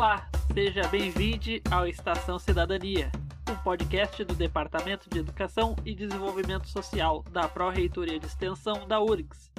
Olá, 0.00 0.26
seja 0.54 0.88
bem-vindo 0.88 1.60
ao 1.70 1.86
Estação 1.86 2.38
Cidadania, 2.38 3.12
um 3.50 3.54
podcast 3.62 4.24
do 4.24 4.34
Departamento 4.34 5.10
de 5.10 5.18
Educação 5.18 5.76
e 5.84 5.94
Desenvolvimento 5.94 6.66
Social 6.70 7.22
da 7.30 7.46
Pró-Reitoria 7.46 8.18
de 8.18 8.24
Extensão 8.24 8.88
da 8.88 8.98
URGS. 8.98 9.52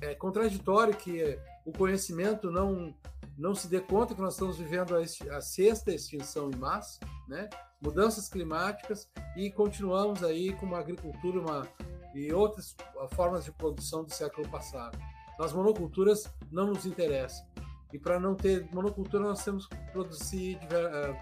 É 0.00 0.12
contraditório 0.16 0.92
que 0.96 1.38
o 1.64 1.70
conhecimento 1.70 2.50
não, 2.50 2.92
não 3.38 3.54
se 3.54 3.68
dê 3.68 3.80
conta 3.80 4.12
que 4.12 4.20
nós 4.20 4.34
estamos 4.34 4.58
vivendo 4.58 4.96
a, 4.96 5.36
a 5.36 5.40
sexta 5.40 5.94
extinção 5.94 6.50
em 6.50 6.56
massa, 6.56 6.98
né? 7.28 7.48
mudanças 7.80 8.28
climáticas 8.28 9.08
e 9.36 9.52
continuamos 9.52 10.24
aí 10.24 10.52
com 10.54 10.66
uma 10.66 10.80
agricultura 10.80 11.38
uma, 11.38 11.68
e 12.12 12.32
outras 12.32 12.74
formas 13.12 13.44
de 13.44 13.52
produção 13.52 14.02
do 14.02 14.12
século 14.12 14.48
passado. 14.48 14.98
As 15.38 15.52
monoculturas 15.52 16.28
não 16.50 16.66
nos 16.66 16.84
interessam. 16.84 17.46
E 17.94 17.98
para 17.98 18.18
não 18.18 18.34
ter 18.34 18.66
monocultura, 18.72 19.22
nós 19.22 19.44
temos 19.44 19.68
que 19.68 19.76
produzir 19.92 20.58
diver, 20.58 20.84
uh, 20.84 21.16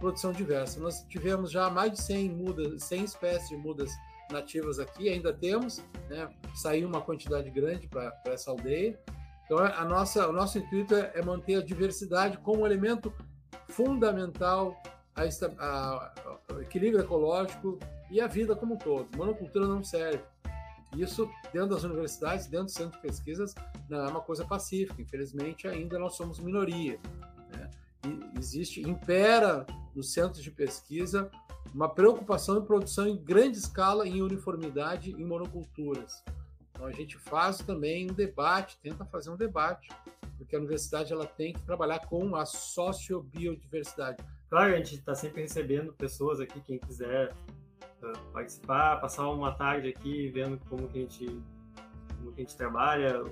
produção 0.00 0.32
diversa. 0.32 0.80
Nós 0.80 1.02
tivemos 1.08 1.52
já 1.52 1.70
mais 1.70 1.92
de 1.92 2.02
100 2.02 2.30
mudas, 2.30 2.82
100 2.82 3.04
espécies 3.04 3.48
de 3.48 3.56
mudas 3.56 3.92
nativas 4.32 4.80
aqui, 4.80 5.08
ainda 5.08 5.32
temos, 5.32 5.80
né? 6.10 6.28
Saiu 6.56 6.88
uma 6.88 7.00
quantidade 7.00 7.48
grande 7.48 7.86
para 7.86 8.12
essa 8.24 8.50
aldeia. 8.50 8.98
Então, 9.44 9.58
a 9.58 9.84
nossa, 9.84 10.28
o 10.28 10.32
nosso 10.32 10.58
intuito 10.58 10.96
é, 10.96 11.12
é 11.14 11.22
manter 11.22 11.54
a 11.54 11.62
diversidade 11.62 12.38
como 12.38 12.66
elemento 12.66 13.14
fundamental 13.68 14.76
ao 15.14 16.60
equilíbrio 16.60 17.04
ecológico 17.04 17.78
e 18.10 18.20
a 18.20 18.26
vida 18.26 18.56
como 18.56 18.74
um 18.74 18.78
todo. 18.78 19.16
Monocultura 19.16 19.68
não 19.68 19.84
serve. 19.84 20.24
Isso, 20.96 21.30
dentro 21.52 21.70
das 21.70 21.84
universidades, 21.84 22.46
dentro 22.46 22.66
do 22.66 22.72
centro 22.72 22.92
de 22.92 23.02
pesquisas, 23.02 23.54
não 23.88 23.98
é 23.98 24.08
uma 24.08 24.20
coisa 24.20 24.44
pacífica. 24.44 25.00
Infelizmente, 25.00 25.68
ainda 25.68 25.98
nós 25.98 26.14
somos 26.14 26.38
minoria. 26.38 26.98
Né? 27.52 27.70
E 28.06 28.38
existe, 28.38 28.80
impera 28.80 29.66
nos 29.94 30.12
centros 30.12 30.42
de 30.42 30.50
pesquisa 30.50 31.30
uma 31.74 31.88
preocupação 31.88 32.58
em 32.58 32.64
produção 32.64 33.06
em 33.06 33.16
grande 33.16 33.58
escala, 33.58 34.08
em 34.08 34.22
uniformidade, 34.22 35.10
em 35.10 35.24
monoculturas. 35.24 36.24
Então, 36.70 36.86
a 36.86 36.92
gente 36.92 37.18
faz 37.18 37.58
também 37.58 38.10
um 38.10 38.14
debate, 38.14 38.78
tenta 38.82 39.04
fazer 39.04 39.30
um 39.30 39.36
debate, 39.36 39.88
porque 40.38 40.54
a 40.54 40.58
universidade 40.58 41.12
ela 41.12 41.26
tem 41.26 41.52
que 41.52 41.60
trabalhar 41.62 42.00
com 42.06 42.36
a 42.36 42.46
sociobiodiversidade. 42.46 44.22
Claro, 44.48 44.74
a 44.74 44.76
gente 44.76 44.96
está 44.96 45.14
sempre 45.14 45.42
recebendo 45.42 45.92
pessoas 45.92 46.40
aqui, 46.40 46.60
quem 46.60 46.78
quiser 46.78 47.34
participar, 48.32 49.00
passar 49.00 49.28
uma 49.30 49.52
tarde 49.52 49.88
aqui 49.88 50.28
vendo 50.30 50.58
como 50.68 50.88
que 50.88 50.98
a 50.98 51.02
gente, 51.02 51.42
como 52.18 52.32
que 52.32 52.40
a 52.40 52.44
gente 52.44 52.56
trabalha, 52.56 53.24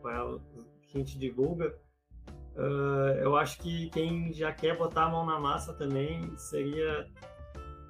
qual 0.00 0.40
que 0.82 0.96
a 0.96 0.98
gente 0.98 1.18
divulga. 1.18 1.74
Uh, 2.56 3.14
eu 3.20 3.36
acho 3.36 3.58
que 3.60 3.88
quem 3.90 4.32
já 4.32 4.52
quer 4.52 4.76
botar 4.76 5.04
a 5.04 5.08
mão 5.08 5.24
na 5.24 5.38
massa 5.38 5.72
também 5.72 6.36
seria 6.36 7.06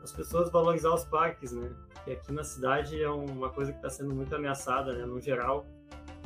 as 0.03 0.12
pessoas 0.12 0.50
valorizar 0.50 0.92
os 0.92 1.05
parques, 1.05 1.53
né? 1.53 1.70
Que 2.05 2.12
aqui 2.12 2.33
na 2.33 2.44
cidade 2.44 3.03
é 3.03 3.09
uma 3.09 3.50
coisa 3.50 3.72
que 3.72 3.78
está 3.78 3.89
sendo 3.89 4.14
muito 4.14 4.34
ameaçada, 4.34 4.92
né? 4.92 5.06
No 5.06 5.20
geral, 5.20 5.66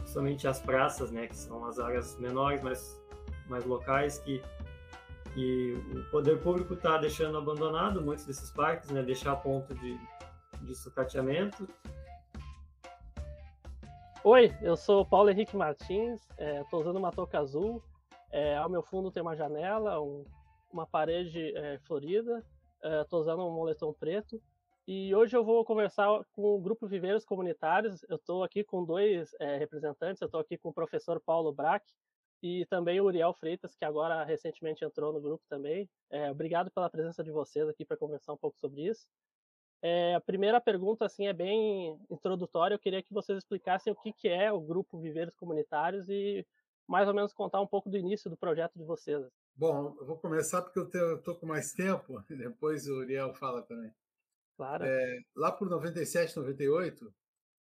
somente 0.05 0.48
as 0.48 0.60
praças, 0.60 1.10
né? 1.10 1.27
Que 1.27 1.36
são 1.36 1.64
as 1.64 1.78
áreas 1.78 2.18
menores, 2.18 2.62
mais, 2.62 3.00
mais 3.48 3.64
locais, 3.64 4.18
que 4.18 4.42
que 5.34 5.75
o 5.94 6.11
poder 6.11 6.41
público 6.42 6.75
está 6.75 6.98
deixando 6.98 7.38
abandonado 7.38 8.02
muitos 8.02 8.27
desses 8.27 8.50
parques, 8.50 8.91
né, 8.91 9.02
deixar 9.02 9.33
a 9.33 9.36
ponto 9.36 9.74
de, 9.74 9.98
de 10.62 10.74
sucateamento. 10.74 11.69
Oi, 14.24 14.55
eu 14.62 14.77
sou 14.77 15.05
Paulo 15.05 15.30
Henrique 15.30 15.56
Martins, 15.56 16.20
estou 16.62 16.78
é, 16.78 16.83
usando 16.83 16.97
uma 16.97 17.11
touca 17.11 17.41
azul, 17.41 17.83
é, 18.30 18.56
ao 18.56 18.69
meu 18.69 18.83
fundo 18.83 19.11
tem 19.11 19.22
uma 19.22 19.34
janela, 19.34 20.00
um, 20.00 20.24
uma 20.72 20.86
parede 20.86 21.56
é, 21.56 21.78
florida, 21.80 22.44
estou 23.02 23.18
é, 23.18 23.23
usando 23.23 23.45
um 23.45 23.51
moletom 23.51 23.92
preto, 23.92 24.40
e 24.86 25.14
hoje 25.14 25.36
eu 25.36 25.45
vou 25.45 25.64
conversar 25.64 26.08
com 26.33 26.55
o 26.55 26.61
Grupo 26.61 26.86
Viveiros 26.86 27.24
Comunitários, 27.24 28.05
eu 28.08 28.17
estou 28.17 28.45
aqui 28.45 28.62
com 28.62 28.85
dois 28.85 29.35
é, 29.40 29.56
representantes, 29.56 30.20
eu 30.20 30.27
estou 30.27 30.40
aqui 30.40 30.56
com 30.56 30.68
o 30.68 30.74
professor 30.74 31.20
Paulo 31.20 31.52
Brack, 31.52 31.85
e 32.42 32.67
também 32.67 33.01
o 33.01 33.05
Uriel 33.05 33.33
Freitas, 33.33 33.77
que 33.77 33.85
agora 33.85 34.25
recentemente 34.25 34.85
entrou 34.85 35.13
no 35.13 35.20
grupo 35.20 35.45
também. 35.48 35.89
É, 36.11 36.30
obrigado 36.30 36.70
pela 36.70 36.91
presença 36.91 37.23
de 37.23 37.30
vocês 37.30 37.69
aqui 37.69 37.85
para 37.85 37.97
conversar 37.97 38.33
um 38.33 38.36
pouco 38.36 38.58
sobre 38.58 38.89
isso. 38.89 39.07
É, 39.80 40.14
a 40.14 40.20
primeira 40.20 40.61
pergunta 40.61 41.05
assim 41.05 41.27
é 41.27 41.33
bem 41.33 41.98
introdutória. 42.11 42.75
Eu 42.75 42.79
queria 42.79 43.03
que 43.03 43.13
vocês 43.13 43.39
explicassem 43.39 43.92
o 43.92 43.97
que, 43.97 44.13
que 44.13 44.29
é 44.29 44.51
o 44.51 44.61
grupo 44.61 45.01
Viveiros 45.01 45.35
Comunitários 45.36 46.08
e 46.08 46.47
mais 46.89 47.07
ou 47.07 47.14
menos 47.14 47.33
contar 47.33 47.61
um 47.61 47.67
pouco 47.67 47.89
do 47.89 47.97
início 47.97 48.29
do 48.29 48.36
projeto 48.36 48.77
de 48.77 48.85
vocês. 48.85 49.24
Bom, 49.55 49.95
eu 50.01 50.07
vou 50.07 50.19
começar 50.19 50.63
porque 50.63 50.79
eu 50.79 51.17
estou 51.17 51.36
com 51.36 51.47
mais 51.47 51.73
tempo, 51.73 52.23
depois 52.29 52.89
o 52.89 52.98
Uriel 52.98 53.33
fala 53.35 53.63
também. 53.63 53.92
Claro. 54.57 54.85
É, 54.85 55.20
lá 55.35 55.51
por 55.51 55.69
97, 55.69 56.36
98, 56.36 57.13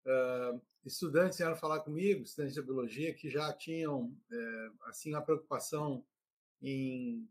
uh, 0.07 0.61
estudantes 0.85 1.39
vieram 1.39 1.57
falar 1.57 1.81
comigo, 1.81 2.23
estudantes 2.23 2.55
de 2.55 2.63
biologia, 2.63 3.13
que 3.13 3.29
já 3.29 3.53
tinham 3.53 4.17
é, 4.31 4.69
assim 4.85 5.15
a 5.15 5.21
preocupação 5.21 6.05
em 6.63 7.29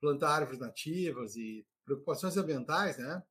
plantar 0.00 0.30
árvores 0.30 0.58
nativas 0.58 1.36
e 1.36 1.64
preocupações 1.84 2.36
ambientais, 2.36 2.98
né? 2.98 3.22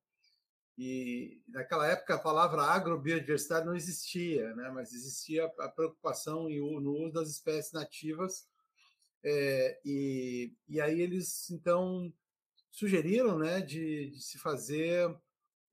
E 0.78 1.41
naquela 1.47 1.88
época 1.88 2.16
a 2.16 2.19
palavra 2.19 2.63
agrobiodiversidade 2.63 3.66
não 3.66 3.75
existia, 3.75 4.53
né? 4.56 4.72
Mas 4.72 4.94
existia 4.94 5.45
a 5.59 5.69
preocupação 5.69 6.50
no 6.50 6.91
uso 7.03 7.13
das 7.13 7.29
espécies 7.29 7.73
nativas. 7.73 8.47
É, 9.23 9.79
e, 9.83 10.53
e 10.67 10.79
aí 10.79 11.01
eles 11.01 11.50
então 11.50 12.13
sugeriram, 12.69 13.39
né, 13.39 13.62
de, 13.62 14.12
de 14.12 14.22
se 14.22 14.38
fazer 14.38 15.09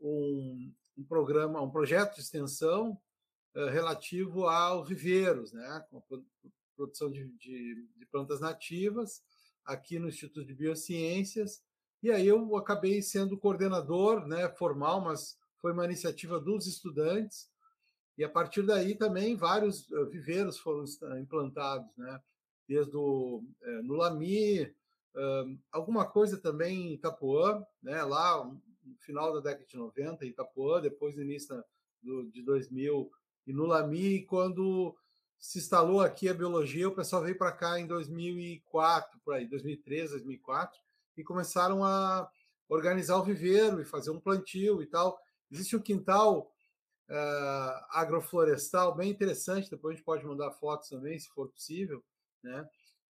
um, 0.00 0.72
um 0.96 1.04
programa, 1.04 1.60
um 1.60 1.70
projeto 1.70 2.14
de 2.14 2.20
extensão 2.20 2.98
relativo 3.54 4.46
aos 4.46 4.88
viveiros, 4.88 5.52
né, 5.52 5.84
com 5.90 5.98
a 5.98 6.02
produção 6.74 7.10
de, 7.10 7.28
de, 7.38 7.86
de, 7.96 8.06
plantas 8.06 8.40
nativas 8.40 9.22
aqui 9.64 9.98
no 9.98 10.08
Instituto 10.08 10.46
de 10.46 10.54
Biociências. 10.54 11.62
E 12.02 12.10
aí 12.10 12.26
eu 12.26 12.56
acabei 12.56 13.00
sendo 13.02 13.38
coordenador, 13.38 14.26
né, 14.26 14.48
formal, 14.48 15.00
mas 15.00 15.38
foi 15.60 15.72
uma 15.72 15.84
iniciativa 15.84 16.40
dos 16.40 16.66
estudantes. 16.66 17.48
E 18.18 18.24
a 18.24 18.28
partir 18.28 18.62
daí 18.62 18.94
também 18.94 19.36
vários 19.36 19.90
eh, 19.90 20.04
viveiros 20.06 20.58
foram 20.58 20.84
implantados, 21.20 21.96
né, 21.96 22.20
desde 22.68 22.96
o, 22.96 23.44
é, 23.62 23.82
no 23.82 23.94
Lami, 23.94 24.74
alguma 25.70 26.06
coisa 26.06 26.38
também 26.38 26.88
em 26.88 26.94
Itapuã, 26.94 27.62
né, 27.82 28.02
lá 28.02 28.44
no 28.44 28.96
final 29.00 29.32
da 29.34 29.40
década 29.40 29.66
de 29.66 29.76
90 29.76 30.24
em 30.24 30.28
Itapuã, 30.28 30.80
depois 30.80 31.14
no 31.14 31.22
início 31.22 31.62
do, 32.02 32.30
de 32.30 32.42
2000 32.42 33.10
e 33.46 33.52
no 33.52 33.66
Lami, 33.66 34.24
quando 34.26 34.96
se 35.38 35.58
instalou 35.58 36.00
aqui 36.00 36.28
a 36.28 36.34
biologia, 36.34 36.88
o 36.88 36.94
pessoal 36.94 37.22
veio 37.22 37.36
para 37.36 37.50
cá 37.50 37.78
em 37.78 37.86
2004, 37.86 39.20
por 39.24 39.34
aí, 39.34 39.46
2003, 39.46 40.10
2004, 40.10 40.78
e 41.16 41.24
começaram 41.24 41.84
a 41.84 42.30
organizar 42.68 43.16
o 43.16 43.24
viveiro 43.24 43.80
e 43.80 43.84
fazer 43.84 44.10
um 44.10 44.20
plantio 44.20 44.80
e 44.80 44.86
tal. 44.86 45.18
Existe 45.50 45.76
um 45.76 45.80
quintal 45.80 46.52
uh, 47.10 47.84
agroflorestal 47.90 48.94
bem 48.94 49.10
interessante, 49.10 49.68
depois 49.68 49.94
a 49.94 49.96
gente 49.96 50.04
pode 50.04 50.24
mandar 50.24 50.52
fotos 50.52 50.88
também, 50.88 51.18
se 51.18 51.28
for 51.28 51.48
possível, 51.48 52.02
né? 52.42 52.66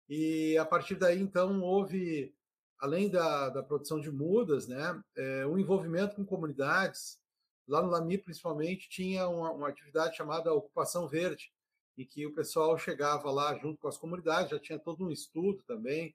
E 0.08 0.58
a 0.58 0.64
partir 0.64 0.96
daí, 0.96 1.20
então, 1.20 1.62
houve, 1.62 2.34
além 2.78 3.08
da, 3.08 3.48
da 3.50 3.62
produção 3.62 4.00
de 4.00 4.10
mudas, 4.10 4.66
né, 4.66 5.00
é, 5.16 5.46
um 5.46 5.56
envolvimento 5.56 6.16
com 6.16 6.24
comunidades, 6.24 7.18
Lá 7.66 7.82
no 7.82 7.90
Lami, 7.90 8.18
principalmente, 8.18 8.88
tinha 8.88 9.28
uma, 9.28 9.50
uma 9.52 9.68
atividade 9.68 10.16
chamada 10.16 10.52
Ocupação 10.52 11.08
Verde, 11.08 11.52
em 11.96 12.04
que 12.04 12.26
o 12.26 12.32
pessoal 12.32 12.76
chegava 12.78 13.30
lá 13.30 13.56
junto 13.58 13.80
com 13.80 13.88
as 13.88 13.96
comunidades, 13.96 14.50
já 14.50 14.58
tinha 14.58 14.78
todo 14.78 15.04
um 15.04 15.10
estudo 15.10 15.62
também 15.62 16.14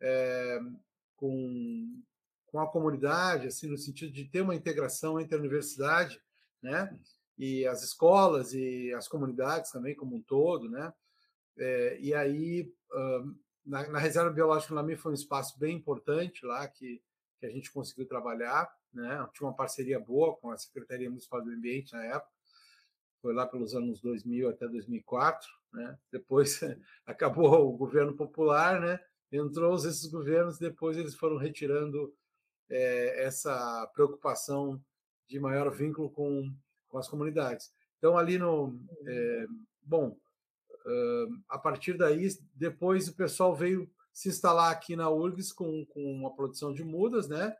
é, 0.00 0.60
com, 1.16 2.02
com 2.46 2.60
a 2.60 2.66
comunidade, 2.66 3.48
assim, 3.48 3.68
no 3.68 3.76
sentido 3.76 4.12
de 4.12 4.24
ter 4.24 4.40
uma 4.40 4.54
integração 4.54 5.20
entre 5.20 5.34
a 5.34 5.38
universidade, 5.38 6.20
né, 6.62 6.96
e 7.36 7.66
as 7.66 7.82
escolas 7.82 8.52
e 8.52 8.92
as 8.94 9.08
comunidades 9.08 9.70
também 9.70 9.94
como 9.94 10.16
um 10.16 10.22
todo, 10.22 10.68
né, 10.68 10.92
é, 11.58 11.98
e 12.00 12.14
aí 12.14 12.72
na, 13.64 13.86
na, 13.88 13.98
reserva 13.98 14.30
biológica 14.30 14.74
Lami 14.74 14.96
foi 14.96 15.12
um 15.12 15.14
espaço 15.14 15.58
bem 15.58 15.76
importante 15.76 16.44
lá 16.44 16.66
que, 16.66 17.00
que 17.40 17.46
a 17.46 17.50
gente 17.50 17.72
conseguiu 17.72 18.06
trabalhar, 18.06 18.70
né? 18.92 19.26
Tinha 19.32 19.48
uma 19.48 19.56
parceria 19.56 19.98
boa 19.98 20.36
com 20.36 20.50
a 20.50 20.58
Secretaria 20.58 21.08
Municipal 21.08 21.42
do 21.42 21.50
Ambiente 21.50 21.92
na 21.94 22.04
época, 22.04 22.30
foi 23.22 23.34
lá 23.34 23.46
pelos 23.46 23.74
anos 23.74 24.00
2000 24.00 24.50
até 24.50 24.68
2004, 24.68 25.48
né? 25.72 25.98
Depois 26.12 26.60
acabou 27.06 27.68
o 27.68 27.76
governo 27.76 28.14
popular, 28.14 28.80
né? 28.80 29.00
Entrou 29.32 29.74
esses 29.74 30.06
governos, 30.06 30.58
depois 30.58 30.96
eles 30.96 31.14
foram 31.14 31.36
retirando 31.36 32.14
é, 32.68 33.24
essa 33.24 33.86
preocupação 33.94 34.82
de 35.26 35.40
maior 35.40 35.70
vínculo 35.70 36.10
com, 36.10 36.52
com 36.88 36.98
as 36.98 37.08
comunidades. 37.08 37.72
Então 37.98 38.18
ali 38.18 38.38
no 38.38 38.78
é, 39.06 39.46
bom, 39.82 40.16
a 41.48 41.58
partir 41.58 41.96
daí 41.96 42.26
depois 42.54 43.08
o 43.08 43.14
pessoal 43.14 43.54
veio 43.54 43.88
se 44.20 44.28
instalar 44.28 44.70
aqui 44.70 44.94
na 44.94 45.08
URGS 45.08 45.50
com, 45.50 45.86
com 45.86 46.12
uma 46.12 46.34
produção 46.34 46.74
de 46.74 46.84
mudas, 46.84 47.26
né? 47.26 47.56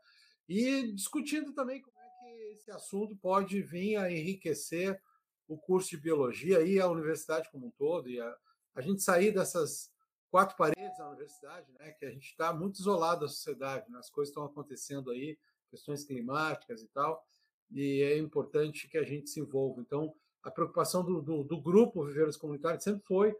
E 0.47 0.91
discutindo 0.93 1.53
também 1.53 1.81
como 1.81 1.97
é 1.97 2.07
que 2.19 2.53
esse 2.53 2.69
assunto 2.69 3.15
pode 3.15 3.59
vir 3.63 3.95
a 3.97 4.11
enriquecer 4.11 5.01
o 5.47 5.57
curso 5.57 5.89
de 5.89 5.97
biologia 5.97 6.61
e 6.61 6.79
a 6.79 6.87
universidade 6.87 7.49
como 7.51 7.65
um 7.65 7.71
todo, 7.71 8.07
e 8.07 8.21
a, 8.21 8.37
a 8.75 8.81
gente 8.81 9.01
sair 9.01 9.31
dessas 9.31 9.91
quatro 10.29 10.55
paredes 10.55 10.95
da 10.99 11.09
universidade, 11.09 11.65
né? 11.79 11.93
Que 11.93 12.05
a 12.05 12.11
gente 12.11 12.27
está 12.27 12.53
muito 12.53 12.79
isolado 12.79 13.21
da 13.21 13.27
sociedade, 13.27 13.89
né? 13.89 13.97
as 13.97 14.11
coisas 14.11 14.29
estão 14.29 14.45
acontecendo 14.45 15.09
aí, 15.09 15.39
questões 15.67 16.03
climáticas 16.03 16.83
e 16.83 16.87
tal, 16.89 17.25
e 17.71 18.03
é 18.03 18.19
importante 18.19 18.87
que 18.87 18.99
a 18.99 19.03
gente 19.03 19.31
se 19.31 19.39
envolva. 19.39 19.81
Então, 19.81 20.13
a 20.43 20.51
preocupação 20.51 21.03
do, 21.03 21.23
do, 21.23 21.43
do 21.43 21.59
grupo 21.59 22.05
Viveiros 22.05 22.37
Comunitários 22.37 22.83
sempre 22.83 23.03
foi 23.03 23.35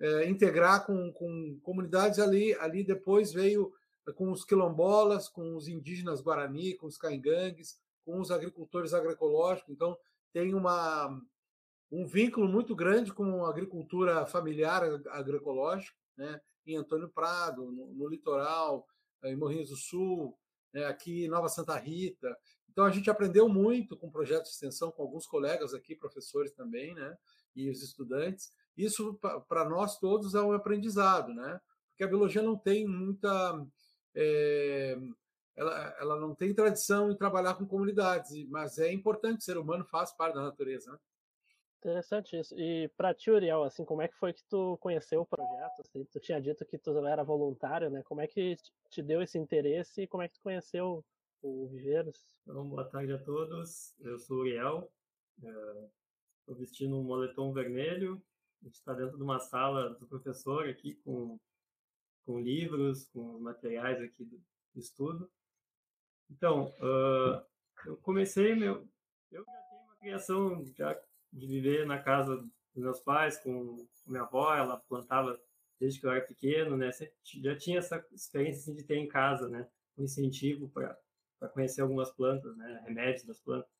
é, 0.00 0.28
integrar 0.28 0.84
com, 0.86 1.12
com 1.12 1.58
comunidades 1.62 2.18
ali. 2.18 2.54
Ali 2.54 2.84
depois 2.84 3.32
veio 3.32 3.72
é, 4.06 4.12
com 4.12 4.30
os 4.30 4.44
quilombolas, 4.44 5.28
com 5.28 5.56
os 5.56 5.68
indígenas 5.68 6.20
guarani, 6.20 6.74
com 6.74 6.86
os 6.86 6.98
caingangues, 6.98 7.78
com 8.04 8.20
os 8.20 8.30
agricultores 8.30 8.94
agroecológicos. 8.94 9.72
Então, 9.72 9.96
tem 10.32 10.54
uma, 10.54 11.20
um 11.90 12.06
vínculo 12.06 12.48
muito 12.48 12.74
grande 12.74 13.12
com 13.12 13.44
a 13.44 13.50
agricultura 13.50 14.26
familiar 14.26 14.82
agroecológica, 15.10 15.96
né? 16.16 16.40
em 16.66 16.76
Antônio 16.76 17.08
Prado, 17.08 17.70
no, 17.70 17.92
no 17.94 18.08
litoral, 18.08 18.86
em 19.24 19.36
Morrinhos 19.36 19.70
do 19.70 19.76
Sul, 19.76 20.36
né? 20.72 20.84
aqui 20.84 21.24
em 21.24 21.28
Nova 21.28 21.48
Santa 21.48 21.76
Rita. 21.76 22.36
Então, 22.70 22.84
a 22.84 22.90
gente 22.90 23.08
aprendeu 23.08 23.48
muito 23.48 23.96
com 23.96 24.10
projetos 24.10 24.50
de 24.50 24.56
extensão, 24.56 24.90
com 24.90 25.02
alguns 25.02 25.26
colegas 25.26 25.72
aqui, 25.72 25.94
professores 25.94 26.52
também, 26.52 26.94
né? 26.94 27.16
e 27.54 27.70
os 27.70 27.82
estudantes. 27.82 28.52
Isso, 28.76 29.18
para 29.48 29.68
nós 29.68 29.98
todos, 29.98 30.34
é 30.34 30.40
um 30.40 30.52
aprendizado, 30.52 31.32
né? 31.32 31.60
Porque 31.90 32.04
a 32.04 32.08
biologia 32.08 32.42
não 32.42 32.56
tem 32.58 32.86
muita. 32.86 33.66
É, 34.14 34.98
ela, 35.56 35.96
ela 35.98 36.20
não 36.20 36.34
tem 36.34 36.54
tradição 36.54 37.10
em 37.10 37.16
trabalhar 37.16 37.54
com 37.54 37.66
comunidades, 37.66 38.46
mas 38.48 38.78
é 38.78 38.92
importante, 38.92 39.40
o 39.40 39.44
ser 39.44 39.56
humano 39.56 39.84
faz 39.86 40.12
parte 40.12 40.34
da 40.34 40.42
natureza. 40.42 40.92
Né? 40.92 40.98
Interessante 41.78 42.38
isso. 42.38 42.54
E 42.58 42.88
para 42.96 43.14
ti, 43.14 43.30
Uriel, 43.30 43.62
assim, 43.62 43.84
como 43.84 44.02
é 44.02 44.08
que 44.08 44.16
foi 44.16 44.34
que 44.34 44.44
tu 44.44 44.76
conheceu 44.78 45.22
o 45.22 45.26
projeto? 45.26 45.80
Assim, 45.80 46.04
tu 46.04 46.20
tinha 46.20 46.40
dito 46.40 46.66
que 46.66 46.76
tu 46.76 46.90
era 47.06 47.24
voluntário, 47.24 47.88
né? 47.88 48.02
Como 48.02 48.20
é 48.20 48.26
que 48.26 48.56
te 48.90 49.02
deu 49.02 49.22
esse 49.22 49.38
interesse 49.38 50.02
e 50.02 50.06
como 50.06 50.22
é 50.22 50.28
que 50.28 50.34
tu 50.34 50.42
conheceu 50.42 51.02
o 51.40 51.66
Viveiros? 51.68 52.36
Então, 52.42 52.68
boa 52.68 52.84
tarde 52.84 53.12
a 53.12 53.18
todos. 53.18 53.94
Eu 54.00 54.18
sou 54.18 54.38
o 54.38 54.40
Uriel. 54.40 54.90
Estou 55.38 56.54
é, 56.54 56.58
vestindo 56.58 56.98
um 56.98 57.02
moletom 57.02 57.52
vermelho 57.52 58.20
a 58.60 58.64
gente 58.64 58.74
está 58.74 58.92
dentro 58.92 59.16
de 59.16 59.22
uma 59.22 59.38
sala 59.38 59.90
do 59.94 60.06
professor 60.06 60.68
aqui 60.68 60.94
com, 61.04 61.38
com 62.24 62.40
livros, 62.40 63.06
com 63.08 63.38
materiais 63.38 64.00
aqui 64.00 64.24
do 64.24 64.40
estudo. 64.74 65.30
Então, 66.30 66.72
uh, 66.80 67.44
eu 67.86 67.96
comecei 67.98 68.54
meu... 68.54 68.88
Eu 69.30 69.44
já 69.44 69.52
tenho 69.52 69.82
uma 69.82 69.96
criação 69.96 70.64
já 70.74 71.00
de 71.32 71.46
viver 71.46 71.86
na 71.86 72.02
casa 72.02 72.36
dos 72.36 72.50
meus 72.82 73.00
pais, 73.00 73.38
com, 73.38 73.86
minha 74.06 74.22
avó, 74.22 74.54
ela 74.54 74.78
plantava 74.88 75.38
desde 75.78 76.00
que 76.00 76.06
eu 76.06 76.10
era 76.10 76.24
pequeno, 76.24 76.76
né? 76.76 76.90
já 77.22 77.56
tinha 77.56 77.78
essa 77.78 78.04
experiência 78.12 78.60
assim, 78.60 78.74
de 78.74 78.82
ter 78.82 78.96
em 78.96 79.08
casa, 79.08 79.48
né? 79.48 79.68
Um 79.96 80.04
incentivo 80.04 80.68
para 80.70 80.98
conhecer 81.52 81.82
algumas 81.82 82.10
plantas, 82.10 82.56
né? 82.56 82.82
Remédios 82.86 83.24
das 83.24 83.38
plantas. 83.38 83.70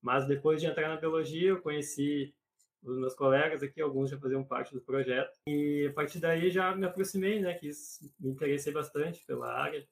Mas 0.00 0.26
depois 0.26 0.60
de 0.60 0.66
entrar 0.66 0.88
na 0.88 0.96
biologia, 0.96 1.50
eu 1.50 1.62
conheci 1.62 2.34
os 2.82 2.98
meus 2.98 3.14
colegas 3.14 3.62
aqui, 3.62 3.80
alguns 3.80 4.10
já 4.10 4.18
faziam 4.18 4.44
parte 4.44 4.74
do 4.74 4.80
projeto. 4.80 5.32
E 5.46 5.86
a 5.88 5.92
partir 5.92 6.18
daí 6.18 6.50
já 6.50 6.74
me 6.74 6.84
aproximei, 6.84 7.40
né, 7.40 7.54
quis, 7.54 8.00
me 8.18 8.30
interessei 8.30 8.72
bastante 8.72 9.24
pela 9.24 9.52
área 9.52 9.86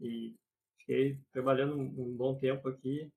e 0.00 0.34
fiquei 0.78 1.18
trabalhando 1.30 1.78
um, 1.78 2.16
bom 2.16 2.34
tempo 2.34 2.68
aqui 2.68 3.10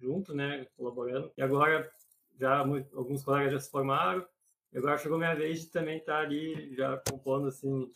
junto, 0.00 0.34
né, 0.34 0.66
colaborando. 0.76 1.30
E 1.36 1.42
agora 1.42 1.90
já 2.38 2.58
alguns 2.58 3.22
colegas 3.22 3.52
já 3.52 3.60
se 3.60 3.70
formaram, 3.70 4.26
e 4.72 4.78
agora 4.78 4.98
chegou 4.98 5.16
minha 5.16 5.34
vez 5.34 5.60
de 5.60 5.70
também 5.70 5.98
estar 5.98 6.18
ali 6.18 6.74
já 6.74 6.98
compondo 7.10 7.48
assim, 7.48 7.90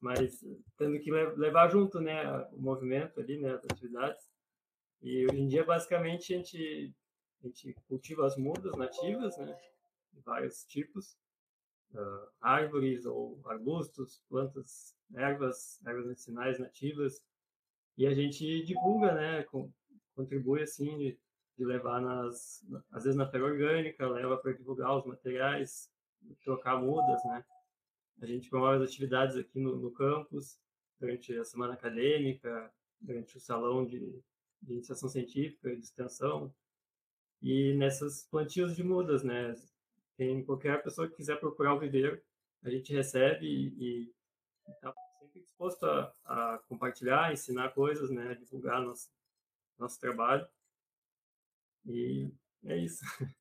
mas 0.00 0.44
tendo 0.76 0.98
que 1.00 1.10
levar 1.10 1.68
junto, 1.68 2.00
né, 2.00 2.24
o 2.52 2.60
movimento 2.60 3.20
ali, 3.20 3.38
né, 3.38 3.52
as 3.52 3.64
atividades. 3.64 4.30
E 5.00 5.26
hoje 5.26 5.40
em 5.40 5.48
dia 5.48 5.64
basicamente 5.64 6.32
a 6.32 6.36
gente 6.36 6.94
a 7.42 7.46
gente 7.48 7.74
cultiva 7.88 8.24
as 8.24 8.36
mudas 8.36 8.76
nativas, 8.76 9.36
né? 9.38 9.58
De 10.12 10.20
vários 10.20 10.64
tipos, 10.64 11.16
uh, 11.92 12.28
árvores 12.40 13.04
ou 13.04 13.40
arbustos, 13.46 14.22
plantas, 14.28 14.94
ervas, 15.14 15.80
ervas 15.86 16.06
medicinais 16.06 16.58
nativas, 16.58 17.22
e 17.96 18.06
a 18.06 18.14
gente 18.14 18.64
divulga, 18.64 19.12
né, 19.14 19.42
com, 19.44 19.70
contribui 20.14 20.62
assim 20.62 20.96
de, 20.96 21.18
de, 21.56 21.64
levar 21.64 22.00
nas, 22.00 22.64
às 22.90 23.04
vezes 23.04 23.16
na 23.16 23.28
feira 23.28 23.46
orgânica, 23.46 24.08
leva 24.08 24.36
para 24.38 24.52
divulgar 24.52 24.96
os 24.96 25.04
materiais, 25.04 25.90
trocar 26.42 26.80
mudas, 26.80 27.22
né. 27.24 27.44
A 28.20 28.26
gente 28.26 28.48
promove 28.48 28.76
as 28.76 28.88
atividades 28.88 29.36
aqui 29.36 29.58
no, 29.58 29.76
no 29.76 29.90
campus, 29.90 30.58
durante 31.00 31.36
a 31.36 31.44
semana 31.44 31.74
acadêmica, 31.74 32.72
durante 33.00 33.36
o 33.36 33.40
salão 33.40 33.84
de, 33.84 33.98
de 34.62 34.74
iniciação 34.74 35.08
científica, 35.08 35.74
de 35.74 35.82
extensão, 35.82 36.54
e 37.42 37.74
nessas 37.74 38.24
plantios 38.30 38.76
de 38.76 38.84
mudas, 38.84 39.24
né? 39.24 39.52
Tem 40.16 40.44
qualquer 40.44 40.82
pessoa 40.82 41.08
que 41.08 41.16
quiser 41.16 41.38
procurar 41.40 41.74
o 41.74 41.78
viveiro, 41.78 42.20
a 42.62 42.70
gente 42.70 42.92
recebe 42.92 43.46
e 43.46 44.12
está 44.68 44.94
sempre 45.18 45.40
disposto 45.40 45.84
a, 45.84 46.14
a, 46.24 46.58
compartilhar, 46.68 47.32
ensinar 47.32 47.70
coisas, 47.70 48.10
né, 48.10 48.34
divulgar 48.34 48.80
nosso, 48.80 49.10
nosso 49.78 49.98
trabalho. 49.98 50.46
E 51.86 52.30
é 52.64 52.76
isso. 52.76 53.02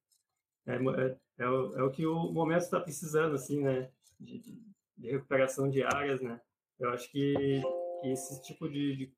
É, 0.68 0.76
é, 0.76 1.18
é, 1.40 1.50
o, 1.50 1.80
é 1.80 1.84
o 1.84 1.90
que 1.90 2.06
o 2.06 2.32
momento 2.32 2.62
está 2.62 2.80
precisando, 2.80 3.34
assim, 3.34 3.64
né, 3.64 3.92
de, 4.20 4.38
de, 4.96 5.10
recuperação 5.10 5.68
de 5.68 5.82
áreas, 5.82 6.22
né. 6.22 6.40
Eu 6.78 6.92
acho 6.92 7.10
que, 7.10 7.34
que 8.00 8.08
esse 8.08 8.40
tipo 8.44 8.70
de, 8.70 8.96
de, 8.96 9.14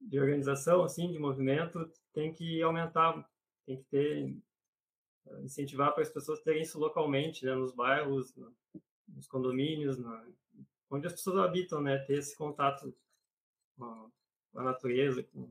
de 0.00 0.18
organização, 0.18 0.82
assim, 0.82 1.12
de 1.12 1.18
movimento, 1.20 1.88
tem 2.12 2.32
que 2.32 2.60
aumentar, 2.60 3.24
tem 3.64 3.76
que 3.76 3.84
ter 3.84 4.36
incentivar 5.42 5.92
para 5.92 6.02
as 6.02 6.10
pessoas 6.10 6.40
terem 6.40 6.62
isso 6.62 6.78
localmente, 6.78 7.44
né, 7.44 7.54
nos 7.54 7.72
bairros, 7.72 8.34
nos 9.08 9.26
condomínios, 9.26 9.98
na, 9.98 10.26
onde 10.90 11.06
as 11.06 11.12
pessoas 11.12 11.38
habitam, 11.38 11.80
né, 11.80 11.98
ter 11.98 12.18
esse 12.18 12.36
contato 12.36 12.94
com 13.76 14.10
a, 14.54 14.62
natureza, 14.62 15.22
com, 15.22 15.48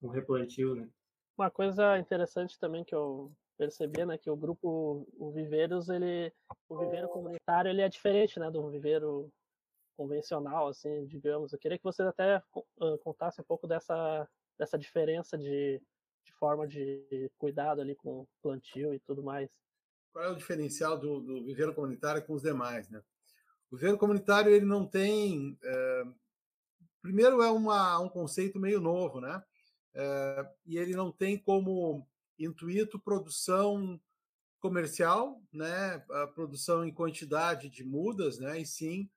com 0.00 0.06
o 0.06 0.10
replantio, 0.10 0.74
né. 0.74 0.88
Uma 1.36 1.50
coisa 1.50 1.98
interessante 1.98 2.58
também 2.58 2.84
que 2.84 2.94
eu 2.94 3.32
percebi, 3.56 4.04
né, 4.04 4.18
que 4.18 4.30
o 4.30 4.36
grupo, 4.36 5.06
o 5.18 5.30
Viveiros, 5.30 5.88
ele, 5.88 6.32
o 6.68 6.78
viveiro 6.78 7.08
comunitário, 7.08 7.70
ele 7.70 7.80
é 7.80 7.88
diferente, 7.88 8.38
né, 8.38 8.50
do 8.50 8.68
viveiro 8.68 9.32
convencional, 9.96 10.68
assim, 10.68 11.06
digamos. 11.06 11.52
Eu 11.52 11.58
queria 11.58 11.78
que 11.78 11.84
você 11.84 12.02
até 12.02 12.42
contasse 13.02 13.40
um 13.40 13.44
pouco 13.44 13.66
dessa, 13.66 14.28
dessa 14.58 14.78
diferença 14.78 15.38
de 15.38 15.80
de 16.24 16.32
forma 16.34 16.66
de 16.66 17.30
cuidado 17.38 17.80
ali 17.80 17.94
com 17.94 18.26
plantio 18.42 18.94
e 18.94 19.00
tudo 19.00 19.22
mais. 19.22 19.48
Qual 20.12 20.24
é 20.24 20.28
o 20.28 20.36
diferencial 20.36 20.98
do, 20.98 21.20
do 21.20 21.44
viveiro 21.44 21.74
comunitário 21.74 22.24
com 22.24 22.34
os 22.34 22.42
demais, 22.42 22.88
né? 22.90 23.02
O 23.70 23.76
viveiro 23.76 23.96
comunitário 23.96 24.52
ele 24.52 24.66
não 24.66 24.86
tem, 24.86 25.58
é, 25.62 26.04
primeiro 27.00 27.42
é 27.42 27.50
uma, 27.50 27.98
um 27.98 28.08
conceito 28.08 28.58
meio 28.58 28.80
novo, 28.80 29.20
né? 29.20 29.42
É, 29.94 30.50
e 30.66 30.76
ele 30.76 30.94
não 30.94 31.10
tem 31.10 31.38
como 31.38 32.06
intuito 32.38 32.98
produção 32.98 34.00
comercial, 34.60 35.42
né? 35.52 36.04
A 36.10 36.26
produção 36.26 36.84
em 36.84 36.92
quantidade 36.92 37.70
de 37.70 37.82
mudas, 37.82 38.38
né? 38.38 38.60
E 38.60 38.66
sim 38.66 39.10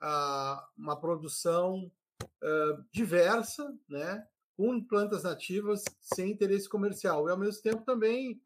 a, 0.00 0.68
uma 0.76 1.00
produção 1.00 1.90
uh, 2.20 2.84
diversa, 2.92 3.74
né? 3.88 4.26
Com 4.56 4.82
plantas 4.82 5.22
nativas 5.24 5.82
sem 6.00 6.30
interesse 6.30 6.68
comercial 6.68 7.26
e 7.26 7.30
ao 7.30 7.38
mesmo 7.38 7.62
tempo 7.62 7.84
também 7.84 8.40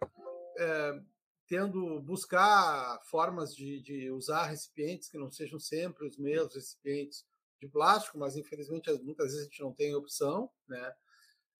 é, 0.58 1.00
tendo 1.46 2.00
buscar 2.00 3.00
formas 3.04 3.54
de, 3.54 3.80
de, 3.80 4.10
usar 4.10 4.46
recipientes 4.46 5.08
que 5.08 5.18
não 5.18 5.30
sejam 5.30 5.58
sempre 5.58 6.06
os 6.06 6.18
mesmos 6.18 6.54
recipientes 6.54 7.24
de 7.60 7.68
plástico, 7.68 8.18
mas 8.18 8.36
infelizmente 8.36 8.92
muitas 9.02 9.28
vezes 9.28 9.40
a 9.40 9.44
gente 9.44 9.62
não 9.62 9.72
tem 9.72 9.94
opção, 9.94 10.50
né? 10.68 10.94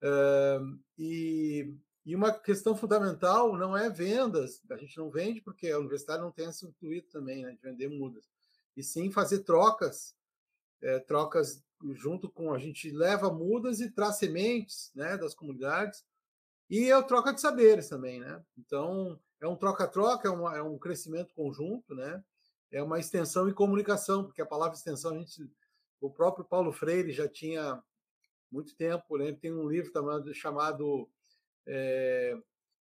É, 0.01 0.61
e, 0.97 1.75
e, 2.07 2.15
uma 2.15 2.33
questão 2.33 2.77
fundamental 2.77 3.57
não 3.57 3.77
é 3.77 3.91
vendas, 3.91 4.63
a 4.71 4.77
gente 4.77 4.97
não 4.97 5.11
vende 5.11 5.41
porque 5.41 5.69
a 5.71 5.79
universidade 5.79 6.23
não 6.23 6.31
tem 6.31 6.49
esse 6.49 6.65
intuito 6.65 7.11
também 7.11 7.43
né, 7.43 7.53
de 7.53 7.61
vender 7.61 7.89
mudas, 7.89 8.29
e 8.77 8.83
sim 8.83 9.11
fazer 9.11 9.41
trocas, 9.41 10.15
é, 10.83 10.99
trocas 11.01 11.63
junto 11.95 12.29
com 12.29 12.53
a 12.53 12.59
gente 12.59 12.91
leva 12.91 13.33
mudas 13.33 13.81
e 13.81 13.91
traz 13.91 14.17
sementes 14.17 14.91
né, 14.95 15.17
das 15.17 15.35
comunidades 15.35 16.05
e 16.69 16.91
é 16.91 16.97
o 16.97 17.03
troca 17.03 17.33
de 17.33 17.41
saberes 17.41 17.89
também, 17.89 18.21
né? 18.21 18.43
Então 18.59 19.19
é 19.41 19.49
um 19.49 19.57
troca-troca, 19.57 20.29
é, 20.29 20.59
é, 20.59 20.63
um 20.63 20.79
crescimento 20.79 21.33
conjunto, 21.35 21.95
né? 21.95 22.23
É 22.71 22.83
uma 22.83 22.99
extensão 22.99 23.49
e 23.49 23.55
comunicação, 23.55 24.25
porque 24.25 24.43
a 24.43 24.47
palavra 24.47 24.77
extensão 24.77 25.13
a 25.13 25.19
gente 25.19 25.51
O 26.01 26.11
próprio 26.11 26.45
Paulo 26.45 26.73
Freire 26.73 27.13
já 27.13 27.27
tinha 27.27 27.83
muito 28.51 28.75
tempo, 28.77 29.17
né? 29.17 29.33
tem 29.33 29.53
um 29.53 29.69
livro 29.69 29.91
chamado, 29.91 30.35
chamado 30.35 31.09
é, 31.67 32.37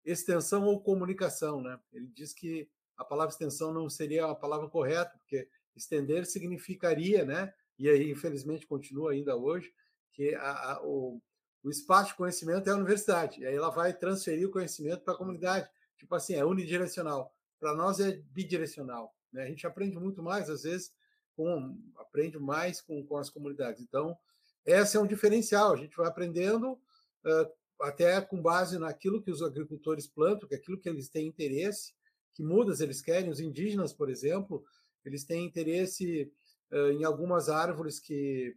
Extensão 0.05 0.65
ou 0.65 0.81
Comunicação. 0.81 1.61
Né? 1.61 1.79
Ele 1.93 2.09
diz 2.09 2.33
que 2.33 2.69
a 2.97 3.05
palavra 3.05 3.33
extensão 3.33 3.73
não 3.73 3.89
seria 3.89 4.27
a 4.27 4.35
palavra 4.35 4.69
correta, 4.69 5.17
porque 5.19 5.49
estender 5.77 6.27
significaria, 6.27 7.25
né? 7.25 7.53
E 7.79 7.89
aí 7.89 8.11
infelizmente 8.11 8.67
continua 8.67 9.13
ainda 9.13 9.37
hoje, 9.37 9.73
que 10.13 10.35
a, 10.35 10.73
a, 10.73 10.83
o, 10.83 11.21
o 11.63 11.71
espaço 11.71 12.11
de 12.11 12.17
conhecimento 12.17 12.69
é 12.69 12.73
a 12.73 12.77
universidade, 12.77 13.41
e 13.41 13.47
aí 13.47 13.55
ela 13.55 13.71
vai 13.71 13.93
transferir 13.93 14.49
o 14.49 14.53
conhecimento 14.53 15.03
para 15.03 15.15
a 15.15 15.19
comunidade. 15.19 15.69
Tipo 15.97 16.15
assim, 16.15 16.35
é 16.35 16.45
unidirecional. 16.45 17.35
Para 17.59 17.75
nós 17.75 18.01
é 18.01 18.13
bidirecional. 18.33 19.15
Né? 19.33 19.45
A 19.45 19.47
gente 19.47 19.67
aprende 19.67 19.99
muito 19.99 20.23
mais, 20.23 20.49
às 20.49 20.63
vezes, 20.63 20.93
com, 21.35 21.79
aprende 21.97 22.39
mais 22.39 22.81
com, 22.81 23.05
com 23.05 23.17
as 23.17 23.31
comunidades. 23.31 23.83
Então, 23.83 24.17
esse 24.65 24.97
é 24.97 25.01
um 25.01 25.07
diferencial. 25.07 25.73
A 25.73 25.77
gente 25.77 25.97
vai 25.97 26.07
aprendendo 26.07 26.73
uh, 26.73 27.53
até 27.81 28.21
com 28.21 28.41
base 28.41 28.79
naquilo 28.79 29.23
que 29.23 29.31
os 29.31 29.43
agricultores 29.43 30.07
plantam, 30.07 30.49
que 30.49 30.55
é 30.55 30.59
aquilo 30.59 30.79
que 30.79 30.89
eles 30.89 31.09
têm 31.09 31.27
interesse, 31.27 31.95
que 32.35 32.43
mudas 32.43 32.81
eles 32.81 33.01
querem. 33.01 33.31
Os 33.31 33.41
indígenas, 33.41 33.93
por 33.93 34.11
exemplo, 34.11 34.65
eles 35.05 35.25
têm 35.25 35.45
interesse 35.45 36.33
em 36.73 37.05
algumas 37.05 37.49
árvores 37.49 38.01
que 38.01 38.57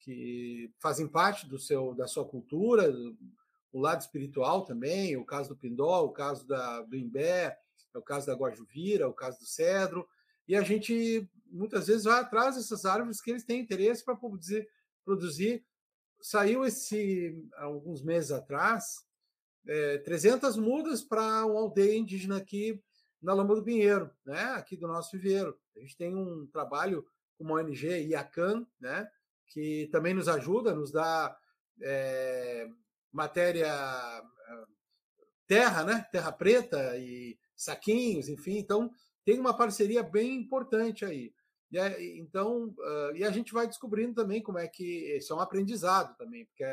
que 0.00 0.72
fazem 0.80 1.08
parte 1.08 1.46
do 1.46 1.58
seu 1.58 1.94
da 1.94 2.06
sua 2.06 2.24
cultura, 2.24 2.94
o 3.72 3.80
lado 3.80 4.00
espiritual 4.00 4.64
também, 4.64 5.16
o 5.16 5.24
caso 5.24 5.50
do 5.50 5.56
pindó, 5.56 6.04
o 6.04 6.12
caso 6.12 6.46
da, 6.46 6.82
do 6.82 6.96
imbé, 6.96 7.58
é 7.94 7.98
o 7.98 8.02
caso 8.02 8.26
da 8.26 8.34
guajuvira, 8.34 9.08
o 9.08 9.12
caso 9.12 9.40
do 9.40 9.46
cedro, 9.46 10.08
e 10.46 10.56
a 10.56 10.62
gente 10.62 11.28
muitas 11.46 11.86
vezes 11.86 12.04
vai 12.04 12.20
atrás 12.20 12.56
dessas 12.56 12.84
árvores 12.84 13.20
que 13.20 13.30
eles 13.30 13.44
têm 13.44 13.60
interesse 13.60 14.04
para 14.04 14.16
produzir, 14.16 14.68
produzir. 15.04 15.64
Saiu 16.20 16.64
esse 16.64 17.36
alguns 17.56 18.02
meses 18.02 18.30
atrás 18.30 19.06
é, 19.66 19.98
300 19.98 20.56
mudas 20.56 21.02
para 21.02 21.44
uma 21.44 21.60
aldeia 21.60 21.96
indígena 21.96 22.38
aqui 22.38 22.82
na 23.20 23.34
Lama 23.34 23.54
do 23.54 23.62
Pinheiro, 23.62 24.10
né? 24.24 24.42
Aqui 24.52 24.76
do 24.76 24.86
nosso 24.86 25.12
viveiro. 25.12 25.58
A 25.78 25.80
gente 25.82 25.96
tem 25.96 26.14
um 26.14 26.46
trabalho 26.46 27.06
com 27.36 27.44
uma 27.44 27.54
ONG 27.54 27.86
IACAN, 27.86 28.66
né? 28.80 29.08
que 29.48 29.88
também 29.90 30.12
nos 30.12 30.28
ajuda, 30.28 30.74
nos 30.74 30.92
dá 30.92 31.36
é, 31.80 32.68
matéria 33.12 33.66
eh, 33.66 34.66
terra, 35.46 35.84
né? 35.84 36.06
Terra 36.12 36.30
preta 36.30 36.96
e 36.98 37.38
saquinhos, 37.56 38.28
enfim. 38.28 38.58
Então 38.58 38.90
tem 39.24 39.40
uma 39.40 39.56
parceria 39.56 40.02
bem 40.02 40.36
importante 40.36 41.04
aí. 41.04 41.32
E, 41.70 42.18
então, 42.18 42.74
uh, 42.78 43.16
e 43.16 43.24
a 43.24 43.30
gente 43.30 43.52
vai 43.52 43.66
descobrindo 43.66 44.14
também 44.14 44.42
como 44.42 44.58
é 44.58 44.66
que 44.66 45.16
isso 45.16 45.32
é 45.32 45.36
um 45.36 45.40
aprendizado 45.40 46.16
também, 46.16 46.46
porque 46.46 46.64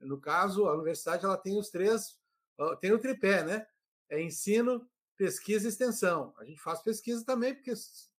no 0.00 0.20
caso 0.20 0.66
a 0.66 0.74
universidade 0.74 1.24
ela 1.24 1.36
tem 1.36 1.58
os 1.58 1.68
três, 1.68 2.18
uh, 2.60 2.76
tem 2.76 2.92
o 2.92 2.98
tripé, 2.98 3.42
né? 3.44 3.66
É 4.08 4.22
ensino, 4.22 4.88
pesquisa 5.16 5.66
e 5.66 5.68
extensão. 5.68 6.32
A 6.38 6.44
gente 6.44 6.60
faz 6.60 6.80
pesquisa 6.80 7.24
também 7.24 7.54
porque 7.54 7.72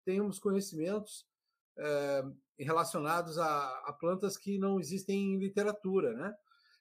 temos 0.07 0.39
conhecimentos 0.39 1.27
uh, 1.77 2.35
relacionados 2.57 3.39
a, 3.39 3.79
a, 3.81 3.93
plantas 3.93 4.39
que 4.39 4.57
não 4.57 4.79
existem 4.79 5.35
em 5.35 5.39
literatura, 5.39 6.15
né? 6.15 6.35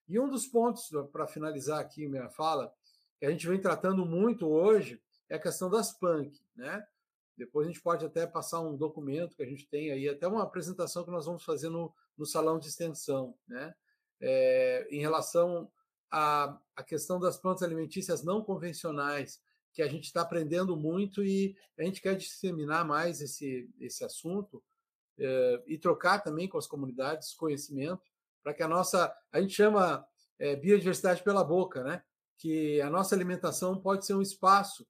E 0.08 0.20
um 0.20 0.29
dos 0.29 0.46
pontos, 0.46 0.91
para 1.12 1.25
finalizar 1.25 1.79
aqui 1.79 2.08
minha 2.08 2.29
fala, 2.29 2.72
que 3.20 3.25
a 3.25 3.32
gente 3.32 3.48
vem 3.48 3.60
tratando 3.60 4.05
muito 4.05 4.48
hoje, 4.48 5.01
é 5.27 5.36
a 5.36 5.41
questão 5.41 5.72
das 5.72 5.91
punk, 5.91 6.39
né? 6.55 6.86
Depois 7.36 7.65
a 7.65 7.72
gente 7.72 7.82
pode 7.82 8.05
até 8.05 8.27
passar 8.27 8.62
um 8.62 8.77
documento 8.77 9.36
que 9.36 9.41
a 9.41 9.48
gente 9.48 9.67
tem 9.67 9.91
aí, 9.91 10.08
até 10.08 10.27
uma 10.27 10.44
apresentação 10.44 11.03
que 11.03 11.12
nós 11.12 11.25
vamos 11.25 11.44
fazer 11.44 11.70
no, 11.70 11.91
no 12.15 12.25
salão 12.27 12.60
de 12.60 12.67
extensão, 12.67 13.36
né? 13.48 13.74
É, 14.22 14.88
em 14.91 15.00
relação 15.00 15.70
à, 16.12 16.58
à 16.75 16.84
questão 16.84 17.20
das 17.20 17.38
plantas 17.38 17.63
alimentícias 17.63 18.24
não 18.24 18.44
convencionais, 18.44 19.41
que 19.75 19.84
a 19.84 19.88
gente 19.88 20.05
está 20.05 20.22
aprendendo 20.22 20.75
muito 20.75 21.24
e 21.24 21.55
a 21.77 21.84
gente 21.84 22.01
quer 22.01 22.15
disseminar 22.15 22.86
mais 22.86 23.22
esse, 23.22 23.70
esse 23.79 24.03
assunto, 24.03 24.63
é, 25.20 25.63
e 25.67 25.77
trocar 25.77 26.20
também 26.20 26.48
com 26.48 26.58
as 26.58 26.67
comunidades 26.67 27.34
conhecimento 27.34 28.03
para 28.44 28.53
que 28.53 28.63
a 28.63 28.67
nossa 28.67 29.13
a 29.32 29.41
gente 29.41 29.53
chama 29.53 30.05
é, 30.38 30.55
biodiversidade 30.55 31.24
pela 31.24 31.44
boca, 31.44 31.84
né? 31.84 32.03
Que 32.38 32.82
a 32.82 32.89
nossa 32.89 33.15
alimentação 33.15 33.79
pode 33.79 34.05
ser 34.05 34.13
um 34.13 34.22
espaço 34.22 34.86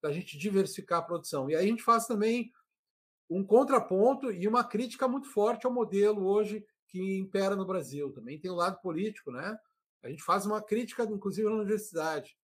para 0.00 0.10
a 0.10 0.12
gente 0.12 0.36
diversificar 0.36 0.98
a 0.98 1.02
produção. 1.02 1.48
E 1.48 1.54
aí 1.54 1.64
a 1.64 1.68
gente 1.68 1.82
faz 1.82 2.06
também 2.06 2.50
um 3.30 3.44
contraponto 3.44 4.32
e 4.32 4.46
uma 4.48 4.64
crítica 4.64 5.06
muito 5.06 5.28
forte 5.28 5.66
ao 5.66 5.72
modelo 5.72 6.26
hoje 6.26 6.64
que 6.88 7.18
impera 7.18 7.54
no 7.54 7.66
Brasil. 7.66 8.12
Também 8.12 8.38
tem 8.38 8.50
o 8.50 8.54
um 8.54 8.58
lado 8.58 8.80
político, 8.80 9.30
né? 9.30 9.58
A 10.02 10.08
gente 10.08 10.22
faz 10.22 10.46
uma 10.46 10.62
crítica, 10.62 11.04
inclusive, 11.04 11.48
na 11.48 11.56
universidade. 11.56 12.36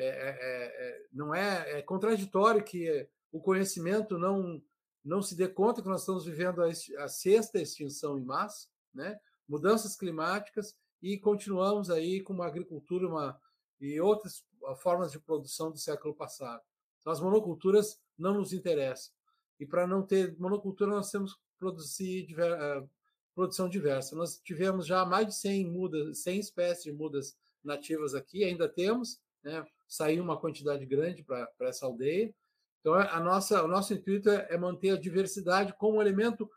É, 0.00 0.06
é, 0.06 0.36
é, 0.40 1.06
não 1.12 1.34
é, 1.34 1.78
é 1.78 1.82
contraditório 1.82 2.62
que 2.62 3.08
o 3.32 3.40
conhecimento 3.40 4.16
não 4.16 4.62
não 5.04 5.22
se 5.22 5.34
dê 5.34 5.48
conta 5.48 5.80
que 5.80 5.88
nós 5.88 6.00
estamos 6.00 6.26
vivendo 6.26 6.62
a, 6.62 6.68
a 7.02 7.08
sexta 7.08 7.58
extinção 7.58 8.18
em 8.18 8.24
massa, 8.24 8.68
né? 8.92 9.18
mudanças 9.48 9.96
climáticas, 9.96 10.76
e 11.00 11.16
continuamos 11.16 11.88
aí 11.88 12.20
com 12.20 12.34
uma 12.34 12.46
agricultura 12.46 13.08
uma, 13.08 13.40
e 13.80 13.98
outras 14.00 14.44
formas 14.82 15.12
de 15.12 15.18
produção 15.18 15.70
do 15.70 15.78
século 15.78 16.14
passado. 16.14 16.62
Então, 17.00 17.12
as 17.12 17.20
monoculturas 17.20 17.98
não 18.18 18.34
nos 18.34 18.52
interessam. 18.52 19.12
E 19.58 19.64
para 19.64 19.86
não 19.86 20.02
ter 20.02 20.36
monocultura, 20.38 20.90
nós 20.90 21.10
temos 21.10 21.34
que 21.34 21.40
produzir 21.58 22.26
diver, 22.26 22.52
uh, 22.52 22.90
produção 23.34 23.68
diversa. 23.68 24.14
Nós 24.14 24.38
tivemos 24.38 24.86
já 24.86 25.06
mais 25.06 25.26
de 25.26 25.34
100 25.36 25.70
mudas, 25.70 26.18
100 26.22 26.40
espécies 26.40 26.84
de 26.84 26.92
mudas 26.92 27.36
nativas 27.64 28.14
aqui, 28.14 28.44
ainda 28.44 28.68
temos, 28.68 29.20
né? 29.42 29.64
Saiu 29.88 30.22
uma 30.22 30.38
quantidade 30.38 30.84
grande 30.86 31.24
para 31.24 31.48
essa 31.62 31.86
aldeia, 31.86 32.32
então, 32.80 32.94
a 32.94 33.20
nossa, 33.20 33.62
o 33.62 33.68
nosso 33.68 33.92
intuito 33.92 34.30
é, 34.30 34.46
é 34.50 34.56
manter 34.56 34.90
a 34.90 35.00
diversidade 35.00 35.74
como 35.74 36.00
elemento 36.00 36.50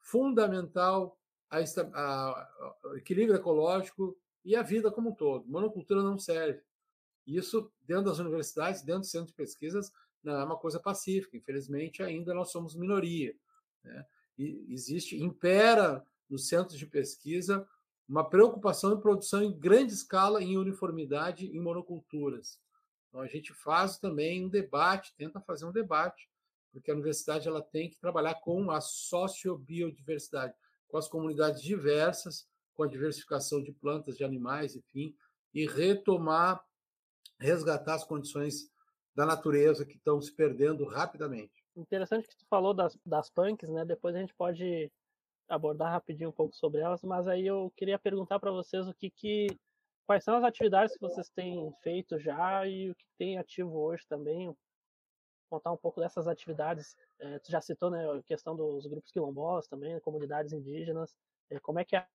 fundamental 0.00 1.18
ao 1.50 2.96
equilíbrio 2.96 3.36
ecológico 3.36 4.14
e 4.44 4.54
a 4.56 4.62
vida 4.62 4.90
como 4.90 5.10
um 5.10 5.14
todo. 5.14 5.48
Monocultura 5.48 6.02
não 6.02 6.18
serve. 6.18 6.60
Isso, 7.26 7.70
dentro 7.86 8.04
das 8.04 8.18
universidades, 8.18 8.82
dentro 8.82 9.02
do 9.02 9.06
centro 9.06 9.28
de 9.28 9.34
pesquisas, 9.34 9.92
não 10.22 10.34
é 10.34 10.44
uma 10.44 10.58
coisa 10.58 10.80
pacífica. 10.80 11.36
Infelizmente, 11.36 12.02
ainda 12.02 12.34
nós 12.34 12.50
somos 12.50 12.74
minoria. 12.74 13.34
Né? 13.82 14.06
E 14.36 14.66
existe, 14.68 15.16
impera 15.22 16.04
nos 16.28 16.48
centros 16.48 16.78
de 16.78 16.86
pesquisa 16.86 17.66
uma 18.08 18.28
preocupação 18.28 18.94
em 18.94 19.00
produção 19.00 19.42
em 19.42 19.58
grande 19.58 19.92
escala, 19.92 20.42
em 20.42 20.56
uniformidade, 20.56 21.46
em 21.46 21.60
monoculturas. 21.60 22.58
Então 23.18 23.26
a 23.26 23.28
gente 23.28 23.52
faz 23.52 23.98
também 23.98 24.44
um 24.44 24.48
debate, 24.48 25.12
tenta 25.16 25.40
fazer 25.40 25.64
um 25.64 25.72
debate, 25.72 26.30
porque 26.70 26.88
a 26.88 26.94
universidade 26.94 27.48
ela 27.48 27.60
tem 27.60 27.90
que 27.90 27.98
trabalhar 27.98 28.34
com 28.36 28.70
a 28.70 28.80
sociobiodiversidade, 28.80 30.54
com 30.86 30.96
as 30.96 31.08
comunidades 31.08 31.60
diversas, 31.60 32.48
com 32.76 32.84
a 32.84 32.86
diversificação 32.86 33.60
de 33.60 33.72
plantas, 33.72 34.16
de 34.16 34.22
animais, 34.22 34.76
enfim, 34.76 35.16
e 35.52 35.66
retomar, 35.66 36.64
resgatar 37.40 37.94
as 37.94 38.04
condições 38.04 38.70
da 39.16 39.26
natureza 39.26 39.84
que 39.84 39.96
estão 39.96 40.22
se 40.22 40.32
perdendo 40.32 40.84
rapidamente. 40.84 41.64
Interessante 41.74 42.28
que 42.28 42.36
tu 42.36 42.46
falou 42.46 42.72
das, 42.72 42.96
das 43.04 43.28
punks, 43.28 43.68
né? 43.68 43.84
Depois 43.84 44.14
a 44.14 44.20
gente 44.20 44.34
pode 44.34 44.92
abordar 45.48 45.90
rapidinho 45.90 46.28
um 46.28 46.32
pouco 46.32 46.54
sobre 46.54 46.82
elas, 46.82 47.02
mas 47.02 47.26
aí 47.26 47.44
eu 47.44 47.72
queria 47.74 47.98
perguntar 47.98 48.38
para 48.38 48.52
vocês 48.52 48.86
o 48.86 48.94
que, 48.94 49.10
que 49.10 49.58
Quais 50.08 50.24
são 50.24 50.36
as 50.36 50.44
atividades 50.44 50.94
que 50.94 51.02
vocês 51.02 51.28
têm 51.28 51.70
feito 51.82 52.18
já 52.18 52.66
e 52.66 52.90
o 52.90 52.94
que 52.94 53.04
tem 53.18 53.36
ativo 53.36 53.78
hoje 53.78 54.06
também? 54.08 54.56
Contar 55.50 55.70
um 55.70 55.76
pouco 55.76 56.00
dessas 56.00 56.26
atividades. 56.26 56.96
É, 57.18 57.38
tu 57.40 57.50
já 57.50 57.60
citou 57.60 57.90
né, 57.90 58.10
a 58.10 58.22
questão 58.22 58.56
dos 58.56 58.86
grupos 58.86 59.12
quilombolas 59.12 59.68
também, 59.68 60.00
comunidades 60.00 60.54
indígenas. 60.54 61.14
É, 61.50 61.60
como 61.60 61.78
é 61.78 61.84
que 61.84 61.94
é 61.94 62.06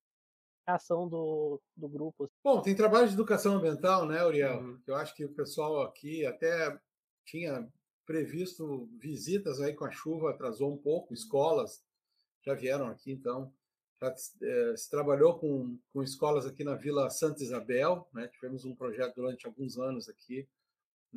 a 0.66 0.74
ação 0.74 1.08
do, 1.08 1.62
do 1.78 1.88
grupo? 1.88 2.28
Bom, 2.44 2.64
tem 2.64 2.76
trabalho 2.76 3.08
de 3.08 3.14
educação 3.14 3.58
ambiental, 3.58 4.08
né, 4.08 4.26
Uriel? 4.26 4.60
Uhum. 4.60 4.82
Eu 4.88 4.96
acho 4.96 5.14
que 5.14 5.24
o 5.24 5.34
pessoal 5.36 5.84
aqui 5.84 6.26
até 6.26 6.76
tinha 7.24 7.72
previsto 8.08 8.90
visitas 9.00 9.62
aí 9.62 9.76
com 9.76 9.86
a 9.86 9.92
chuva, 9.92 10.32
atrasou 10.32 10.74
um 10.74 10.78
pouco, 10.78 11.14
escolas 11.14 11.86
já 12.44 12.56
vieram 12.56 12.88
aqui, 12.88 13.12
então 13.12 13.54
se 14.76 14.90
trabalhou 14.90 15.40
com, 15.40 15.78
com 15.92 16.04
escolas 16.04 16.46
aqui 16.46 16.64
na 16.64 16.76
Vila 16.76 17.10
Santa 17.10 17.42
Isabel, 17.42 18.08
né? 18.14 18.28
tivemos 18.28 18.66
um 18.66 18.76
projeto 18.76 19.16
durante 19.16 19.46
alguns 19.46 19.78
anos 19.78 20.10
aqui, 20.10 20.48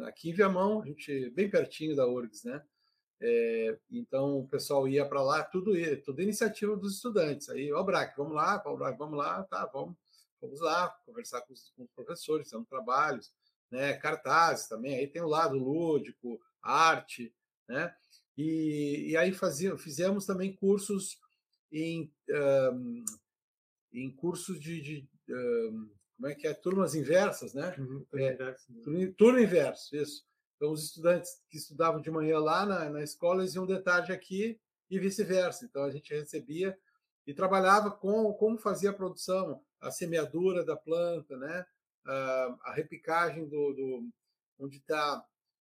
aqui 0.02 0.30
em 0.30 0.33
Viamão, 0.33 0.83
a 0.83 0.87
gente 0.87 1.30
bem 1.30 1.50
pertinho 1.50 1.97
da 1.97 2.06
URGS, 2.06 2.45
né? 2.45 2.62
É, 3.18 3.78
então 3.90 4.40
o 4.40 4.49
pessoal 4.49 4.87
ia 4.87 5.06
para 5.06 5.23
lá, 5.23 5.42
tudo 5.42 5.73
tudo 6.04 6.23
iniciativa 6.23 6.76
dos 6.76 6.97
estudantes. 6.97 7.49
Aí, 7.49 7.73
ó, 7.73 7.83
Braque, 7.83 8.16
vamos 8.16 8.35
lá, 8.35 8.59
vamos 8.59 9.16
lá, 9.16 9.42
tá, 9.45 9.64
vamos, 9.73 9.97
vamos 10.40 10.61
lá 10.61 10.88
conversar 11.06 11.40
com 11.42 11.52
os, 11.52 11.71
com 11.71 11.85
os 11.85 11.90
professores, 11.92 12.50
fazendo 12.50 12.66
trabalhos, 12.66 13.33
né? 13.71 13.95
Cartazes 13.95 14.68
também. 14.68 14.97
Aí 14.97 15.06
tem 15.06 15.23
o 15.23 15.28
lado 15.28 15.56
lúdico, 15.56 16.40
arte, 16.62 17.35
né? 17.68 17.95
E, 18.37 19.11
e 19.11 19.16
aí 19.16 19.33
fazia, 19.33 19.76
fizemos 19.78 20.26
também 20.26 20.54
cursos 20.54 21.18
em 21.73 22.12
um, 22.30 23.04
em 23.92 24.11
cursos 24.11 24.61
de, 24.61 24.80
de 24.80 25.08
um, 25.28 25.90
como 26.16 26.28
é 26.28 26.35
que 26.35 26.46
é 26.46 26.54
turmas 26.54 26.94
inversas, 26.94 27.52
né? 27.54 27.75
Uhum, 27.78 28.06
é, 28.14 28.32
inverso. 28.32 28.73
turno, 28.82 29.12
turno 29.14 29.40
inverso, 29.40 29.96
isso. 29.96 30.25
Então 30.56 30.73
os 30.73 30.85
estudantes 30.85 31.42
que 31.50 31.58
estudavam 31.58 32.00
de 32.00 32.11
manhã 32.11 32.38
lá 32.38 32.64
na, 32.64 32.88
na 32.88 33.02
escola 33.02 33.42
eles 33.42 33.54
iam 33.54 33.66
de 33.66 33.78
tarde 33.80 34.12
aqui 34.12 34.58
e 34.90 34.99
vice-versa. 34.99 35.64
Então 35.64 35.85
a 35.85 35.90
gente 35.90 36.14
recebia 36.14 36.76
e 37.26 37.35
trabalhava 37.35 37.90
com 37.90 38.32
como 38.35 38.56
fazia 38.56 38.90
a 38.90 38.94
produção, 38.94 39.62
a 39.80 39.90
semeadura 39.90 40.64
da 40.64 40.76
planta, 40.76 41.37
né? 41.37 41.66
a, 42.06 42.56
a 42.64 42.73
repicagem 42.73 43.49
do, 43.49 43.73
do 43.73 44.08
onde 44.58 44.78
está 44.78 45.25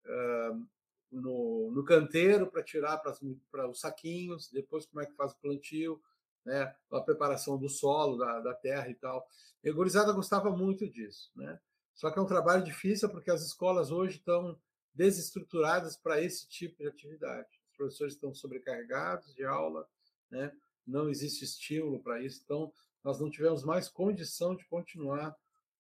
uh, 0.05 0.67
no, 1.11 1.71
no 1.71 1.83
canteiro 1.83 2.47
para 2.47 2.63
tirar 2.63 2.97
para 2.97 3.69
os 3.69 3.79
saquinhos, 3.79 4.49
depois 4.49 4.85
como 4.85 5.01
é 5.01 5.05
que 5.05 5.15
faz 5.15 5.33
o 5.33 5.37
plantio, 5.37 6.01
né? 6.45 6.73
a 6.91 7.01
preparação 7.01 7.57
do 7.57 7.67
solo, 7.67 8.17
da, 8.17 8.39
da 8.39 8.53
terra 8.53 8.89
e 8.89 8.95
tal. 8.95 9.27
E 9.63 9.69
a 9.69 9.73
gurizada 9.73 10.13
gostava 10.13 10.49
muito 10.49 10.89
disso. 10.89 11.31
Né? 11.35 11.59
Só 11.93 12.09
que 12.09 12.17
é 12.17 12.21
um 12.21 12.27
trabalho 12.27 12.63
difícil 12.63 13.09
porque 13.09 13.29
as 13.29 13.43
escolas 13.43 13.91
hoje 13.91 14.17
estão 14.17 14.57
desestruturadas 14.93 15.97
para 15.97 16.21
esse 16.21 16.47
tipo 16.47 16.81
de 16.81 16.87
atividade. 16.87 17.49
Os 17.71 17.77
professores 17.77 18.13
estão 18.13 18.33
sobrecarregados 18.33 19.33
de 19.35 19.43
aula, 19.43 19.87
né? 20.29 20.51
não 20.85 21.09
existe 21.09 21.43
estímulo 21.43 22.01
para 22.01 22.21
isso, 22.21 22.41
então 22.43 22.71
nós 23.03 23.19
não 23.19 23.29
tivemos 23.29 23.63
mais 23.63 23.87
condição 23.87 24.55
de 24.55 24.65
continuar 24.65 25.35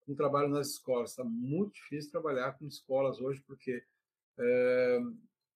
com 0.05 0.13
o 0.13 0.17
trabalho 0.17 0.49
nas 0.49 0.69
escolas. 0.69 1.11
Está 1.11 1.25
muito 1.25 1.75
difícil 1.75 2.11
trabalhar 2.11 2.53
com 2.59 2.67
escolas 2.67 3.21
hoje, 3.21 3.43
porque 3.47 3.83
é, 4.39 4.99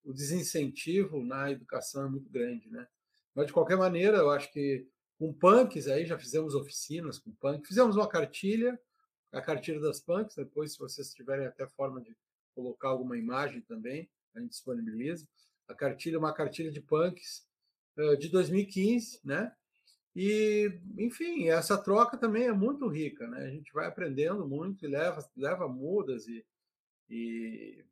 o 0.03 0.13
desincentivo 0.13 1.23
na 1.23 1.51
educação 1.51 2.05
é 2.05 2.09
muito 2.09 2.29
grande. 2.29 2.69
Né? 2.69 2.87
Mas, 3.35 3.47
de 3.47 3.53
qualquer 3.53 3.77
maneira, 3.77 4.17
eu 4.17 4.29
acho 4.29 4.51
que 4.51 4.87
com 5.17 5.33
punks 5.33 5.87
aí 5.87 6.05
já 6.05 6.17
fizemos 6.17 6.55
oficinas 6.55 7.19
com 7.19 7.31
punk, 7.31 7.67
fizemos 7.67 7.95
uma 7.95 8.07
cartilha, 8.07 8.79
a 9.31 9.41
cartilha 9.41 9.79
das 9.79 9.99
punks, 9.99 10.35
depois, 10.35 10.73
se 10.73 10.79
vocês 10.79 11.13
tiverem 11.13 11.45
até 11.45 11.67
forma 11.67 12.01
de 12.01 12.15
colocar 12.55 12.89
alguma 12.89 13.17
imagem 13.17 13.61
também, 13.61 14.09
a 14.33 14.39
gente 14.39 14.51
disponibiliza. 14.51 15.27
A 15.67 15.75
cartilha, 15.75 16.17
uma 16.17 16.33
cartilha 16.33 16.71
de 16.71 16.81
punks 16.81 17.45
uh, 17.97 18.17
de 18.17 18.29
2015, 18.29 19.19
né? 19.23 19.53
E, 20.15 20.79
enfim, 20.97 21.49
essa 21.49 21.77
troca 21.77 22.17
também 22.17 22.45
é 22.45 22.51
muito 22.51 22.87
rica, 22.87 23.27
né? 23.27 23.45
A 23.45 23.49
gente 23.49 23.71
vai 23.71 23.85
aprendendo 23.85 24.47
muito 24.47 24.83
e 24.83 24.87
leva, 24.87 25.23
leva 25.37 25.67
mudas 25.67 26.27
e, 26.27 26.45
e, 27.09 27.85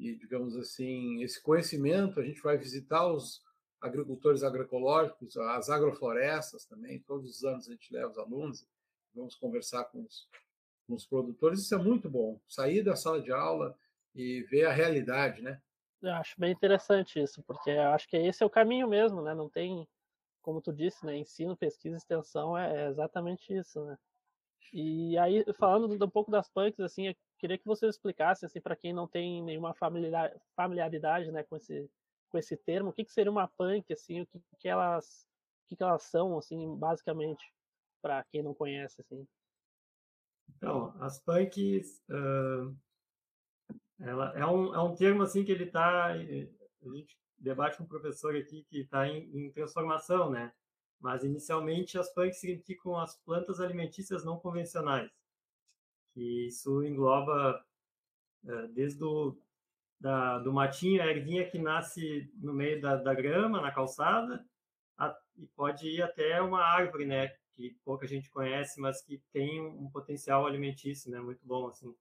e, 0.00 0.16
digamos 0.16 0.56
assim, 0.56 1.22
esse 1.22 1.42
conhecimento, 1.42 2.18
a 2.18 2.24
gente 2.24 2.40
vai 2.40 2.56
visitar 2.56 3.06
os 3.06 3.42
agricultores 3.80 4.42
agroecológicos, 4.42 5.36
as 5.36 5.68
agroflorestas 5.68 6.64
também, 6.64 7.00
todos 7.00 7.36
os 7.36 7.44
anos 7.44 7.68
a 7.68 7.72
gente 7.72 7.92
leva 7.92 8.10
os 8.10 8.18
alunos, 8.18 8.66
vamos 9.14 9.34
conversar 9.34 9.84
com 9.84 10.02
os, 10.02 10.28
com 10.86 10.94
os 10.94 11.06
produtores, 11.06 11.60
isso 11.60 11.74
é 11.74 11.78
muito 11.78 12.08
bom, 12.08 12.40
sair 12.48 12.82
da 12.82 12.96
sala 12.96 13.20
de 13.20 13.30
aula 13.30 13.76
e 14.14 14.42
ver 14.44 14.64
a 14.64 14.72
realidade, 14.72 15.42
né? 15.42 15.60
Eu 16.02 16.12
acho 16.14 16.34
bem 16.38 16.52
interessante 16.52 17.20
isso, 17.20 17.42
porque 17.42 17.70
acho 17.70 18.08
que 18.08 18.16
esse 18.16 18.42
é 18.42 18.46
o 18.46 18.50
caminho 18.50 18.88
mesmo, 18.88 19.20
né? 19.20 19.34
Não 19.34 19.50
tem 19.50 19.86
como 20.40 20.60
tu 20.60 20.72
disse, 20.72 21.04
né, 21.04 21.16
ensino, 21.18 21.56
pesquisa 21.56 21.96
extensão 21.96 22.56
é, 22.56 22.84
é 22.84 22.88
exatamente 22.88 23.52
isso, 23.52 23.84
né? 23.84 23.98
E 24.72 25.18
aí, 25.18 25.44
falando 25.58 26.02
um 26.02 26.10
pouco 26.10 26.30
das 26.30 26.48
punks, 26.48 26.80
assim, 26.80 27.14
queria 27.40 27.58
que 27.58 27.66
você 27.66 27.88
explicasse, 27.88 28.44
assim, 28.44 28.60
para 28.60 28.76
quem 28.76 28.92
não 28.92 29.08
tem 29.08 29.42
nenhuma 29.42 29.74
familiaridade, 30.54 31.32
né, 31.32 31.42
com 31.42 31.56
esse, 31.56 31.90
com 32.28 32.38
esse 32.38 32.56
termo, 32.56 32.90
o 32.90 32.92
que, 32.92 33.04
que 33.04 33.12
seria 33.12 33.32
uma 33.32 33.48
punk, 33.48 33.92
assim, 33.92 34.20
o 34.20 34.26
que, 34.26 34.40
que 34.58 34.68
elas, 34.68 35.26
o 35.64 35.68
que, 35.68 35.76
que 35.76 35.82
elas 35.82 36.02
são, 36.04 36.36
assim, 36.36 36.76
basicamente, 36.76 37.42
para 38.02 38.22
quem 38.24 38.42
não 38.42 38.54
conhece, 38.54 39.00
assim. 39.00 39.26
Então, 40.56 40.94
as 41.00 41.18
punks, 41.20 42.02
uh, 42.10 42.76
ela 44.00 44.38
é 44.38 44.44
um, 44.44 44.74
é 44.74 44.82
um 44.82 44.94
termo, 44.94 45.22
assim, 45.22 45.44
que 45.44 45.52
ele 45.52 45.64
está, 45.64 46.08
a 46.08 46.18
gente 46.18 47.18
debate 47.38 47.78
com 47.78 47.84
um 47.84 47.88
professor 47.88 48.36
aqui 48.36 48.64
que 48.68 48.80
está 48.80 49.08
em, 49.08 49.30
em, 49.34 49.50
transformação, 49.50 50.30
né? 50.30 50.52
Mas 51.00 51.24
inicialmente 51.24 51.98
as 51.98 52.12
punks 52.12 52.38
significam 52.38 52.96
as 52.98 53.16
plantas 53.24 53.60
alimentícias 53.60 54.24
não 54.24 54.38
convencionais, 54.38 55.10
que 56.20 56.48
isso 56.48 56.84
engloba 56.84 57.64
é, 58.46 58.66
desde 58.68 59.02
o 59.02 59.38
da, 59.98 60.38
do 60.38 60.52
matinho, 60.52 61.02
a 61.02 61.06
ervinha 61.06 61.48
que 61.48 61.58
nasce 61.58 62.30
no 62.34 62.52
meio 62.52 62.78
da, 62.78 62.96
da 62.96 63.14
grama, 63.14 63.60
na 63.60 63.70
calçada, 63.70 64.44
a, 64.98 65.18
e 65.38 65.46
pode 65.48 65.88
ir 65.88 66.02
até 66.02 66.42
uma 66.42 66.60
árvore, 66.60 67.06
né? 67.06 67.28
Que 67.54 67.74
pouca 67.84 68.06
gente 68.06 68.30
conhece, 68.30 68.78
mas 68.80 69.02
que 69.02 69.22
tem 69.32 69.62
um, 69.62 69.90
potencial 69.90 70.46
alimentício, 70.46 71.10
né? 71.10 71.20
Muito 71.20 71.46
bom, 71.46 71.68
assim. 71.68 71.94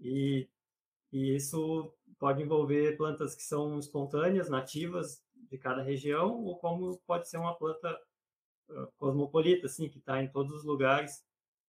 E 0.00 0.48
e 1.10 1.34
isso 1.34 1.90
pode 2.18 2.42
envolver 2.42 2.98
plantas 2.98 3.34
que 3.34 3.42
são 3.42 3.78
espontâneas, 3.78 4.50
nativas 4.50 5.22
de 5.34 5.56
cada 5.56 5.80
região, 5.80 6.44
ou 6.44 6.58
como 6.58 6.98
pode 7.06 7.30
ser 7.30 7.38
uma 7.38 7.56
planta 7.56 7.98
cosmopolita, 8.98 9.66
assim, 9.66 9.88
que 9.88 9.98
está 9.98 10.22
em 10.22 10.28
todos 10.28 10.52
os 10.52 10.64
lugares. 10.64 11.24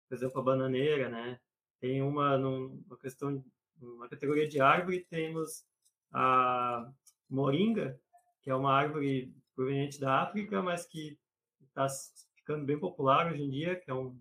Por 0.06 0.16
exemplo, 0.16 0.40
a 0.40 0.44
bananeira, 0.44 1.08
né? 1.08 1.40
Tem 1.82 2.00
uma, 2.00 2.38
numa 2.38 2.96
questão, 2.96 3.44
uma 3.80 4.08
categoria 4.08 4.48
de 4.48 4.60
árvore, 4.60 5.04
temos 5.10 5.66
a 6.12 6.88
moringa, 7.28 8.00
que 8.40 8.50
é 8.50 8.54
uma 8.54 8.72
árvore 8.72 9.34
proveniente 9.52 9.98
da 9.98 10.22
África, 10.22 10.62
mas 10.62 10.86
que 10.86 11.18
está 11.60 11.88
ficando 12.36 12.64
bem 12.64 12.78
popular 12.78 13.32
hoje 13.32 13.42
em 13.42 13.50
dia, 13.50 13.74
que 13.74 13.90
é 13.90 13.94
um, 13.94 14.16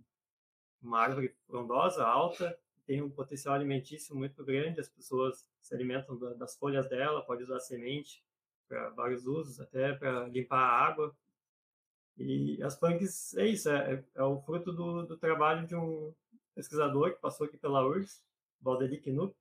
uma 0.82 1.02
árvore 1.02 1.36
frondosa, 1.46 2.04
alta, 2.04 2.58
tem 2.88 3.00
um 3.00 3.12
potencial 3.12 3.54
alimentício 3.54 4.16
muito 4.16 4.44
grande, 4.44 4.80
as 4.80 4.90
pessoas 4.90 5.48
se 5.62 5.76
alimentam 5.76 6.18
das 6.36 6.56
folhas 6.56 6.90
dela, 6.90 7.22
pode 7.22 7.44
usar 7.44 7.60
semente 7.60 8.24
para 8.68 8.90
vários 8.90 9.28
usos, 9.28 9.60
até 9.60 9.94
para 9.94 10.28
limpar 10.30 10.62
a 10.62 10.88
água. 10.88 11.16
E 12.18 12.60
as 12.64 12.76
punks, 12.76 13.36
é 13.36 13.46
isso, 13.46 13.70
é, 13.70 14.04
é 14.16 14.24
o 14.24 14.42
fruto 14.42 14.74
do, 14.74 15.04
do, 15.04 15.16
trabalho 15.16 15.68
de 15.68 15.76
um 15.76 16.12
pesquisador 16.56 17.14
que 17.14 17.22
passou 17.22 17.48
aqui 17.48 17.58
pela 17.58 17.86
URSS, 17.86 18.22
Valderi 18.62 19.00
Knupp, 19.00 19.36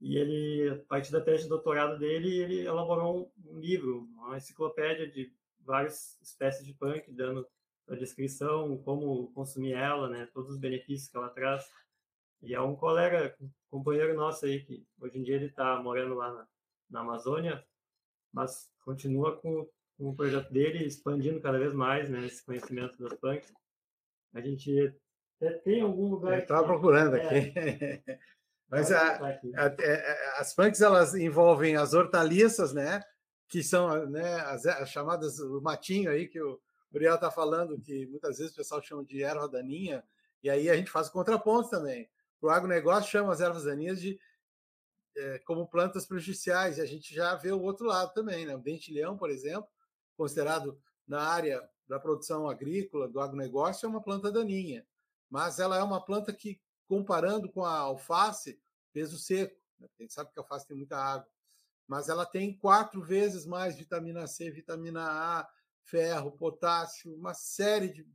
e 0.00 0.18
ele, 0.18 0.68
a 0.70 0.84
partir 0.84 1.12
da 1.12 1.20
tese 1.20 1.44
de 1.44 1.48
doutorado 1.48 1.98
dele, 1.98 2.38
ele 2.38 2.60
elaborou 2.60 3.32
um 3.46 3.58
livro, 3.58 4.00
uma 4.16 4.36
enciclopédia 4.36 5.10
de 5.10 5.32
várias 5.60 6.20
espécies 6.20 6.66
de 6.66 6.74
punk, 6.74 7.10
dando 7.10 7.46
a 7.88 7.94
descrição, 7.94 8.76
como 8.78 9.32
consumir 9.32 9.72
ela, 9.72 10.08
né, 10.08 10.28
todos 10.32 10.50
os 10.50 10.58
benefícios 10.58 11.08
que 11.08 11.16
ela 11.16 11.30
traz. 11.30 11.70
E 12.42 12.54
é 12.54 12.60
um 12.60 12.76
colega, 12.76 13.34
companheiro 13.70 14.14
nosso 14.14 14.44
aí, 14.44 14.62
que 14.62 14.86
hoje 15.00 15.18
em 15.18 15.22
dia 15.22 15.36
ele 15.36 15.46
está 15.46 15.82
morando 15.82 16.14
lá 16.14 16.32
na, 16.32 16.48
na, 16.90 17.00
Amazônia, 17.00 17.64
mas 18.32 18.70
continua 18.84 19.36
com, 19.36 19.66
com, 19.96 20.10
o 20.10 20.14
projeto 20.14 20.52
dele, 20.52 20.84
expandindo 20.84 21.40
cada 21.40 21.58
vez 21.58 21.72
mais 21.72 22.10
né, 22.10 22.26
esse 22.26 22.44
conhecimento 22.44 22.98
das 22.98 23.14
punks. 23.18 23.52
A 24.34 24.40
gente 24.40 24.94
tem 25.64 25.80
algum 25.82 26.08
lugar. 26.08 26.38
Estava 26.38 26.64
procurando 26.64 27.16
é, 27.16 27.22
aqui. 27.22 27.52
Mas 28.68 28.90
a, 28.90 29.18
a, 29.18 30.40
as 30.40 30.54
punks 30.54 30.80
elas 30.80 31.14
envolvem 31.14 31.76
as 31.76 31.94
hortaliças, 31.94 32.72
né? 32.72 33.02
Que 33.48 33.62
são 33.62 34.06
né, 34.06 34.34
as, 34.40 34.66
as 34.66 34.90
chamadas 34.90 35.38
o 35.38 35.60
matinho 35.60 36.10
aí 36.10 36.26
que 36.26 36.40
o 36.40 36.60
Uriel 36.92 37.16
está 37.16 37.30
falando, 37.30 37.80
que 37.80 38.06
muitas 38.06 38.38
vezes 38.38 38.52
o 38.52 38.56
pessoal 38.56 38.82
chama 38.82 39.04
de 39.04 39.22
erva 39.22 39.48
daninha, 39.48 40.02
e 40.42 40.48
aí 40.48 40.70
a 40.70 40.76
gente 40.76 40.90
faz 40.90 41.08
o 41.08 41.12
contraponto 41.12 41.70
também 41.70 42.08
o 42.44 42.50
agronegócio 42.50 43.10
chama 43.10 43.32
as 43.32 43.40
ervas 43.40 43.64
daninhas 43.64 44.00
de 44.00 44.20
é, 45.16 45.38
como 45.46 45.66
plantas 45.66 46.04
prejudiciais, 46.04 46.76
e 46.76 46.80
a 46.80 46.86
gente 46.86 47.14
já 47.14 47.34
vê 47.36 47.52
o 47.52 47.62
outro 47.62 47.86
lado 47.86 48.12
também, 48.12 48.44
né? 48.44 48.54
O 48.54 48.60
dente-leão, 48.60 49.16
por 49.16 49.30
exemplo, 49.30 49.68
considerado 50.16 50.78
na 51.06 51.22
área 51.22 51.62
da 51.88 51.98
produção 52.00 52.48
agrícola, 52.48 53.08
do 53.08 53.20
agronegócio, 53.20 53.86
é 53.86 53.88
uma 53.88 54.02
planta 54.02 54.30
daninha, 54.30 54.84
mas 55.34 55.58
ela 55.58 55.76
é 55.76 55.82
uma 55.82 56.00
planta 56.00 56.32
que, 56.32 56.60
comparando 56.86 57.50
com 57.50 57.64
a 57.64 57.76
alface, 57.76 58.56
peso 58.92 59.18
seco, 59.18 59.60
né? 59.80 59.88
a 59.98 60.02
gente 60.02 60.14
sabe 60.14 60.30
que 60.30 60.38
a 60.38 60.42
alface 60.42 60.64
tem 60.64 60.76
muita 60.76 60.96
água, 60.96 61.28
mas 61.88 62.08
ela 62.08 62.24
tem 62.24 62.56
quatro 62.56 63.02
vezes 63.02 63.44
mais 63.44 63.74
vitamina 63.74 64.28
C, 64.28 64.48
vitamina 64.52 65.02
A, 65.04 65.50
ferro, 65.82 66.30
potássio, 66.30 67.12
uma 67.12 67.34
série 67.34 67.88
de, 67.88 68.06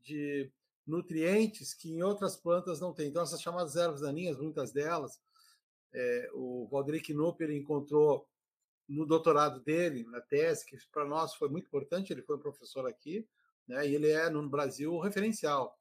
de 0.00 0.52
nutrientes 0.86 1.74
que 1.74 1.90
em 1.90 2.04
outras 2.04 2.36
plantas 2.36 2.78
não 2.78 2.94
tem. 2.94 3.08
Então, 3.08 3.24
essas 3.24 3.42
chamadas 3.42 3.74
ervas 3.74 4.02
daninhas, 4.02 4.38
muitas 4.38 4.70
delas, 4.70 5.20
é, 5.92 6.30
o 6.34 6.68
Valderic 6.70 7.12
Knopper 7.12 7.50
encontrou 7.50 8.28
no 8.88 9.04
doutorado 9.04 9.58
dele, 9.58 10.04
na 10.04 10.20
tese, 10.20 10.64
que 10.64 10.78
para 10.92 11.04
nós 11.04 11.34
foi 11.34 11.48
muito 11.48 11.66
importante, 11.66 12.12
ele 12.12 12.22
foi 12.22 12.36
um 12.36 12.40
professor 12.40 12.86
aqui, 12.86 13.28
né, 13.66 13.88
e 13.88 13.96
ele 13.96 14.08
é, 14.08 14.30
no 14.30 14.48
Brasil, 14.48 14.96
referencial. 15.00 15.79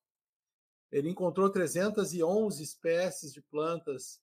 Ele 0.91 1.10
encontrou 1.10 1.49
311 1.49 2.63
espécies 2.63 3.34
de 3.34 3.41
plantas 3.41 4.19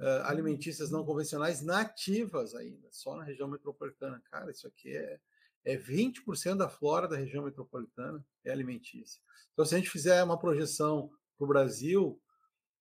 uh, 0.00 0.24
alimentícias 0.24 0.90
não 0.90 1.04
convencionais 1.04 1.62
nativas 1.62 2.54
ainda, 2.54 2.88
só 2.90 3.16
na 3.16 3.24
região 3.24 3.48
metropolitana. 3.48 4.22
Cara, 4.30 4.50
isso 4.50 4.66
aqui 4.66 4.96
é, 4.96 5.18
é 5.64 5.76
20% 5.76 6.56
da 6.56 6.68
flora 6.68 7.08
da 7.08 7.16
região 7.16 7.44
metropolitana 7.44 8.24
é 8.44 8.50
alimentícia. 8.50 9.20
Então, 9.52 9.64
se 9.64 9.74
a 9.74 9.78
gente 9.78 9.90
fizer 9.90 10.22
uma 10.22 10.38
projeção 10.38 11.10
para 11.36 11.44
o 11.44 11.48
Brasil, 11.48 12.20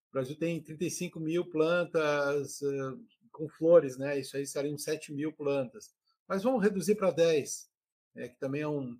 o 0.09 0.13
Brasil 0.13 0.35
tem 0.35 0.61
35 0.61 1.19
mil 1.19 1.49
plantas 1.49 2.61
uh, 2.61 3.03
com 3.31 3.49
flores, 3.49 3.97
né? 3.97 4.19
Isso 4.19 4.37
aí 4.37 4.45
seriam 4.45 4.77
7 4.77 5.11
mil 5.11 5.33
plantas. 5.33 5.91
Mas 6.27 6.43
vamos 6.43 6.61
reduzir 6.61 6.95
para 6.95 7.11
10, 7.11 7.69
é, 8.15 8.29
que 8.29 8.39
também 8.39 8.61
é 8.61 8.67
um, 8.67 8.97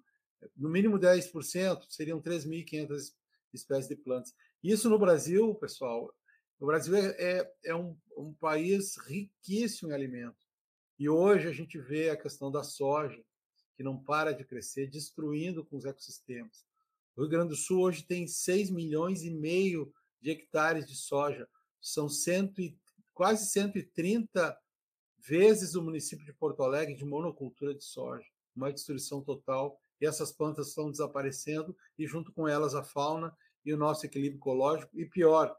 no 0.57 0.69
mínimo 0.69 0.99
10%, 0.99 1.85
seriam 1.89 2.21
3.500 2.21 3.13
espécies 3.53 3.87
de 3.87 3.95
plantas. 3.95 4.33
Isso 4.63 4.89
no 4.89 4.99
Brasil, 4.99 5.53
pessoal, 5.55 6.13
o 6.59 6.65
Brasil 6.65 6.95
é, 6.95 7.15
é, 7.19 7.53
é 7.65 7.75
um, 7.75 7.95
um 8.17 8.33
país 8.33 8.97
riquíssimo 9.05 9.91
em 9.91 9.93
alimento. 9.93 10.47
E 10.97 11.09
hoje 11.09 11.47
a 11.47 11.51
gente 11.51 11.77
vê 11.77 12.09
a 12.09 12.17
questão 12.17 12.51
da 12.51 12.63
soja, 12.63 13.21
que 13.75 13.83
não 13.83 14.01
para 14.01 14.31
de 14.31 14.45
crescer, 14.45 14.87
destruindo 14.87 15.65
com 15.65 15.75
os 15.75 15.85
ecossistemas. 15.85 16.65
O 17.15 17.21
Rio 17.21 17.29
Grande 17.29 17.49
do 17.49 17.55
Sul 17.55 17.81
hoje 17.81 18.03
tem 18.03 18.27
6 18.27 18.69
milhões 18.69 19.23
e 19.23 19.29
meio 19.29 19.93
de 20.21 20.31
hectares 20.31 20.85
de 20.85 20.95
soja. 20.95 21.47
São 21.81 22.07
cento 22.07 22.61
e, 22.61 22.77
quase 23.13 23.47
130 23.47 24.57
vezes 25.19 25.75
o 25.75 25.83
município 25.83 26.25
de 26.25 26.33
Porto 26.33 26.63
Alegre 26.63 26.95
de 26.95 27.05
monocultura 27.05 27.73
de 27.73 27.83
soja. 27.83 28.25
Uma 28.55 28.71
destruição 28.71 29.21
total. 29.21 29.79
E 29.99 30.05
essas 30.05 30.31
plantas 30.31 30.69
estão 30.69 30.89
desaparecendo, 30.89 31.75
e 31.97 32.05
junto 32.05 32.31
com 32.31 32.47
elas 32.47 32.75
a 32.75 32.83
fauna 32.83 33.35
e 33.65 33.73
o 33.73 33.77
nosso 33.77 34.05
equilíbrio 34.05 34.39
ecológico. 34.39 34.99
E 34.99 35.05
pior, 35.05 35.55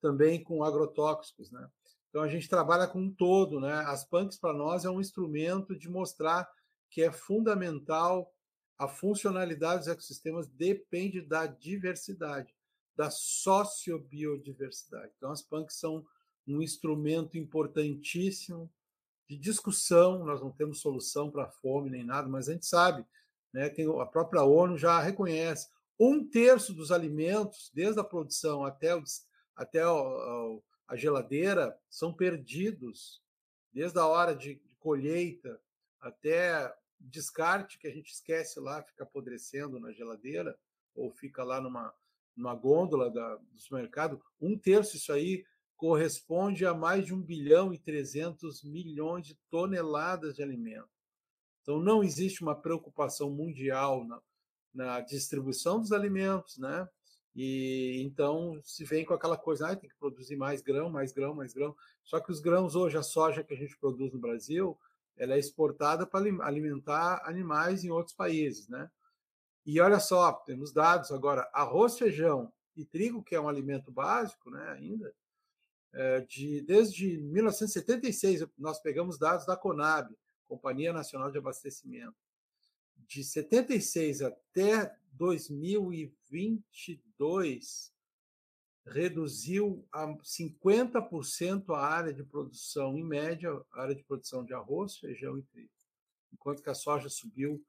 também 0.00 0.42
com 0.42 0.62
agrotóxicos. 0.62 1.50
Né? 1.50 1.68
Então 2.08 2.22
a 2.22 2.28
gente 2.28 2.48
trabalha 2.48 2.86
com 2.86 3.00
um 3.00 3.12
todo. 3.12 3.60
Né? 3.60 3.72
As 3.86 4.04
punks, 4.04 4.38
para 4.38 4.52
nós, 4.52 4.84
é 4.84 4.90
um 4.90 5.00
instrumento 5.00 5.76
de 5.76 5.88
mostrar 5.88 6.48
que 6.90 7.02
é 7.02 7.12
fundamental 7.12 8.32
a 8.78 8.86
funcionalidade 8.86 9.80
dos 9.80 9.88
ecossistemas 9.88 10.46
depende 10.46 11.20
da 11.20 11.46
diversidade, 11.46 12.54
da 12.96 13.10
sociobiodiversidade. 13.10 15.12
Então, 15.16 15.32
as 15.32 15.42
punks 15.42 15.76
são 15.76 16.06
um 16.46 16.62
instrumento 16.62 17.36
importantíssimo 17.36 18.70
de 19.28 19.36
discussão. 19.36 20.24
Nós 20.24 20.40
não 20.40 20.52
temos 20.52 20.80
solução 20.80 21.28
para 21.28 21.42
a 21.44 21.50
fome 21.50 21.90
nem 21.90 22.04
nada, 22.04 22.28
mas 22.28 22.48
a 22.48 22.52
gente 22.52 22.66
sabe, 22.66 23.04
né, 23.52 23.68
tem, 23.68 23.84
a 24.00 24.06
própria 24.06 24.44
ONU 24.44 24.78
já 24.78 25.00
reconhece 25.00 25.68
um 25.98 26.24
terço 26.28 26.72
dos 26.72 26.92
alimentos, 26.92 27.70
desde 27.74 28.00
a 28.00 28.04
produção 28.04 28.64
até, 28.64 28.90
até 29.56 29.86
o, 29.86 30.62
a 30.86 30.96
geladeira, 30.96 31.78
são 31.90 32.12
perdidos, 32.12 33.22
desde 33.72 33.98
a 33.98 34.06
hora 34.06 34.34
de, 34.34 34.60
colheita 34.78 35.60
até 36.00 36.72
descarte 37.00 37.78
que 37.78 37.86
a 37.86 37.92
gente 37.92 38.12
esquece 38.12 38.60
lá, 38.60 38.82
fica 38.82 39.04
apodrecendo 39.04 39.78
na 39.78 39.92
geladeira 39.92 40.56
ou 40.94 41.12
fica 41.12 41.44
lá 41.44 41.60
numa, 41.60 41.94
numa 42.36 42.54
gôndola 42.54 43.10
da, 43.10 43.36
do 43.36 43.58
supermercado, 43.58 44.22
um 44.40 44.56
terço 44.56 44.96
isso 44.96 45.12
aí 45.12 45.44
corresponde 45.76 46.66
a 46.66 46.74
mais 46.74 47.06
de 47.06 47.14
1 47.14 47.22
bilhão 47.22 47.72
e 47.72 47.78
300 47.78 48.64
milhões 48.64 49.26
de 49.26 49.36
toneladas 49.48 50.34
de 50.34 50.42
alimento. 50.42 50.88
Então, 51.62 51.80
não 51.80 52.02
existe 52.02 52.42
uma 52.42 52.54
preocupação 52.54 53.30
mundial 53.30 54.04
na, 54.04 54.20
na 54.78 55.00
distribuição 55.00 55.80
dos 55.80 55.90
alimentos, 55.90 56.56
né? 56.56 56.88
E 57.34 58.00
então 58.04 58.60
se 58.62 58.84
vem 58.84 59.04
com 59.04 59.12
aquela 59.12 59.36
coisa, 59.36 59.68
ah, 59.68 59.76
tem 59.76 59.90
que 59.90 59.96
produzir 59.96 60.36
mais 60.36 60.62
grão, 60.62 60.88
mais 60.88 61.12
grão, 61.12 61.34
mais 61.34 61.52
grão. 61.52 61.74
Só 62.04 62.20
que 62.20 62.30
os 62.30 62.38
grãos 62.38 62.76
hoje, 62.76 62.96
a 62.96 63.02
soja 63.02 63.42
que 63.42 63.52
a 63.52 63.56
gente 63.56 63.76
produz 63.76 64.12
no 64.12 64.20
Brasil, 64.20 64.78
ela 65.16 65.34
é 65.34 65.38
exportada 65.38 66.06
para 66.06 66.24
alimentar 66.44 67.22
animais 67.24 67.82
em 67.82 67.90
outros 67.90 68.14
países, 68.14 68.68
né? 68.68 68.88
E 69.66 69.80
olha 69.80 69.98
só, 69.98 70.32
temos 70.32 70.72
dados 70.72 71.10
agora, 71.10 71.50
arroz, 71.52 71.98
feijão 71.98 72.52
e 72.76 72.84
trigo, 72.84 73.22
que 73.22 73.34
é 73.34 73.40
um 73.40 73.48
alimento 73.48 73.90
básico, 73.90 74.48
né, 74.48 74.70
ainda, 74.70 75.12
é, 75.92 76.20
de, 76.20 76.62
desde 76.62 77.18
1976, 77.18 78.46
nós 78.56 78.80
pegamos 78.80 79.18
dados 79.18 79.44
da 79.44 79.56
Conab, 79.56 80.16
Companhia 80.46 80.92
Nacional 80.92 81.30
de 81.30 81.38
Abastecimento, 81.38 82.16
de 83.08 83.24
76 83.24 84.22
até 84.22 84.96
2022, 85.12 87.92
reduziu 88.86 89.84
a 89.92 90.06
50% 90.06 91.74
a 91.74 91.80
área 91.80 92.12
de 92.12 92.22
produção, 92.22 92.96
em 92.98 93.04
média, 93.04 93.50
a 93.72 93.82
área 93.82 93.94
de 93.94 94.04
produção 94.04 94.44
de 94.44 94.52
arroz, 94.54 94.98
feijão 94.98 95.38
e 95.38 95.42
trigo, 95.42 95.72
enquanto 96.32 96.62
que 96.62 96.70
a 96.70 96.74
soja 96.74 97.08
subiu 97.08 97.64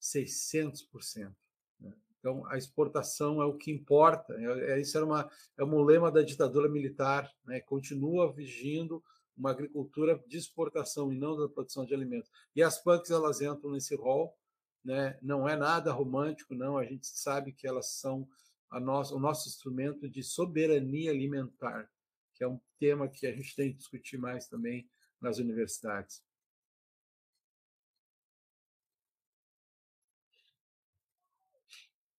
600%. 0.00 1.34
Né? 1.78 1.94
Então, 2.18 2.44
a 2.46 2.58
exportação 2.58 3.40
é 3.40 3.44
o 3.44 3.56
que 3.56 3.70
importa. 3.70 4.34
É, 4.34 4.72
é, 4.72 4.80
isso 4.80 4.96
era 4.96 5.06
uma, 5.06 5.30
é 5.56 5.64
um 5.64 5.80
lema 5.82 6.10
da 6.10 6.22
ditadura 6.22 6.68
militar, 6.68 7.32
né? 7.44 7.60
continua 7.60 8.32
vigindo 8.32 9.00
uma 9.36 9.50
agricultura 9.50 10.22
de 10.26 10.36
exportação 10.36 11.12
e 11.12 11.18
não 11.18 11.36
da 11.36 11.48
produção 11.48 11.84
de 11.84 11.94
alimentos. 11.94 12.30
E 12.54 12.62
as 12.62 12.82
PANCs 12.82 13.10
elas 13.10 13.40
entram 13.40 13.70
nesse 13.70 13.96
rol, 13.96 14.36
né? 14.84 15.18
não 15.22 15.48
é 15.48 15.56
nada 15.56 15.92
romântico, 15.92 16.54
não, 16.54 16.78
a 16.78 16.84
gente 16.84 17.06
sabe 17.06 17.52
que 17.52 17.66
elas 17.66 17.94
são 17.98 18.28
o 18.72 19.18
nosso 19.18 19.48
instrumento 19.48 20.08
de 20.08 20.22
soberania 20.22 21.10
alimentar, 21.10 21.90
que 22.34 22.44
é 22.44 22.48
um 22.48 22.60
tema 22.78 23.08
que 23.08 23.26
a 23.26 23.32
gente 23.32 23.54
tem 23.56 23.72
que 23.72 23.78
discutir 23.78 24.16
mais 24.16 24.46
também 24.46 24.88
nas 25.20 25.38
universidades. 25.38 26.22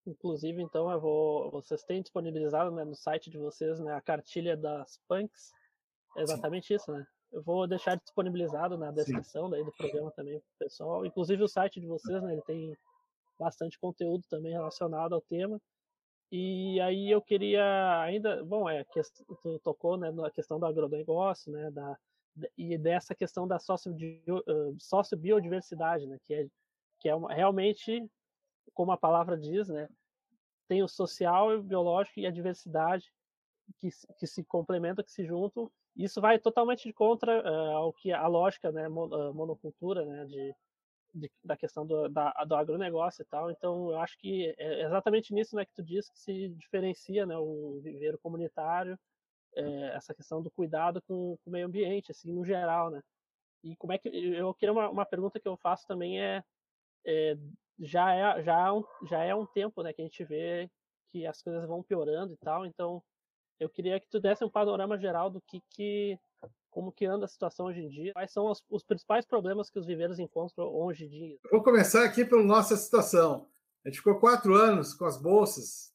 Inclusive, 0.05 0.61
então, 0.61 0.91
eu 0.91 0.99
vou, 0.99 1.51
vocês 1.51 1.83
têm 1.83 2.01
disponibilizado 2.01 2.71
né, 2.71 2.83
no 2.83 2.95
site 2.95 3.29
de 3.29 3.37
vocês 3.37 3.79
né, 3.79 3.93
a 3.93 4.01
cartilha 4.01 4.57
das 4.57 4.99
punks. 5.07 5.51
É 6.17 6.21
exatamente 6.21 6.67
Sim. 6.67 6.75
isso, 6.75 6.91
né? 6.91 7.05
Eu 7.31 7.41
vou 7.43 7.65
deixar 7.67 7.95
disponibilizado 7.95 8.77
na 8.77 8.91
descrição 8.91 9.49
daí 9.49 9.63
do 9.63 9.71
programa 9.71 10.11
também 10.11 10.39
para 10.39 10.47
o 10.47 10.57
pessoal. 10.59 11.05
Inclusive 11.05 11.43
o 11.43 11.47
site 11.47 11.79
de 11.79 11.87
vocês, 11.87 12.21
né, 12.21 12.33
ele 12.33 12.41
tem 12.41 12.77
bastante 13.39 13.79
conteúdo 13.79 14.23
também 14.29 14.51
relacionado 14.51 15.13
ao 15.13 15.21
tema. 15.21 15.59
E 16.31 16.79
aí 16.81 17.09
eu 17.11 17.21
queria 17.21 18.01
ainda, 18.01 18.43
bom, 18.43 18.69
é, 18.69 18.83
que 18.85 19.01
tu 19.41 19.59
tocou 19.59 19.97
né, 19.97 20.11
na 20.11 20.31
questão 20.31 20.59
do 20.59 20.65
agronegócio, 20.65 21.51
né, 21.51 21.69
da, 21.71 21.97
e 22.57 22.77
dessa 22.77 23.13
questão 23.13 23.47
da 23.47 23.57
sociobiodiversidade, 24.79 26.07
né, 26.07 26.17
que 26.25 26.33
é, 26.33 26.47
que 26.99 27.09
é 27.09 27.15
uma, 27.15 27.33
realmente, 27.33 28.07
como 28.73 28.91
a 28.91 28.97
palavra 28.97 29.37
diz, 29.37 29.67
né, 29.67 29.89
tem 30.67 30.81
o 30.83 30.87
social, 30.87 31.49
o 31.49 31.63
biológico 31.63 32.19
e 32.19 32.25
a 32.25 32.31
diversidade 32.31 33.11
que, 33.77 33.89
que 34.17 34.27
se 34.27 34.43
complementam, 34.43 35.03
que 35.03 35.11
se 35.11 35.25
juntam. 35.25 35.69
Isso 35.95 36.21
vai 36.21 36.39
totalmente 36.39 36.83
de 36.87 36.93
contra 36.93 37.41
uh, 37.41 37.77
ao 37.77 37.93
que 37.93 38.11
a 38.11 38.25
lógica, 38.27 38.71
né, 38.71 38.87
monocultura, 38.87 40.05
né, 40.05 40.25
de 40.25 40.55
de, 41.13 41.31
da 41.43 41.57
questão 41.57 41.85
do, 41.85 42.07
da, 42.09 42.31
do 42.45 42.55
agronegócio 42.55 43.21
e 43.21 43.25
tal. 43.25 43.51
Então, 43.51 43.91
eu 43.91 43.99
acho 43.99 44.17
que 44.17 44.53
é 44.57 44.83
exatamente 44.83 45.33
nisso 45.33 45.55
né, 45.55 45.65
que 45.65 45.73
tu 45.73 45.83
diz 45.83 46.09
que 46.09 46.19
se 46.19 46.49
diferencia 46.49 47.25
né, 47.25 47.37
o 47.37 47.79
viveiro 47.83 48.17
comunitário, 48.19 48.97
é, 49.55 49.95
essa 49.95 50.13
questão 50.13 50.41
do 50.41 50.49
cuidado 50.49 51.01
com, 51.01 51.37
com, 51.43 51.49
o 51.49 51.51
meio 51.51 51.67
ambiente, 51.67 52.11
assim, 52.11 52.31
no 52.31 52.45
geral, 52.45 52.89
né? 52.89 53.01
E 53.63 53.75
como 53.75 53.93
é 53.93 53.97
que 53.97 54.07
eu 54.09 54.53
queria 54.53 54.73
uma, 54.73 54.89
uma 54.89 55.05
pergunta 55.05 55.39
que 55.39 55.47
eu 55.47 55.57
faço 55.57 55.85
também 55.85 56.21
é, 56.21 56.43
é 57.05 57.37
já 57.79 58.13
é 58.13 58.41
já 58.43 58.69
é 58.69 59.07
já 59.07 59.23
é 59.23 59.35
um 59.35 59.45
tempo, 59.45 59.83
né, 59.83 59.93
que 59.93 60.01
a 60.01 60.05
gente 60.05 60.23
vê 60.23 60.69
que 61.09 61.27
as 61.27 61.41
coisas 61.41 61.67
vão 61.67 61.83
piorando 61.83 62.33
e 62.33 62.37
tal. 62.37 62.65
Então, 62.65 63.03
eu 63.61 63.69
queria 63.69 63.99
que 63.99 64.09
tu 64.09 64.19
desse 64.19 64.43
um 64.43 64.49
panorama 64.49 64.97
geral 64.97 65.29
do 65.29 65.39
que 65.39 65.61
que 65.69 66.19
como 66.71 66.91
que 66.91 67.05
anda 67.05 67.25
a 67.25 67.27
situação 67.27 67.65
hoje 67.65 67.81
em 67.81 67.89
dia, 67.89 68.13
quais 68.13 68.31
são 68.31 68.49
os, 68.49 68.63
os 68.69 68.83
principais 68.83 69.25
problemas 69.25 69.69
que 69.69 69.77
os 69.77 69.85
viveiros 69.85 70.19
encontram 70.19 70.73
hoje 70.73 71.05
em 71.05 71.09
dia. 71.09 71.37
Vou 71.51 71.61
começar 71.61 72.05
aqui 72.05 72.23
pela 72.23 72.41
nossa 72.41 72.77
situação. 72.77 73.47
A 73.83 73.89
gente 73.89 73.97
ficou 73.97 74.19
quatro 74.19 74.55
anos 74.55 74.93
com 74.93 75.05
as 75.05 75.21
bolsas 75.21 75.93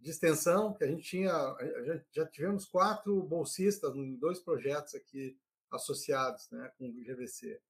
de 0.00 0.10
extensão, 0.10 0.74
que 0.74 0.82
a 0.82 0.88
gente 0.88 1.04
tinha, 1.04 1.30
já, 1.84 2.04
já 2.10 2.26
tivemos 2.26 2.66
quatro 2.66 3.22
bolsistas 3.22 3.94
em 3.94 4.16
dois 4.16 4.40
projetos 4.40 4.94
aqui 4.96 5.38
associados 5.70 6.50
né, 6.50 6.70
com 6.76 6.88
o 6.88 6.92
GVC. 6.92 7.60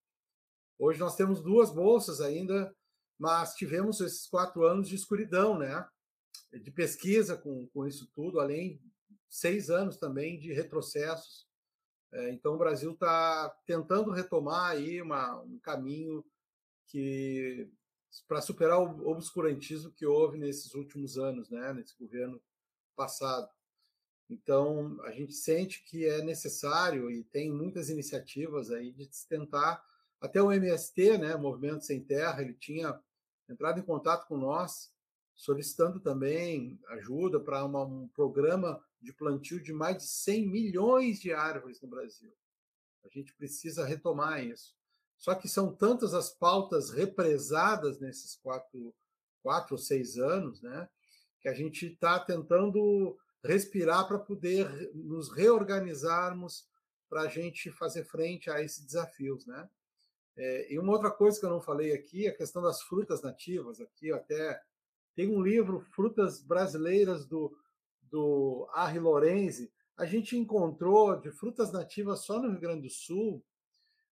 Hoje 0.79 0.99
nós 0.99 1.15
temos 1.15 1.43
duas 1.43 1.71
bolsas 1.71 2.23
ainda, 2.23 2.75
mas 3.19 3.55
tivemos 3.55 4.01
esses 4.01 4.27
quatro 4.27 4.65
anos 4.65 4.89
de 4.89 4.97
escuridão, 4.97 5.59
né? 5.59 5.87
De 6.51 6.71
pesquisa 6.71 7.37
com, 7.37 7.67
com 7.69 7.87
isso 7.87 8.11
tudo, 8.15 8.41
além 8.41 8.81
seis 9.33 9.71
anos 9.71 9.97
também 9.97 10.39
de 10.39 10.53
retrocessos 10.53 11.47
é, 12.13 12.31
então, 12.31 12.55
o 12.55 12.59
Brasil 12.59 12.93
está 12.93 13.49
tentando 13.67 14.11
retomar 14.11 14.73
aí 14.73 15.01
uma, 15.01 15.41
um 15.41 15.59
caminho 15.59 16.23
que 16.87 17.71
para 18.29 18.43
superar 18.43 18.79
o 18.79 19.09
obscurantismo 19.09 19.91
que 19.91 20.05
houve 20.05 20.39
nesses 20.39 20.75
últimos 20.75 21.17
anos, 21.17 21.49
né, 21.49 21.73
nesse 21.73 21.97
governo 21.99 22.39
passado. 22.95 23.49
Então, 24.29 25.01
a 25.05 25.11
gente 25.11 25.33
sente 25.33 25.83
que 25.85 26.05
é 26.05 26.23
necessário 26.23 27.11
e 27.11 27.25
tem 27.25 27.51
muitas 27.51 27.89
iniciativas 27.89 28.71
aí 28.71 28.93
de 28.93 29.09
tentar 29.27 29.83
Até 30.21 30.41
o 30.41 30.53
MST, 30.53 31.19
né, 31.19 31.35
Movimento 31.35 31.85
Sem 31.85 32.05
Terra, 32.05 32.43
ele 32.43 32.55
tinha 32.55 33.01
entrado 33.49 33.81
em 33.81 33.83
contato 33.83 34.29
com 34.29 34.37
nós, 34.37 34.93
solicitando 35.35 35.99
também 35.99 36.79
ajuda 36.89 37.41
para 37.41 37.65
um 37.65 38.07
programa 38.09 38.81
de 39.03 39.13
plantio 39.13 39.61
de 39.61 39.73
mais 39.73 39.99
de 39.99 40.05
100 40.05 40.49
milhões 40.49 41.21
de 41.21 41.33
árvores 41.33 41.81
no 41.81 41.89
Brasil. 41.89 42.33
A 43.05 43.09
gente 43.09 43.35
precisa 43.35 43.85
retomar 43.85 44.45
isso. 44.45 44.75
Só 45.19 45.35
que 45.35 45.49
são 45.49 45.75
tantas 45.75 46.15
as 46.15 46.31
pautas 46.31 46.91
represadas 46.91 48.01
nesses 48.01 48.37
quatro, 48.37 48.95
quatro 49.43 49.75
ou 49.75 49.79
seis 49.79 50.17
anos, 50.17 50.63
né, 50.63 50.89
que 51.41 51.49
a 51.49 51.55
gente 51.55 51.87
está 51.87 52.19
tentando 52.19 53.17
respirar 53.45 54.07
para 54.07 54.19
poder 54.19 54.69
nos 54.95 55.33
reorganizarmos 55.33 56.69
para 57.09 57.23
a 57.23 57.29
gente 57.29 57.71
fazer 57.71 58.05
frente 58.05 58.51
a 58.51 58.63
esses 58.63 58.85
desafios, 58.85 59.47
né? 59.47 59.69
É, 60.37 60.73
e 60.73 60.79
uma 60.79 60.93
outra 60.93 61.11
coisa 61.11 61.39
que 61.39 61.45
eu 61.45 61.51
não 61.51 61.61
falei 61.61 61.93
aqui, 61.93 62.27
a 62.27 62.35
questão 62.35 62.63
das 62.63 62.81
frutas 62.83 63.21
nativas. 63.21 63.81
Aqui 63.81 64.11
até 64.13 64.63
tem 65.15 65.29
um 65.29 65.43
livro, 65.43 65.81
Frutas 65.81 66.43
Brasileiras, 66.43 67.27
do, 67.27 67.55
do 68.13 68.69
Arri 68.75 69.01
Lorenzi. 69.01 69.73
A 69.97 70.05
gente 70.05 70.37
encontrou 70.37 71.19
de 71.19 71.31
frutas 71.31 71.73
nativas 71.73 72.25
só 72.25 72.41
no 72.41 72.51
Rio 72.51 72.61
Grande 72.61 72.83
do 72.83 72.91
Sul 72.91 73.43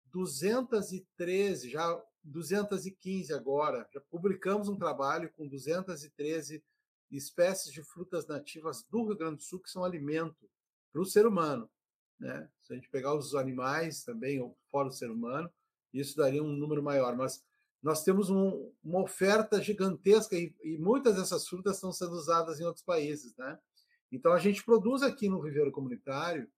213, 0.07 1.71
já 1.71 2.03
215 2.25 3.33
agora. 3.33 3.87
Já 3.93 4.01
publicamos 4.01 4.69
um 4.69 4.77
trabalho 4.77 5.31
com 5.33 5.47
213 5.47 6.65
espécies 7.11 7.73
de 7.73 7.83
frutas 7.83 8.27
nativas 8.27 8.83
do 8.91 9.05
Rio 9.05 9.17
Grande 9.17 9.37
do 9.37 9.43
Sul 9.43 9.61
que 9.61 9.71
são 9.71 9.85
alimento 9.85 10.49
para 10.91 11.03
o 11.03 11.07
ser 11.07 11.27
humano. 11.27 11.71
Né? 12.19 12.49
Se 12.63 12.73
a 12.73 12.77
gente 12.77 12.89
pegar 12.89 13.15
os 13.15 13.35
animais 13.35 14.05
também, 14.05 14.41
ou 14.41 14.57
fora 14.71 14.89
o 14.89 14.93
ser 14.93 15.11
humano, 15.11 15.51
isso 15.93 16.17
daria 16.17 16.43
um 16.43 16.53
número 16.53 16.83
maior. 16.83 17.15
Mas 17.17 17.45
nós 17.83 18.05
temos 18.05 18.31
um, 18.31 18.73
uma 18.83 19.03
oferta 19.03 19.61
gigantesca 19.61 20.37
e, 20.37 20.55
e, 20.63 20.79
muitas 20.79 21.17
dessas 21.17 21.47
frutas 21.49 21.77
estão 21.77 21.93
sendo 21.93 22.13
usadas 22.13 22.61
em 22.61 22.65
outros 22.65 22.85
países. 22.85 23.37
Né? 23.37 23.59
Então 24.13 24.33
a 24.33 24.39
gente 24.39 24.65
produz 24.65 25.03
aqui 25.03 25.29
no 25.29 25.43
viveiro 25.43 25.73
comunitário 25.73 26.49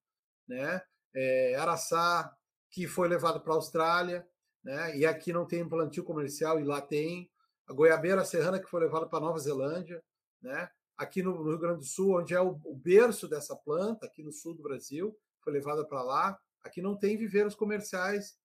né? 0.47 0.83
É, 1.15 1.55
araçá, 1.57 2.35
que 2.71 2.87
foi 2.87 3.09
levado 3.09 3.41
para 3.41 3.53
a 3.53 3.57
Austrália, 3.57 4.27
né? 4.63 4.97
e 4.97 5.07
aqui 5.07 5.33
não 5.33 5.47
tem 5.47 5.69
plantio 5.69 6.05
comercial 6.05 6.59
e 6.59 6.65
lá 6.65 6.81
tem. 6.81 7.31
A 7.67 7.73
goiabeira 7.73 8.25
serrana, 8.25 8.61
que 8.61 8.69
foi 8.69 8.81
levada 8.81 9.07
para 9.07 9.21
Nova 9.21 9.39
Zelândia, 9.39 10.03
né? 10.43 10.69
aqui 10.97 11.23
no, 11.23 11.43
Rio 11.43 11.59
Grande 11.59 11.79
do 11.79 11.85
Sul, 11.85 12.19
onde 12.19 12.35
é 12.35 12.41
o, 12.41 12.61
o 12.65 12.75
berço 12.75 13.27
dessa 13.27 13.57
planta, 13.57 14.07
aqui 14.07 14.23
no 14.23 14.33
sul 14.33 14.55
do 14.55 14.63
Brasil, 14.63 15.17
foi 15.41 15.53
levada 15.53 15.85
para 15.85 16.03
lá. 16.03 16.39
Aqui 16.63 16.83
não 16.83 16.97
tem 16.97 17.17
viveiros 17.17 17.55
comerciais, 17.55 18.37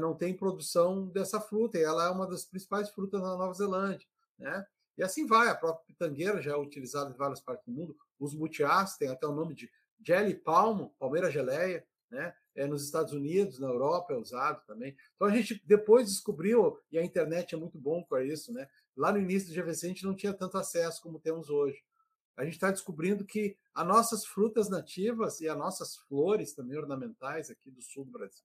não 0.00 0.14
tem 0.14 0.36
produção 0.36 1.06
dessa 1.08 1.40
fruta, 1.40 1.78
e 1.78 1.82
ela 1.82 2.06
é 2.06 2.10
uma 2.10 2.26
das 2.26 2.44
principais 2.44 2.90
frutas 2.90 3.20
na 3.20 3.36
Nova 3.36 3.52
Zelândia. 3.52 4.06
Né? 4.38 4.66
E 4.96 5.02
assim 5.02 5.26
vai, 5.26 5.48
a 5.48 5.54
própria 5.54 5.84
pitangueira 5.86 6.40
já 6.40 6.52
é 6.52 6.56
utilizada 6.56 7.10
em 7.10 7.16
várias 7.16 7.40
partes 7.40 7.66
do 7.66 7.72
mundo, 7.72 7.96
os 8.18 8.34
mutiás 8.34 8.96
tem 8.96 9.08
até 9.08 9.26
o 9.26 9.34
nome 9.34 9.54
de 9.54 9.70
jelly 10.04 10.34
palmo, 10.34 10.94
palmeira 10.98 11.30
geleia, 11.30 11.86
né? 12.10 12.34
É, 12.54 12.66
nos 12.66 12.84
Estados 12.84 13.12
Unidos, 13.12 13.58
na 13.58 13.68
Europa 13.68 14.14
é 14.14 14.16
usado 14.16 14.64
também. 14.66 14.96
Então 15.14 15.28
a 15.28 15.30
gente 15.30 15.62
depois 15.66 16.08
descobriu, 16.08 16.78
e 16.90 16.98
a 16.98 17.04
internet 17.04 17.54
é 17.54 17.58
muito 17.58 17.78
bom 17.78 18.02
com 18.04 18.16
isso, 18.18 18.52
né? 18.52 18.66
Lá 18.96 19.12
no 19.12 19.18
início 19.18 19.48
do 19.48 19.60
GVC 19.60 19.86
a 19.86 19.88
gente 19.90 20.04
não 20.04 20.14
tinha 20.14 20.32
tanto 20.32 20.56
acesso 20.56 21.02
como 21.02 21.20
temos 21.20 21.50
hoje. 21.50 21.82
A 22.36 22.44
gente 22.44 22.54
está 22.54 22.70
descobrindo 22.70 23.24
que 23.24 23.56
as 23.74 23.86
nossas 23.86 24.24
frutas 24.24 24.68
nativas 24.68 25.40
e 25.40 25.48
as 25.48 25.56
nossas 25.56 25.96
flores 25.96 26.54
também 26.54 26.78
ornamentais 26.78 27.50
aqui 27.50 27.70
do 27.70 27.82
sul 27.82 28.04
do 28.04 28.12
Brasil 28.12 28.44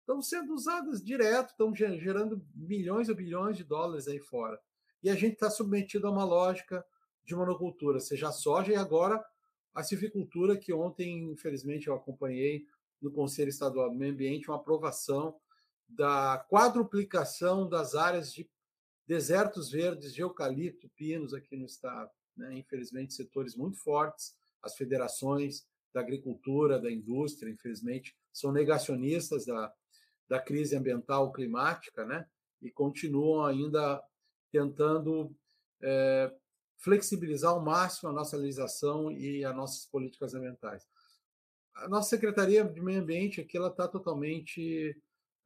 estão 0.00 0.20
sendo 0.20 0.52
usadas 0.52 1.02
direto, 1.02 1.50
estão 1.50 1.74
gerando 1.74 2.44
milhões 2.54 3.08
ou 3.08 3.14
bilhões 3.14 3.56
de 3.56 3.64
dólares 3.64 4.08
aí 4.08 4.18
fora. 4.18 4.60
E 5.02 5.10
a 5.10 5.14
gente 5.14 5.34
está 5.34 5.50
submetido 5.50 6.06
a 6.06 6.10
uma 6.10 6.24
lógica 6.24 6.84
de 7.24 7.34
monocultura, 7.34 8.00
seja 8.00 8.28
a 8.28 8.32
soja 8.32 8.72
e 8.72 8.76
agora 8.76 9.22
a 9.74 9.82
civicultura, 9.82 10.56
que 10.56 10.72
ontem, 10.72 11.30
infelizmente, 11.30 11.88
eu 11.88 11.94
acompanhei 11.94 12.66
no 13.00 13.10
Conselho 13.10 13.48
Estadual 13.48 13.90
do 13.90 13.96
Meio 13.96 14.12
Ambiente 14.12 14.48
uma 14.48 14.56
aprovação 14.56 15.36
da 15.88 16.44
quadruplicação 16.48 17.68
das 17.68 17.94
áreas 17.94 18.32
de 18.32 18.48
desertos 19.06 19.70
verdes 19.70 20.14
de 20.14 20.22
eucalipto, 20.22 20.88
pinos 20.90 21.34
aqui 21.34 21.56
no 21.56 21.66
estado. 21.66 22.10
Né? 22.36 22.58
Infelizmente, 22.58 23.14
setores 23.14 23.56
muito 23.56 23.78
fortes, 23.78 24.34
as 24.62 24.74
federações 24.74 25.66
da 25.92 26.00
agricultura, 26.00 26.80
da 26.80 26.90
indústria, 26.90 27.50
infelizmente, 27.50 28.16
são 28.32 28.52
negacionistas 28.52 29.44
da, 29.44 29.72
da 30.28 30.40
crise 30.40 30.76
ambiental 30.76 31.32
climática, 31.32 32.04
né? 32.06 32.26
E 32.62 32.70
continuam 32.70 33.44
ainda 33.44 34.02
tentando 34.52 35.34
é, 35.80 36.32
flexibilizar 36.78 37.52
ao 37.52 37.60
máximo 37.60 38.10
a 38.10 38.12
nossa 38.12 38.36
legislação 38.36 39.10
e 39.10 39.44
as 39.44 39.56
nossas 39.56 39.86
políticas 39.86 40.34
ambientais. 40.34 40.86
A 41.74 41.88
nossa 41.88 42.10
Secretaria 42.10 42.62
de 42.64 42.80
Meio 42.80 43.00
Ambiente 43.00 43.40
aqui 43.40 43.58
está 43.58 43.88
totalmente 43.88 44.96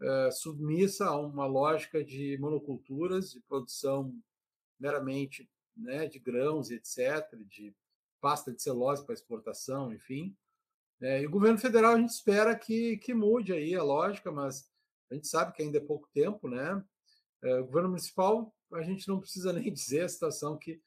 é, 0.02 0.30
submissa 0.30 1.06
a 1.06 1.16
uma 1.16 1.46
lógica 1.46 2.04
de 2.04 2.36
monoculturas, 2.38 3.30
de 3.30 3.40
produção 3.40 4.12
meramente 4.78 5.48
né, 5.76 6.06
de 6.06 6.18
grãos, 6.18 6.70
etc., 6.70 7.24
de 7.48 7.74
pasta 8.20 8.52
de 8.52 8.60
celulose 8.60 9.04
para 9.04 9.14
exportação, 9.14 9.92
enfim. 9.92 10.36
É, 11.00 11.22
e 11.22 11.26
o 11.26 11.30
governo 11.30 11.58
federal 11.58 11.94
a 11.94 12.00
gente 12.00 12.10
espera 12.10 12.56
que, 12.56 12.96
que 12.98 13.12
mude 13.12 13.52
aí 13.52 13.74
a 13.74 13.82
lógica, 13.82 14.32
mas 14.32 14.68
a 15.10 15.14
gente 15.14 15.28
sabe 15.28 15.52
que 15.52 15.62
ainda 15.62 15.78
é 15.78 15.80
pouco 15.80 16.08
tempo, 16.12 16.48
né? 16.48 16.82
É, 17.42 17.60
o 17.60 17.66
governo 17.66 17.90
municipal, 17.90 18.54
a 18.72 18.82
gente 18.82 19.06
não 19.08 19.20
precisa 19.20 19.52
nem 19.54 19.72
dizer 19.72 20.02
a 20.02 20.08
situação 20.08 20.56
que 20.56 20.80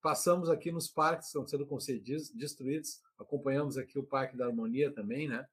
passamos 0.00 0.48
aqui 0.48 0.70
nos 0.70 0.88
parques 0.88 1.26
que 1.26 1.28
estão 1.30 1.46
sendo 1.46 1.66
concedidos, 1.66 2.30
destruídos, 2.30 3.00
acompanhamos 3.18 3.76
aqui 3.76 3.98
o 3.98 4.04
Parque 4.04 4.36
da 4.36 4.46
Harmonia 4.46 4.92
também, 4.92 5.28
né? 5.28 5.46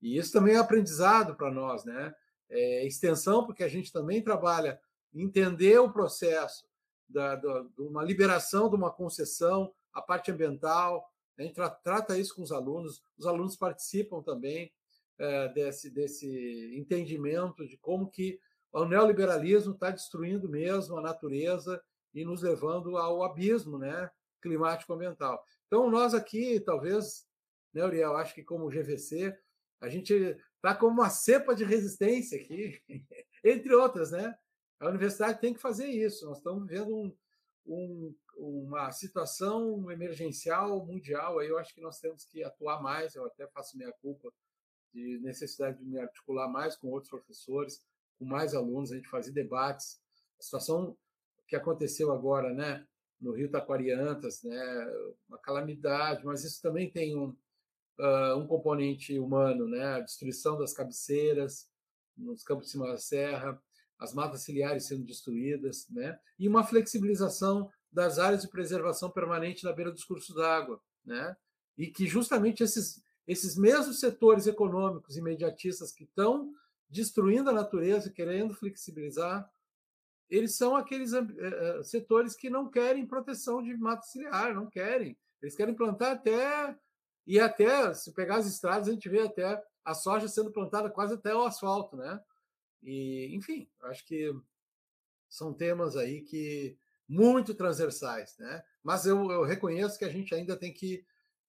E 0.00 0.16
isso 0.16 0.32
também 0.32 0.54
é 0.54 0.58
aprendizado 0.58 1.34
para 1.34 1.50
nós, 1.50 1.84
né? 1.84 2.14
É 2.48 2.86
extensão, 2.86 3.44
porque 3.44 3.64
a 3.64 3.68
gente 3.68 3.92
também 3.92 4.22
trabalha 4.22 4.80
entender 5.12 5.78
o 5.78 5.92
processo 5.92 6.64
da, 7.08 7.34
da, 7.34 7.62
de 7.62 7.82
uma 7.82 8.04
liberação 8.04 8.68
de 8.70 8.76
uma 8.76 8.90
concessão, 8.90 9.72
a 9.92 10.00
parte 10.00 10.30
ambiental, 10.30 11.04
a 11.36 11.42
gente 11.42 11.54
tra 11.54 11.70
trata 11.70 12.18
isso 12.18 12.34
com 12.34 12.42
os 12.42 12.52
alunos, 12.52 13.02
os 13.18 13.26
alunos 13.26 13.56
participam 13.56 14.22
também 14.22 14.72
é, 15.18 15.48
desse, 15.48 15.90
desse 15.90 16.74
entendimento 16.76 17.66
de 17.66 17.76
como 17.76 18.08
que 18.08 18.38
o 18.72 18.84
neoliberalismo 18.84 19.74
está 19.74 19.90
destruindo 19.90 20.48
mesmo 20.48 20.96
a 20.96 21.02
natureza 21.02 21.82
e 22.14 22.24
nos 22.24 22.42
levando 22.42 22.96
ao 22.96 23.22
abismo 23.22 23.78
né, 23.78 24.10
climático-ambiental. 24.40 25.42
Então, 25.66 25.90
nós 25.90 26.14
aqui, 26.14 26.60
talvez, 26.60 27.26
né, 27.72 27.84
Uriel, 27.84 28.16
acho 28.16 28.34
que 28.34 28.42
como 28.42 28.68
GVC, 28.68 29.36
a 29.80 29.88
gente 29.88 30.12
está 30.56 30.74
como 30.74 31.00
uma 31.00 31.10
cepa 31.10 31.54
de 31.54 31.64
resistência 31.64 32.38
aqui, 32.40 32.80
entre 33.44 33.74
outras, 33.74 34.10
né? 34.10 34.36
A 34.78 34.88
universidade 34.88 35.40
tem 35.40 35.54
que 35.54 35.60
fazer 35.60 35.86
isso. 35.86 36.26
Nós 36.26 36.38
estamos 36.38 36.66
vivendo 36.66 36.96
um, 36.96 37.16
um, 37.66 38.14
uma 38.36 38.90
situação 38.92 39.90
emergencial 39.90 40.84
mundial. 40.84 41.38
Aí 41.38 41.48
eu 41.48 41.58
acho 41.58 41.74
que 41.74 41.80
nós 41.82 41.98
temos 41.98 42.24
que 42.24 42.42
atuar 42.42 42.82
mais. 42.82 43.14
Eu 43.14 43.26
até 43.26 43.46
faço 43.48 43.76
minha 43.76 43.92
culpa 43.92 44.32
de 44.92 45.18
necessidade 45.20 45.78
de 45.78 45.84
me 45.84 45.98
articular 45.98 46.48
mais 46.48 46.76
com 46.76 46.88
outros 46.88 47.10
professores, 47.10 47.82
com 48.20 48.26
mais 48.26 48.54
alunos, 48.54 48.92
a 48.92 48.96
gente 48.96 49.08
fazer 49.08 49.32
debates. 49.32 49.98
A 50.38 50.42
situação 50.42 50.94
que 51.48 51.56
aconteceu 51.56 52.12
agora, 52.12 52.52
né, 52.52 52.86
no 53.18 53.32
Rio 53.32 53.50
Taquariantas, 53.50 54.42
né, 54.42 54.92
uma 55.26 55.38
calamidade, 55.38 56.24
mas 56.24 56.44
isso 56.44 56.60
também 56.60 56.90
tem 56.90 57.16
um, 57.16 57.34
uh, 57.98 58.36
um 58.36 58.46
componente 58.46 59.18
humano, 59.18 59.66
né, 59.66 59.84
a 59.84 60.00
destruição 60.00 60.58
das 60.58 60.74
cabeceiras 60.74 61.68
nos 62.14 62.44
campos 62.44 62.66
de 62.66 62.72
cima 62.72 62.86
da 62.86 62.98
serra, 62.98 63.60
as 63.98 64.12
matas 64.12 64.42
ciliares 64.42 64.86
sendo 64.86 65.04
destruídas, 65.04 65.88
né, 65.88 66.18
e 66.38 66.46
uma 66.46 66.62
flexibilização 66.62 67.70
das 67.90 68.18
áreas 68.18 68.42
de 68.42 68.48
preservação 68.48 69.10
permanente 69.10 69.64
na 69.64 69.72
beira 69.72 69.90
dos 69.90 70.04
cursos 70.04 70.36
d'água, 70.36 70.80
né, 71.04 71.34
e 71.76 71.86
que 71.86 72.06
justamente 72.06 72.62
esses 72.62 73.02
esses 73.26 73.56
mesmos 73.56 74.00
setores 74.00 74.48
econômicos 74.48 75.16
imediatistas 75.16 75.92
que 75.92 76.02
estão 76.02 76.52
destruindo 76.90 77.48
a 77.48 77.54
natureza, 77.54 78.10
querendo 78.10 78.54
flexibilizar, 78.54 79.48
eles 80.28 80.56
são 80.56 80.76
aqueles 80.76 81.12
uh, 81.12 81.82
setores 81.82 82.36
que 82.36 82.50
não 82.50 82.68
querem 82.68 83.06
proteção 83.06 83.62
de 83.62 83.76
mata 83.76 84.02
ciliar, 84.02 84.54
não 84.54 84.68
querem. 84.68 85.16
Eles 85.40 85.56
querem 85.56 85.74
plantar 85.74 86.12
até 86.12 86.76
e 87.26 87.38
até 87.38 87.94
se 87.94 88.12
pegar 88.12 88.36
as 88.36 88.46
estradas 88.46 88.88
a 88.88 88.92
gente 88.92 89.08
vê 89.08 89.22
até 89.22 89.62
a 89.84 89.94
soja 89.94 90.28
sendo 90.28 90.52
plantada 90.52 90.90
quase 90.90 91.14
até 91.14 91.34
o 91.34 91.44
asfalto, 91.44 91.96
né? 91.96 92.20
E 92.82 93.34
enfim, 93.34 93.68
acho 93.82 94.04
que 94.06 94.32
são 95.28 95.52
temas 95.52 95.96
aí 95.96 96.22
que 96.22 96.76
muito 97.08 97.54
transversais, 97.54 98.36
né? 98.38 98.62
Mas 98.82 99.06
eu, 99.06 99.30
eu 99.30 99.42
reconheço 99.42 99.98
que 99.98 100.04
a 100.04 100.08
gente 100.08 100.34
ainda 100.34 100.56
tem 100.56 100.72
que 100.72 101.04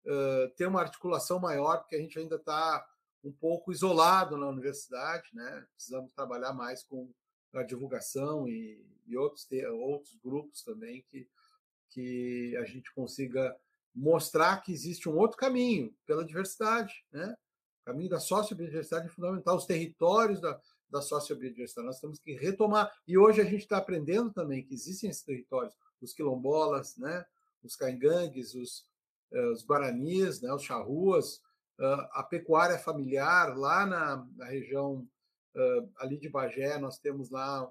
uh, 0.06 0.50
ter 0.56 0.68
uma 0.68 0.82
articulação 0.82 1.40
maior, 1.40 1.78
porque 1.80 1.96
a 1.96 2.00
gente 2.00 2.18
ainda 2.18 2.36
está 2.36 2.86
um 3.24 3.32
pouco 3.32 3.72
isolado 3.72 4.38
na 4.38 4.48
universidade, 4.48 5.30
né? 5.34 5.66
Precisamos 5.76 6.12
trabalhar 6.14 6.54
mais 6.54 6.84
com 6.84 7.12
a 7.54 7.64
divulgação 7.64 8.48
e, 8.48 8.84
e 9.08 9.18
outros 9.18 9.48
outros 9.72 10.18
grupos 10.24 10.64
também 10.64 11.04
que 11.10 11.28
que 11.92 12.56
a 12.58 12.64
gente 12.64 12.92
consiga 12.94 13.56
mostrar 13.94 14.62
que 14.62 14.72
existe 14.72 15.10
um 15.10 15.18
outro 15.18 15.38
caminho 15.38 15.94
pela 16.06 16.26
diversidade, 16.26 17.06
né? 17.12 17.36
O 17.82 17.86
caminho 17.86 18.10
da 18.10 18.20
sociobiodiversidade 18.20 19.08
é 19.08 19.10
fundamental, 19.10 19.58
os 19.58 19.66
territórios 19.66 20.40
da, 20.40 20.60
da 20.90 21.02
sociobiodiversidade. 21.02 21.88
Nós 21.88 22.00
temos 22.00 22.20
que 22.20 22.34
retomar. 22.34 22.92
E 23.08 23.18
hoje 23.18 23.42
a 23.42 23.44
gente 23.44 23.64
está 23.64 23.78
aprendendo 23.78 24.32
também 24.32 24.64
que 24.64 24.74
existem 24.74 25.10
esses 25.10 25.24
territórios, 25.24 25.76
os 26.00 26.14
quilombolas, 26.14 26.96
né? 26.98 27.26
os 27.64 27.76
caingangues, 27.76 28.54
os, 28.54 28.86
uh, 29.34 29.52
os 29.52 29.66
guaranis, 29.66 30.42
né? 30.42 30.54
os 30.54 30.64
charruas, 30.64 31.42
a 32.12 32.24
pecuária 32.24 32.78
familiar 32.78 33.58
lá 33.58 33.86
na, 33.86 34.28
na 34.36 34.46
região 34.46 35.08
ali 35.98 36.18
de 36.18 36.30
Bagé, 36.30 36.78
nós 36.78 36.98
temos 36.98 37.30
lá 37.30 37.70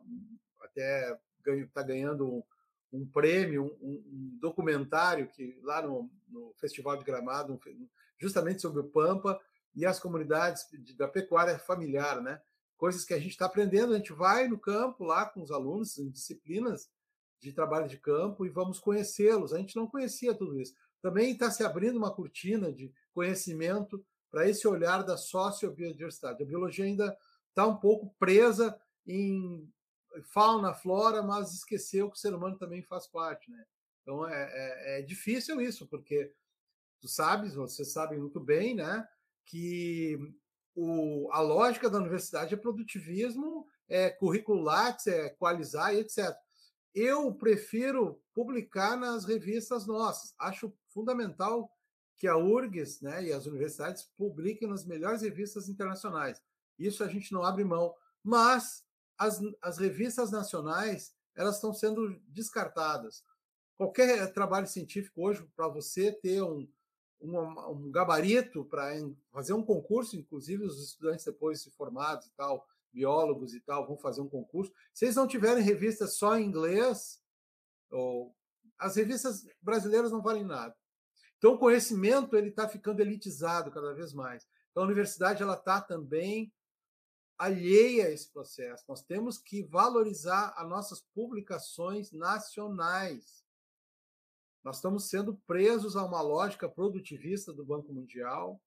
até 0.61 1.18
está 1.46 1.83
ganhando 1.83 2.29
um, 2.29 2.42
um 2.92 3.07
prêmio, 3.07 3.77
um, 3.81 3.92
um, 3.92 4.38
documentário 4.40 5.29
que 5.29 5.59
lá 5.62 5.83
no, 5.83 6.11
no 6.29 6.53
Festival 6.59 6.96
de 6.96 7.05
Gramado, 7.05 7.55
um, 7.55 7.88
justamente 8.18 8.61
sobre 8.61 8.81
o 8.81 8.88
Pampa 8.88 9.40
e 9.75 9.87
as 9.87 9.99
comunidades 9.99 10.66
de, 10.70 10.94
da 10.94 11.09
pecuária 11.09 11.59
familiar, 11.59 12.20
né? 12.20 12.40
Coisas 12.77 13.05
que 13.05 13.14
a 13.14 13.18
gente 13.18 13.33
está 13.33 13.46
aprendendo, 13.46 13.92
a 13.92 13.96
gente 13.96 14.12
vai 14.12 14.49
no 14.49 14.59
campo 14.59 15.05
lá 15.05 15.27
com 15.27 15.42
os 15.42 15.51
alunos 15.51 15.99
em 15.99 16.11
disciplinas 16.11 16.88
de 17.40 17.53
trabalho 17.53 17.88
de 17.88 17.99
campo 17.99 18.44
e 18.44 18.51
vamos 18.51 18.79
conhecê-los. 18.79 19.53
A 19.53 19.59
gente 19.59 19.77
não 19.77 19.87
conhecia 19.87 20.35
tudo 20.35 20.59
isso. 20.61 20.75
Também 21.03 21.33
está 21.33 21.51
se 21.51 21.62
abrindo 21.62 21.96
uma 21.96 22.14
cortina 22.14 22.73
de 22.73 22.92
conhecimento 23.12 24.05
para 24.31 24.49
esse 24.49 24.66
olhar 24.66 25.03
da 25.03 25.16
sociobiodiversidade. 25.16 26.42
A 26.42 26.46
biologia 26.46 26.85
ainda 26.85 27.16
está 27.49 27.66
um 27.66 27.77
pouco 27.77 28.14
presa 28.18 28.79
em 29.07 29.68
fauna, 30.33 30.75
flora, 30.75 31.23
mas 31.23 31.53
esqueceu 31.53 32.11
que 32.11 32.16
o 32.16 32.20
ser 32.20 32.35
humano 32.35 32.59
também 32.59 32.83
faz 32.83 33.07
parte, 33.07 33.51
né? 33.51 33.64
Então 34.03 34.27
é, 34.27 34.51
é, 34.53 35.01
é 35.01 35.03
difícil 35.03 35.61
isso, 35.61 35.87
porque 35.87 36.33
tu 37.01 37.09
sabes, 37.09 37.55
vocês 37.55 37.92
sabem 37.92 38.18
muito 38.18 38.40
bem, 38.40 38.75
né, 38.75 39.07
que 39.46 40.18
o, 40.75 41.29
a 41.33 41.40
lógica 41.40 41.88
da 41.88 41.99
universidade 41.99 42.55
é 42.55 42.59
produtivismo, 42.59 43.66
é 43.88 44.11
curricular, 44.11 44.96
é 45.07 45.27
equalizar 45.27 45.94
e 45.94 46.01
etc. 46.01 46.35
Eu 46.94 47.33
prefiro 47.35 48.23
publicar 48.35 48.96
nas 48.96 49.25
revistas 49.25 49.87
nossas. 49.87 50.35
Acho 50.38 50.73
fundamental 50.88 51.70
que 52.20 52.28
a 52.28 52.37
URGS 52.37 53.00
né, 53.00 53.24
e 53.24 53.33
as 53.33 53.46
universidades 53.46 54.02
publiquem 54.14 54.68
nas 54.68 54.85
melhores 54.85 55.22
revistas 55.22 55.70
internacionais. 55.70 56.40
Isso 56.78 57.02
a 57.02 57.09
gente 57.09 57.33
não 57.33 57.42
abre 57.42 57.64
mão. 57.64 57.94
Mas 58.22 58.85
as, 59.16 59.40
as 59.62 59.78
revistas 59.78 60.30
nacionais 60.30 61.14
elas 61.35 61.54
estão 61.54 61.72
sendo 61.72 62.20
descartadas. 62.28 63.24
Qualquer 63.74 64.30
trabalho 64.35 64.66
científico 64.66 65.22
hoje, 65.22 65.42
para 65.56 65.66
você 65.66 66.12
ter 66.12 66.42
um, 66.42 66.68
um, 67.22 67.38
um 67.70 67.90
gabarito 67.90 68.66
para 68.66 68.92
fazer 69.33 69.54
um 69.54 69.64
concurso, 69.64 70.14
inclusive 70.14 70.62
os 70.62 70.78
estudantes 70.78 71.24
depois 71.24 71.62
se 71.62 71.70
formados 71.70 72.26
e 72.26 72.30
tal, 72.33 72.68
biólogos 72.92 73.54
e 73.54 73.61
tal, 73.61 73.87
vão 73.87 73.96
fazer 73.96 74.20
um 74.20 74.28
concurso. 74.28 74.70
Se 74.92 75.06
eles 75.06 75.16
não 75.16 75.26
tiverem 75.26 75.64
revistas 75.64 76.16
só 76.16 76.38
em 76.38 76.44
inglês, 76.44 77.18
ou, 77.90 78.37
as 78.78 78.96
revistas 78.96 79.46
brasileiras 79.62 80.12
não 80.12 80.20
valem 80.20 80.44
nada. 80.44 80.76
Então, 81.40 81.55
o 81.55 81.59
conhecimento 81.59 82.37
ele 82.37 82.50
está 82.50 82.68
ficando 82.68 83.00
elitizado 83.00 83.70
cada 83.70 83.94
vez 83.94 84.12
mais. 84.12 84.46
Então, 84.70 84.83
a 84.83 84.87
universidade 84.87 85.42
ela 85.42 85.55
está 85.55 85.81
também 85.81 86.53
alheia 87.38 88.09
a 88.09 88.11
esse 88.11 88.31
processo. 88.31 88.85
Nós 88.87 89.00
temos 89.00 89.38
que 89.38 89.62
valorizar 89.62 90.53
as 90.55 90.68
nossas 90.68 91.00
publicações 91.00 92.12
nacionais. 92.12 93.42
Nós 94.62 94.76
estamos 94.76 95.09
sendo 95.09 95.40
presos 95.46 95.96
a 95.96 96.05
uma 96.05 96.20
lógica 96.20 96.68
produtivista 96.68 97.55
do 97.55 97.64
Banco 97.64 97.90
Mundial. 97.90 98.61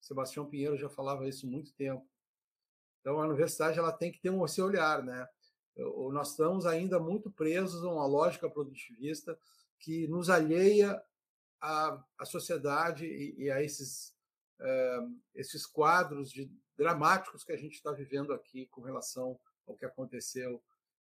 Sebastião 0.00 0.48
Pinheiro 0.48 0.76
já 0.76 0.88
falava 0.88 1.28
isso 1.28 1.44
há 1.44 1.50
muito 1.50 1.72
tempo. 1.72 2.08
Então, 3.00 3.20
a 3.20 3.26
universidade 3.26 3.80
ela 3.80 3.90
tem 3.90 4.12
que 4.12 4.20
ter 4.20 4.30
um 4.30 4.44
olhar, 4.60 5.02
né? 5.02 5.28
Nós 6.12 6.30
estamos 6.30 6.66
ainda 6.66 7.00
muito 7.00 7.32
presos 7.32 7.82
a 7.82 7.90
uma 7.90 8.06
lógica 8.06 8.48
produtivista 8.48 9.36
que 9.80 10.06
nos 10.06 10.30
alheia 10.30 11.02
à, 11.62 12.24
sociedade 12.24 13.06
e, 13.06 13.44
e 13.44 13.50
a 13.50 13.62
esses, 13.62 14.14
é, 14.60 14.98
esses 15.34 15.64
quadros 15.64 16.30
de 16.30 16.50
dramáticos 16.76 17.44
que 17.44 17.52
a 17.52 17.56
gente 17.56 17.74
está 17.74 17.92
vivendo 17.92 18.32
aqui 18.32 18.66
com 18.66 18.80
relação 18.82 19.38
ao 19.66 19.76
que 19.76 19.84
aconteceu 19.84 20.62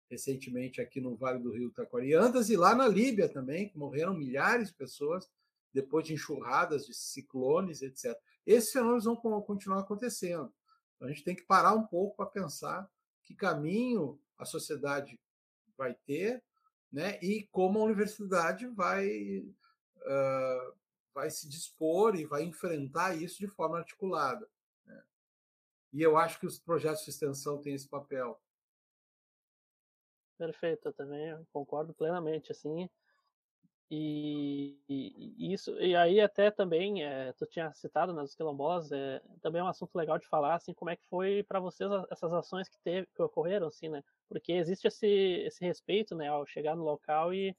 recentemente 0.09 0.81
aqui 0.81 0.99
no 0.99 1.15
Vale 1.15 1.39
do 1.39 1.51
Rio 1.51 1.71
Taquariandas 1.71 2.49
e 2.49 2.55
lá 2.55 2.73
na 2.73 2.87
Líbia 2.87 3.29
também, 3.29 3.69
que 3.69 3.77
morreram 3.77 4.13
milhares 4.13 4.69
de 4.69 4.73
pessoas 4.73 5.29
depois 5.73 6.05
de 6.05 6.13
enxurradas, 6.13 6.87
de 6.87 6.93
ciclones, 6.93 7.81
etc. 7.81 8.17
Esses 8.45 8.71
fenômenos 8.71 9.03
vão 9.03 9.15
continuar 9.41 9.81
acontecendo. 9.81 10.51
Então, 10.95 11.07
a 11.07 11.11
gente 11.11 11.23
tem 11.23 11.35
que 11.35 11.43
parar 11.43 11.73
um 11.73 11.85
pouco 11.85 12.15
para 12.15 12.25
pensar 12.25 12.89
que 13.23 13.35
caminho 13.35 14.19
a 14.37 14.45
sociedade 14.45 15.19
vai 15.77 15.93
ter 15.93 16.43
né, 16.91 17.19
e 17.21 17.47
como 17.51 17.79
a 17.79 17.83
universidade 17.83 18.65
vai, 18.67 19.45
uh, 20.07 20.73
vai 21.13 21.29
se 21.29 21.47
dispor 21.47 22.15
e 22.15 22.25
vai 22.25 22.43
enfrentar 22.43 23.15
isso 23.15 23.39
de 23.39 23.47
forma 23.47 23.77
articulada. 23.77 24.47
E 25.93 26.01
eu 26.01 26.17
acho 26.17 26.39
que 26.39 26.45
os 26.45 26.59
projetos 26.59 27.03
de 27.03 27.09
extensão 27.09 27.59
têm 27.59 27.73
esse 27.73 27.87
papel. 27.87 28.39
Perfeito, 30.37 30.89
eu 30.89 30.93
também 30.93 31.43
concordo 31.51 31.93
plenamente, 31.93 32.51
assim. 32.51 32.87
E, 33.89 34.77
e, 34.89 35.53
isso 35.53 35.71
e 35.79 35.95
aí 35.95 36.19
até 36.19 36.51
também 36.51 37.05
é, 37.05 37.31
tu 37.31 37.45
tinha 37.45 37.73
citado 37.73 38.11
nas 38.11 38.35
quilombolas 38.35 38.91
é, 38.91 39.21
também 39.41 39.61
é 39.61 39.63
um 39.63 39.69
assunto 39.69 39.95
legal 39.95 40.19
de 40.19 40.27
falar 40.27 40.55
assim 40.55 40.73
como 40.73 40.91
é 40.91 40.97
que 40.97 41.05
foi 41.05 41.41
para 41.43 41.61
vocês 41.61 41.89
essas 42.11 42.33
ações 42.33 42.67
que 42.67 42.77
teve 42.79 43.07
que 43.15 43.21
ocorreram 43.21 43.67
assim 43.67 43.87
né 43.87 44.03
porque 44.27 44.51
existe 44.51 44.87
esse 44.87 45.07
esse 45.07 45.63
respeito 45.63 46.15
né 46.15 46.27
ao 46.27 46.45
chegar 46.45 46.75
no 46.75 46.83
local 46.83 47.33
e 47.33 47.55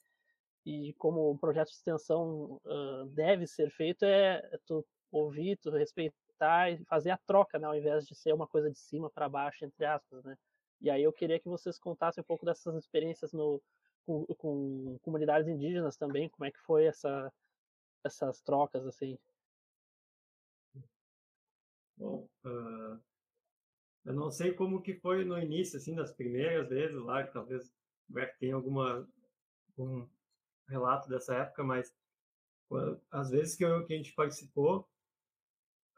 e 0.64 0.92
como 0.94 1.30
o 1.30 1.38
projeto 1.38 1.68
de 1.68 1.74
extensão 1.74 2.60
uh, 2.64 3.06
deve 3.06 3.46
ser 3.46 3.70
feito 3.70 4.04
é, 4.04 4.42
tu 4.66 4.84
ouvir 5.10 5.56
tu 5.56 5.70
respeitar 5.70 6.70
e 6.70 6.84
fazer 6.84 7.10
a 7.10 7.18
troca, 7.18 7.58
né, 7.58 7.66
ao 7.66 7.74
invés 7.74 8.06
de 8.06 8.14
ser 8.14 8.32
uma 8.32 8.46
coisa 8.46 8.70
de 8.70 8.78
cima 8.78 9.10
para 9.10 9.28
baixo, 9.28 9.64
entre 9.64 9.84
aspas, 9.84 10.22
né? 10.24 10.36
E 10.80 10.90
aí 10.90 11.02
eu 11.02 11.12
queria 11.12 11.40
que 11.40 11.48
vocês 11.48 11.78
contassem 11.78 12.20
um 12.20 12.24
pouco 12.24 12.46
dessas 12.46 12.76
experiências 12.76 13.32
no, 13.32 13.60
com, 14.06 14.24
com 14.36 14.98
comunidades 15.02 15.48
indígenas 15.48 15.96
também, 15.96 16.28
como 16.28 16.44
é 16.44 16.52
que 16.52 16.60
foi 16.60 16.84
essa, 16.84 17.32
essas 18.04 18.40
trocas, 18.40 18.86
assim. 18.86 19.18
Bom, 21.96 22.28
uh, 22.44 23.00
eu 24.04 24.14
não 24.14 24.30
sei 24.30 24.54
como 24.54 24.80
que 24.80 24.94
foi 24.94 25.24
no 25.24 25.36
início, 25.38 25.76
assim, 25.76 25.94
das 25.96 26.12
primeiras 26.12 26.68
vezes 26.68 26.96
lá, 26.96 27.24
que 27.24 27.32
talvez 27.32 27.74
Beck 28.08 28.38
tenha 28.38 28.54
alguma, 28.54 29.06
um 29.76 30.08
relato 30.68 31.08
dessa 31.08 31.34
época, 31.34 31.64
mas 31.64 31.92
às 33.10 33.30
vezes 33.30 33.56
que, 33.56 33.64
eu, 33.64 33.84
que 33.86 33.94
a 33.94 33.96
gente 33.96 34.12
participou, 34.12 34.86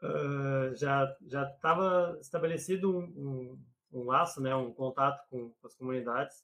uh, 0.01 0.75
já 0.75 1.15
já 1.27 1.43
estava 1.49 2.17
estabelecido 2.21 2.97
um, 2.97 3.03
um, 3.03 3.63
um, 3.93 4.03
laço, 4.05 4.41
né, 4.41 4.55
um 4.55 4.73
contato 4.73 5.27
com, 5.29 5.49
com, 5.49 5.67
as 5.67 5.75
comunidades. 5.75 6.43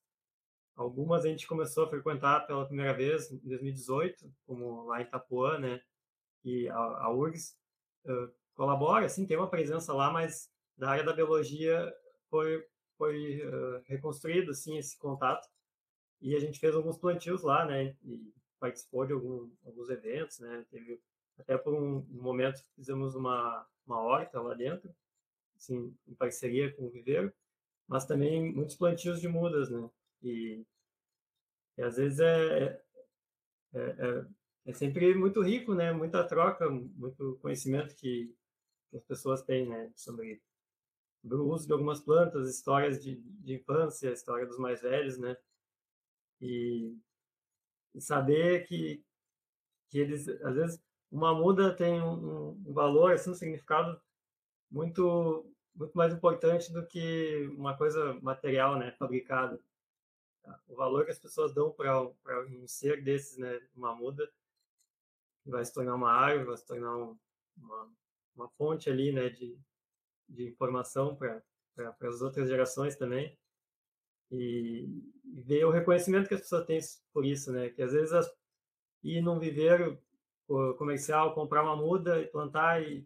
Algumas 0.75 1.25
a 1.25 1.29
gente 1.29 1.47
começou 1.47 1.85
a 1.85 1.89
frequentar 1.89 2.45
pela 2.45 2.65
primeira 2.65 2.93
vez 2.93 3.31
em 3.31 3.37
2018, 3.37 4.31
como 4.45 4.85
lá 4.85 5.01
em 5.01 5.05
Itapuã, 5.05 5.57
né, 5.57 5.81
e 6.43 6.69
a, 6.69 6.75
a 6.75 7.11
URGS 7.11 7.57
uh, 8.05 8.31
colabora, 8.53 9.05
assim, 9.05 9.25
tem 9.25 9.37
uma 9.37 9.49
presença 9.49 9.93
lá, 9.93 10.11
mas 10.11 10.51
da 10.77 10.89
área 10.89 11.03
da 11.03 11.13
biologia 11.13 11.93
foi 12.29 12.63
foi 12.97 13.45
uh, 13.45 13.83
reconstruído 13.85 14.51
assim 14.51 14.77
esse 14.77 14.97
contato 14.97 15.47
e 16.21 16.35
a 16.35 16.39
gente 16.39 16.59
fez 16.59 16.75
alguns 16.75 16.97
plantios 16.97 17.43
lá, 17.43 17.65
né, 17.65 17.95
e 18.03 18.33
participou 18.59 19.05
de 19.05 19.13
algum, 19.13 19.49
alguns 19.65 19.89
eventos, 19.89 20.39
né, 20.39 20.65
teve 20.69 20.99
até 21.39 21.57
por 21.57 21.73
um 21.73 22.05
momento 22.09 22.63
fizemos 22.75 23.15
uma, 23.15 23.65
uma 23.85 24.01
horta 24.01 24.41
lá 24.41 24.53
dentro, 24.53 24.93
assim, 25.55 25.95
em 26.07 26.15
parceria 26.15 26.73
com 26.73 26.85
o 26.85 26.89
viveiro, 26.89 27.31
mas 27.87 28.05
também 28.05 28.53
muitos 28.53 28.75
plantios 28.75 29.21
de 29.21 29.27
mudas, 29.27 29.69
né? 29.69 29.89
E, 30.21 30.65
e 31.77 31.81
às 31.81 31.95
vezes 31.97 32.19
é, 32.19 32.81
é, 33.73 33.79
é, 33.79 34.25
é, 34.65 34.73
sempre 34.73 35.13
muito 35.15 35.41
rico, 35.41 35.73
né? 35.73 35.91
Muita 35.93 36.23
troca, 36.23 36.69
muito 36.69 37.37
conhecimento 37.41 37.95
que, 37.95 38.35
que 38.89 38.97
as 38.97 39.03
pessoas 39.03 39.41
têm, 39.41 39.67
né? 39.67 39.91
Sobre, 39.95 40.41
sobre, 41.21 41.37
o 41.37 41.47
uso 41.47 41.65
de 41.65 41.73
algumas 41.73 42.01
plantas, 42.01 42.49
histórias 42.49 43.01
de, 43.01 43.15
de 43.15 43.55
infância, 43.55 44.11
história 44.11 44.45
dos 44.45 44.59
mais 44.59 44.81
velhos, 44.81 45.17
né? 45.17 45.37
E, 46.41 46.95
saber 47.99 48.67
que, 48.67 49.03
que 49.89 49.99
eles, 49.99 50.27
às 50.27 50.55
vezes, 50.55 50.83
uma 51.11 51.33
muda 51.33 51.75
tem 51.75 52.01
um, 52.01 52.49
um 52.65 52.73
valor, 52.73 53.13
assim, 53.13 53.31
um 53.31 53.35
significado 53.35 53.99
muito 54.69 55.51
muito 55.77 55.95
mais 55.95 56.11
importante 56.11 56.73
do 56.73 56.85
que 56.87 57.47
uma 57.55 57.77
coisa 57.77 58.15
material, 58.21 58.79
né, 58.79 58.91
fabricada. 58.93 59.61
O 60.67 60.75
valor 60.75 61.05
que 61.05 61.11
as 61.11 61.19
pessoas 61.19 61.53
dão 61.53 61.71
para 61.71 62.01
um 62.47 62.67
ser 62.67 63.03
desses, 63.03 63.37
né, 63.37 63.61
uma 63.75 63.93
muda, 63.95 64.27
vai 65.45 65.63
se 65.63 65.73
tornar 65.73 65.93
uma 65.93 66.11
árvore, 66.11 66.45
vai 66.47 66.57
se 66.57 66.65
tornar 66.65 66.97
um, 66.97 67.17
uma, 67.55 67.91
uma 68.35 68.49
fonte 68.49 68.89
ali, 68.89 69.11
né, 69.11 69.29
de, 69.29 69.57
de 70.27 70.47
informação 70.47 71.15
para 71.15 71.43
as 72.01 72.21
outras 72.21 72.49
gerações 72.49 72.95
também. 72.95 73.37
E, 74.31 74.87
ver 75.45 75.65
o 75.65 75.71
reconhecimento 75.71 76.27
que 76.27 76.33
as 76.33 76.41
pessoas 76.41 76.65
têm 76.65 76.79
por 77.13 77.25
isso, 77.25 77.51
né, 77.51 77.69
que 77.69 77.81
às 77.81 77.93
vezes 77.93 78.11
as, 78.11 78.29
ir 79.03 79.21
num 79.21 79.39
viveiro 79.39 80.01
comercial, 80.77 81.33
comprar 81.33 81.63
uma 81.63 81.75
muda 81.75 82.21
e 82.21 82.27
plantar 82.27 82.81
e 82.81 83.05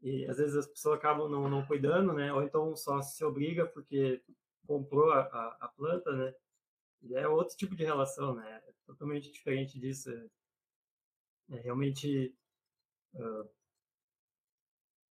e 0.00 0.24
às 0.26 0.38
vezes 0.38 0.56
as 0.56 0.66
pessoas 0.66 0.98
acabam 0.98 1.28
não, 1.28 1.48
não 1.48 1.66
cuidando, 1.66 2.12
né? 2.12 2.32
Ou 2.32 2.42
então 2.42 2.76
só 2.76 3.02
se 3.02 3.24
obriga 3.24 3.66
porque 3.66 4.22
comprou 4.66 5.10
a, 5.10 5.20
a, 5.20 5.56
a 5.60 5.68
planta, 5.68 6.12
né? 6.12 6.34
E 7.02 7.14
é 7.14 7.26
outro 7.28 7.56
tipo 7.56 7.74
de 7.74 7.84
relação, 7.84 8.34
né? 8.34 8.62
É 8.66 8.72
totalmente 8.86 9.30
diferente 9.30 9.78
disso. 9.78 10.10
É, 10.10 11.56
é 11.56 11.60
realmente 11.60 12.34
uh, 13.14 13.50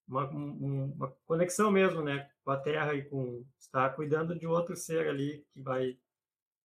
uma, 0.06 0.30
um, 0.30 0.92
uma 0.96 1.10
conexão 1.26 1.70
mesmo, 1.70 2.02
né? 2.02 2.28
Com 2.44 2.50
a 2.50 2.56
terra 2.56 2.94
e 2.94 3.04
com 3.04 3.44
estar 3.58 3.90
cuidando 3.90 4.38
de 4.38 4.46
outro 4.46 4.76
ser 4.76 5.08
ali 5.08 5.44
que 5.52 5.60
vai 5.60 5.98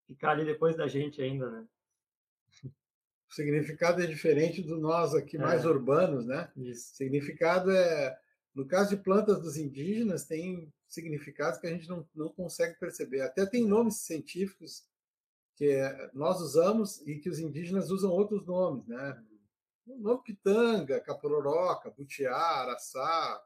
ficar 0.06 0.32
ali 0.32 0.44
depois 0.44 0.76
da 0.76 0.86
gente 0.86 1.22
ainda, 1.22 1.50
né? 1.50 1.66
O 2.64 3.32
significado 3.32 4.02
é 4.02 4.06
diferente 4.06 4.60
do 4.60 4.76
nós 4.76 5.14
aqui 5.14 5.38
mais 5.38 5.64
é. 5.64 5.68
urbanos, 5.68 6.26
né? 6.26 6.50
Isso. 6.56 6.92
O 6.92 6.96
significado 6.96 7.70
é, 7.70 8.18
no 8.54 8.66
caso 8.66 8.90
de 8.90 9.02
plantas 9.02 9.40
dos 9.40 9.56
indígenas, 9.56 10.24
tem 10.24 10.72
significados 10.88 11.60
que 11.60 11.66
a 11.66 11.70
gente 11.70 11.88
não, 11.88 12.06
não 12.14 12.28
consegue 12.28 12.78
perceber. 12.78 13.20
Até 13.20 13.46
tem 13.46 13.66
nomes 13.66 14.00
científicos 14.00 14.84
que 15.54 15.66
é, 15.66 16.10
nós 16.12 16.40
usamos 16.40 17.00
e 17.06 17.18
que 17.18 17.28
os 17.28 17.38
indígenas 17.38 17.90
usam 17.90 18.10
outros 18.10 18.44
nomes, 18.44 18.86
né? 18.86 19.22
O 19.86 19.98
nome 19.98 20.22
pitanga, 20.22 21.00
capororoca, 21.00 21.90
butiá, 21.90 22.34
araçá, 22.34 23.42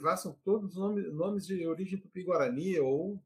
vá 0.00 0.16
são 0.16 0.32
todos 0.44 0.74
nomes, 0.74 1.12
nomes 1.12 1.46
de 1.46 1.66
origem 1.66 1.98
tupi-guarani 1.98 2.78
ou 2.78 3.20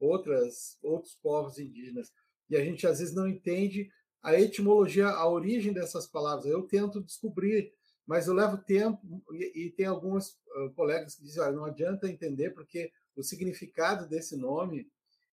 outras, 0.00 0.78
outros 0.82 1.14
povos 1.14 1.58
indígenas. 1.58 2.12
E 2.50 2.56
a 2.56 2.64
gente 2.64 2.86
às 2.86 2.98
vezes 2.98 3.14
não 3.14 3.26
entende 3.28 3.90
a 4.22 4.38
etimologia, 4.38 5.08
a 5.08 5.28
origem 5.28 5.72
dessas 5.72 6.06
palavras. 6.06 6.46
Eu 6.46 6.62
tento 6.62 7.02
descobrir, 7.02 7.72
mas 8.06 8.26
eu 8.26 8.34
levo 8.34 8.58
tempo 8.58 9.22
e, 9.32 9.66
e 9.66 9.70
tem 9.70 9.86
alguns 9.86 10.30
uh, 10.56 10.70
colegas 10.74 11.14
que 11.14 11.22
dizem, 11.22 11.42
olha, 11.42 11.52
não 11.52 11.64
adianta 11.64 12.08
entender 12.08 12.50
porque 12.50 12.92
o 13.16 13.22
significado 13.22 14.08
desse 14.08 14.36
nome 14.36 14.90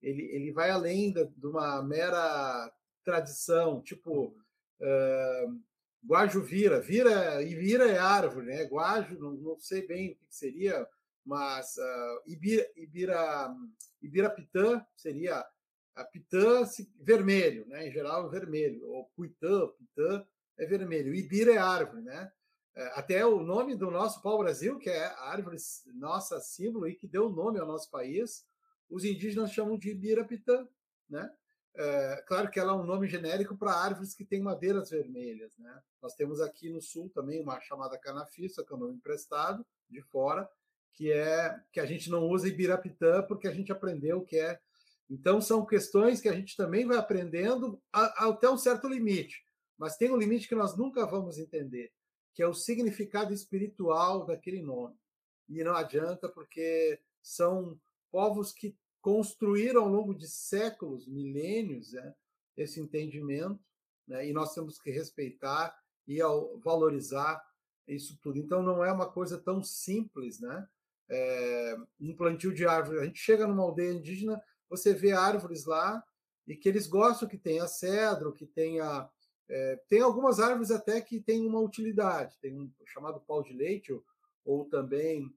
ele, 0.01 0.23
ele 0.23 0.51
vai 0.51 0.69
além 0.69 1.11
da, 1.11 1.23
de 1.23 1.47
uma 1.47 1.81
mera 1.81 2.71
tradição, 3.03 3.81
tipo 3.81 4.35
uh, 4.79 5.61
Guajuvira, 6.05 6.81
vira 6.81 7.41
e 7.41 7.55
vira 7.55 7.89
é 7.89 7.97
árvore, 7.97 8.47
né? 8.47 8.63
Guaju, 8.65 9.17
não, 9.19 9.31
não 9.33 9.59
sei 9.59 9.87
bem 9.87 10.11
o 10.11 10.15
que 10.15 10.35
seria, 10.35 10.87
mas 11.25 11.77
uh, 11.77 12.29
Ibira, 12.29 12.67
Ibira, 12.75 13.55
Ibirapitã 14.01 14.85
seria 14.95 15.45
a 15.95 16.03
pitã 16.03 16.63
vermelho, 16.99 17.65
né? 17.67 17.87
Em 17.87 17.91
geral, 17.91 18.29
vermelho. 18.29 18.85
Ou 18.87 19.05
cuitã, 19.15 19.67
pitã 19.77 20.25
é 20.57 20.65
vermelho. 20.65 21.13
Ibira 21.13 21.53
é 21.53 21.57
árvore, 21.57 22.01
né? 22.01 22.31
É, 22.75 22.99
até 22.99 23.25
o 23.25 23.39
nome 23.41 23.75
do 23.75 23.91
nosso 23.91 24.21
pau-brasil, 24.21 24.79
que 24.79 24.89
é 24.89 25.05
a 25.05 25.29
árvore 25.29 25.57
nossa 25.93 26.39
símbolo 26.39 26.87
e 26.87 26.95
que 26.95 27.07
deu 27.07 27.29
nome 27.29 27.59
ao 27.59 27.67
nosso 27.67 27.89
país, 27.91 28.45
os 28.89 29.05
indígenas 29.05 29.51
chamam 29.51 29.77
de 29.77 29.91
Ibirapitã, 29.91 30.67
né? 31.09 31.31
É, 31.75 32.23
claro 32.27 32.51
que 32.51 32.59
ela 32.59 32.73
é 32.73 32.75
um 32.75 32.83
nome 32.83 33.07
genérico 33.07 33.57
para 33.57 33.73
árvores 33.73 34.13
que 34.13 34.23
têm 34.23 34.41
madeiras 34.41 34.91
vermelhas, 34.91 35.57
né? 35.57 35.81
Nós 36.01 36.13
temos 36.13 36.39
aqui 36.39 36.69
no 36.69 36.81
sul 36.81 37.09
também 37.09 37.41
uma 37.41 37.59
chamada 37.59 37.97
canafissa, 37.97 38.63
que 38.63 38.71
é 38.71 38.75
um 38.75 38.79
nome 38.79 38.95
emprestado 38.95 39.65
de 39.89 40.01
fora, 40.01 40.47
que 40.93 41.11
é 41.11 41.59
que 41.71 41.79
a 41.79 41.85
gente 41.85 42.09
não 42.09 42.27
usa 42.27 42.47
Ibirapitã 42.47 43.23
porque 43.23 43.47
a 43.47 43.53
gente 43.53 43.71
aprendeu 43.71 44.21
que 44.21 44.37
é 44.37 44.59
então, 45.09 45.41
são 45.41 45.65
questões 45.65 46.21
que 46.21 46.29
a 46.29 46.33
gente 46.33 46.55
também 46.55 46.85
vai 46.85 46.97
aprendendo 46.97 47.79
até 47.91 48.49
um 48.49 48.57
certo 48.57 48.87
limite, 48.87 49.43
mas 49.77 49.97
tem 49.97 50.11
um 50.11 50.17
limite 50.17 50.47
que 50.47 50.55
nós 50.55 50.75
nunca 50.75 51.05
vamos 51.05 51.37
entender, 51.37 51.91
que 52.33 52.41
é 52.41 52.47
o 52.47 52.53
significado 52.53 53.33
espiritual 53.33 54.25
daquele 54.25 54.61
nome. 54.61 54.95
E 55.47 55.63
não 55.63 55.75
adianta, 55.75 56.29
porque 56.29 56.99
são 57.21 57.79
povos 58.11 58.51
que 58.51 58.75
construíram 59.03 59.83
ao 59.83 59.89
longo 59.89 60.15
de 60.15 60.25
séculos, 60.29 61.05
milênios, 61.05 61.91
né, 61.91 62.15
esse 62.55 62.79
entendimento, 62.79 63.59
né, 64.07 64.25
e 64.25 64.31
nós 64.31 64.53
temos 64.53 64.79
que 64.79 64.89
respeitar 64.89 65.77
e 66.07 66.19
valorizar 66.63 67.43
isso 67.85 68.17
tudo. 68.21 68.39
Então, 68.39 68.63
não 68.63 68.83
é 68.83 68.91
uma 68.91 69.11
coisa 69.11 69.37
tão 69.37 69.61
simples, 69.61 70.39
né? 70.39 70.67
É, 71.09 71.75
um 71.99 72.15
plantio 72.15 72.53
de 72.53 72.65
árvore. 72.65 72.99
A 72.99 73.05
gente 73.05 73.19
chega 73.19 73.45
numa 73.45 73.63
aldeia 73.63 73.91
indígena, 73.91 74.41
você 74.69 74.93
vê 74.93 75.11
árvores 75.11 75.65
lá 75.65 76.01
e 76.47 76.55
que 76.55 76.69
eles 76.69 76.87
gostam 76.87 77.27
que 77.27 77.37
tenha 77.37 77.67
cedro, 77.67 78.33
que 78.33 78.45
tenha. 78.45 79.09
É, 79.49 79.81
tem 79.89 80.01
algumas 80.01 80.39
árvores 80.39 80.71
até 80.71 81.01
que 81.01 81.19
têm 81.19 81.45
uma 81.45 81.59
utilidade. 81.59 82.39
Tem 82.39 82.57
um 82.57 82.71
chamado 82.85 83.19
pau 83.19 83.43
de 83.43 83.53
leite, 83.53 83.91
ou, 83.91 84.03
ou 84.45 84.65
também 84.65 85.29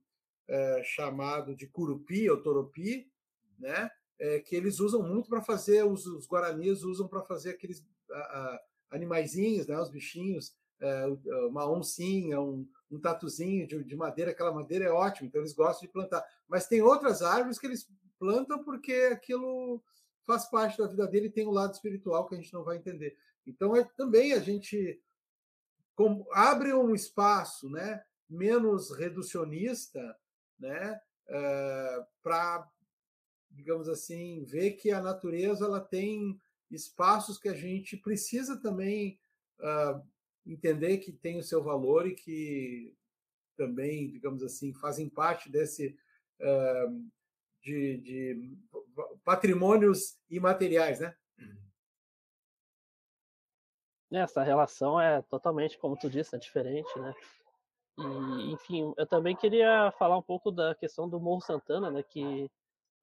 é, 0.47 0.81
chamado 0.85 1.53
de 1.53 1.67
curupi 1.67 2.29
ou 2.29 2.41
toropi, 2.41 3.11
né? 3.57 3.89
É, 4.19 4.39
que 4.39 4.55
eles 4.55 4.79
usam 4.79 5.03
muito 5.03 5.29
para 5.29 5.41
fazer, 5.41 5.83
os, 5.85 6.05
os 6.07 6.27
guaranis 6.27 6.83
usam 6.83 7.07
para 7.07 7.21
fazer 7.21 7.51
aqueles 7.51 7.85
a, 8.11 8.17
a, 8.17 8.59
animaizinhos, 8.91 9.67
né? 9.67 9.79
os 9.79 9.91
bichinhos, 9.91 10.55
é, 10.79 11.05
uma 11.47 11.69
oncinha, 11.69 12.41
um, 12.41 12.67
um 12.89 12.99
tatuzinho 12.99 13.67
de, 13.67 13.83
de 13.83 13.95
madeira, 13.95 14.31
aquela 14.31 14.51
madeira 14.51 14.85
é 14.85 14.91
ótima, 14.91 15.27
então 15.27 15.41
eles 15.41 15.53
gostam 15.53 15.85
de 15.85 15.93
plantar. 15.93 16.25
Mas 16.47 16.67
tem 16.67 16.81
outras 16.81 17.21
árvores 17.21 17.59
que 17.59 17.67
eles 17.67 17.87
plantam 18.17 18.63
porque 18.63 18.93
aquilo 19.11 19.83
faz 20.25 20.45
parte 20.49 20.77
da 20.77 20.87
vida 20.87 21.07
dele 21.07 21.27
e 21.27 21.31
tem 21.31 21.47
um 21.47 21.51
lado 21.51 21.73
espiritual 21.73 22.27
que 22.27 22.35
a 22.35 22.37
gente 22.37 22.53
não 22.53 22.63
vai 22.63 22.77
entender. 22.77 23.15
Então, 23.45 23.75
é, 23.75 23.83
também 23.95 24.33
a 24.33 24.39
gente 24.39 25.01
abre 26.33 26.73
um 26.73 26.93
espaço 26.93 27.69
né, 27.69 28.03
menos 28.29 28.91
reducionista 28.95 30.15
né, 30.59 30.99
é, 31.27 32.05
para, 32.21 32.67
digamos 33.57 33.89
assim, 33.89 34.43
ver 34.43 34.73
que 34.73 34.91
a 34.91 35.01
natureza 35.01 35.65
ela 35.65 35.81
tem 35.81 36.39
espaços 36.69 37.39
que 37.39 37.49
a 37.49 37.55
gente 37.55 37.97
precisa 37.97 38.55
também 38.61 39.19
uh, 39.59 40.05
entender 40.45 40.99
que 40.99 41.11
tem 41.11 41.39
o 41.39 41.43
seu 41.43 41.63
valor 41.63 42.07
e 42.07 42.13
que 42.13 42.95
também, 43.57 44.07
digamos 44.11 44.43
assim, 44.43 44.71
fazem 44.73 45.09
parte 45.09 45.49
desse 45.49 45.97
uh, 46.39 47.09
de, 47.63 47.97
de 47.97 48.57
patrimônios 49.23 50.19
imateriais, 50.29 50.99
né? 50.99 51.15
Essa 54.11 54.43
relação 54.43 55.01
é 55.01 55.21
totalmente, 55.23 55.79
como 55.79 55.97
tu 55.97 56.09
disse, 56.09 56.35
é 56.35 56.39
diferente, 56.39 56.87
né? 56.99 57.13
E, 57.97 58.51
enfim, 58.51 58.93
eu 58.95 59.07
também 59.07 59.35
queria 59.35 59.91
falar 59.97 60.17
um 60.17 60.21
pouco 60.21 60.51
da 60.51 60.75
questão 60.75 61.09
do 61.09 61.19
Morro 61.19 61.41
Santana, 61.41 61.89
né? 61.89 62.03
Que, 62.03 62.49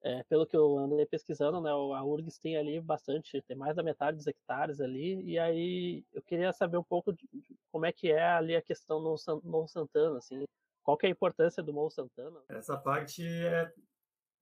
é, 0.05 0.23
pelo 0.25 0.45
que 0.45 0.55
eu 0.55 0.77
andei 0.77 1.05
pesquisando, 1.05 1.59
né? 1.59 1.71
A 1.71 2.03
URGS 2.03 2.37
tem 2.37 2.55
ali 2.55 2.79
bastante, 2.79 3.41
tem 3.41 3.57
mais 3.57 3.75
da 3.75 3.81
metade 3.81 4.17
dos 4.17 4.27
hectares 4.27 4.79
ali. 4.79 5.19
E 5.23 5.39
aí 5.39 6.05
eu 6.13 6.21
queria 6.21 6.53
saber 6.53 6.77
um 6.77 6.83
pouco 6.83 7.11
de, 7.11 7.27
de 7.33 7.57
como 7.71 7.87
é 7.87 7.91
que 7.91 8.11
é 8.11 8.23
ali 8.23 8.55
a 8.55 8.61
questão 8.61 8.99
no 8.99 9.15
Morro 9.43 9.67
Santana, 9.67 10.19
assim. 10.19 10.45
Qual 10.83 10.95
que 10.95 11.07
é 11.07 11.09
a 11.09 11.11
importância 11.11 11.63
do 11.63 11.73
Morro 11.73 11.89
Santana? 11.89 12.39
Essa 12.49 12.77
parte 12.77 13.25
é 13.25 13.73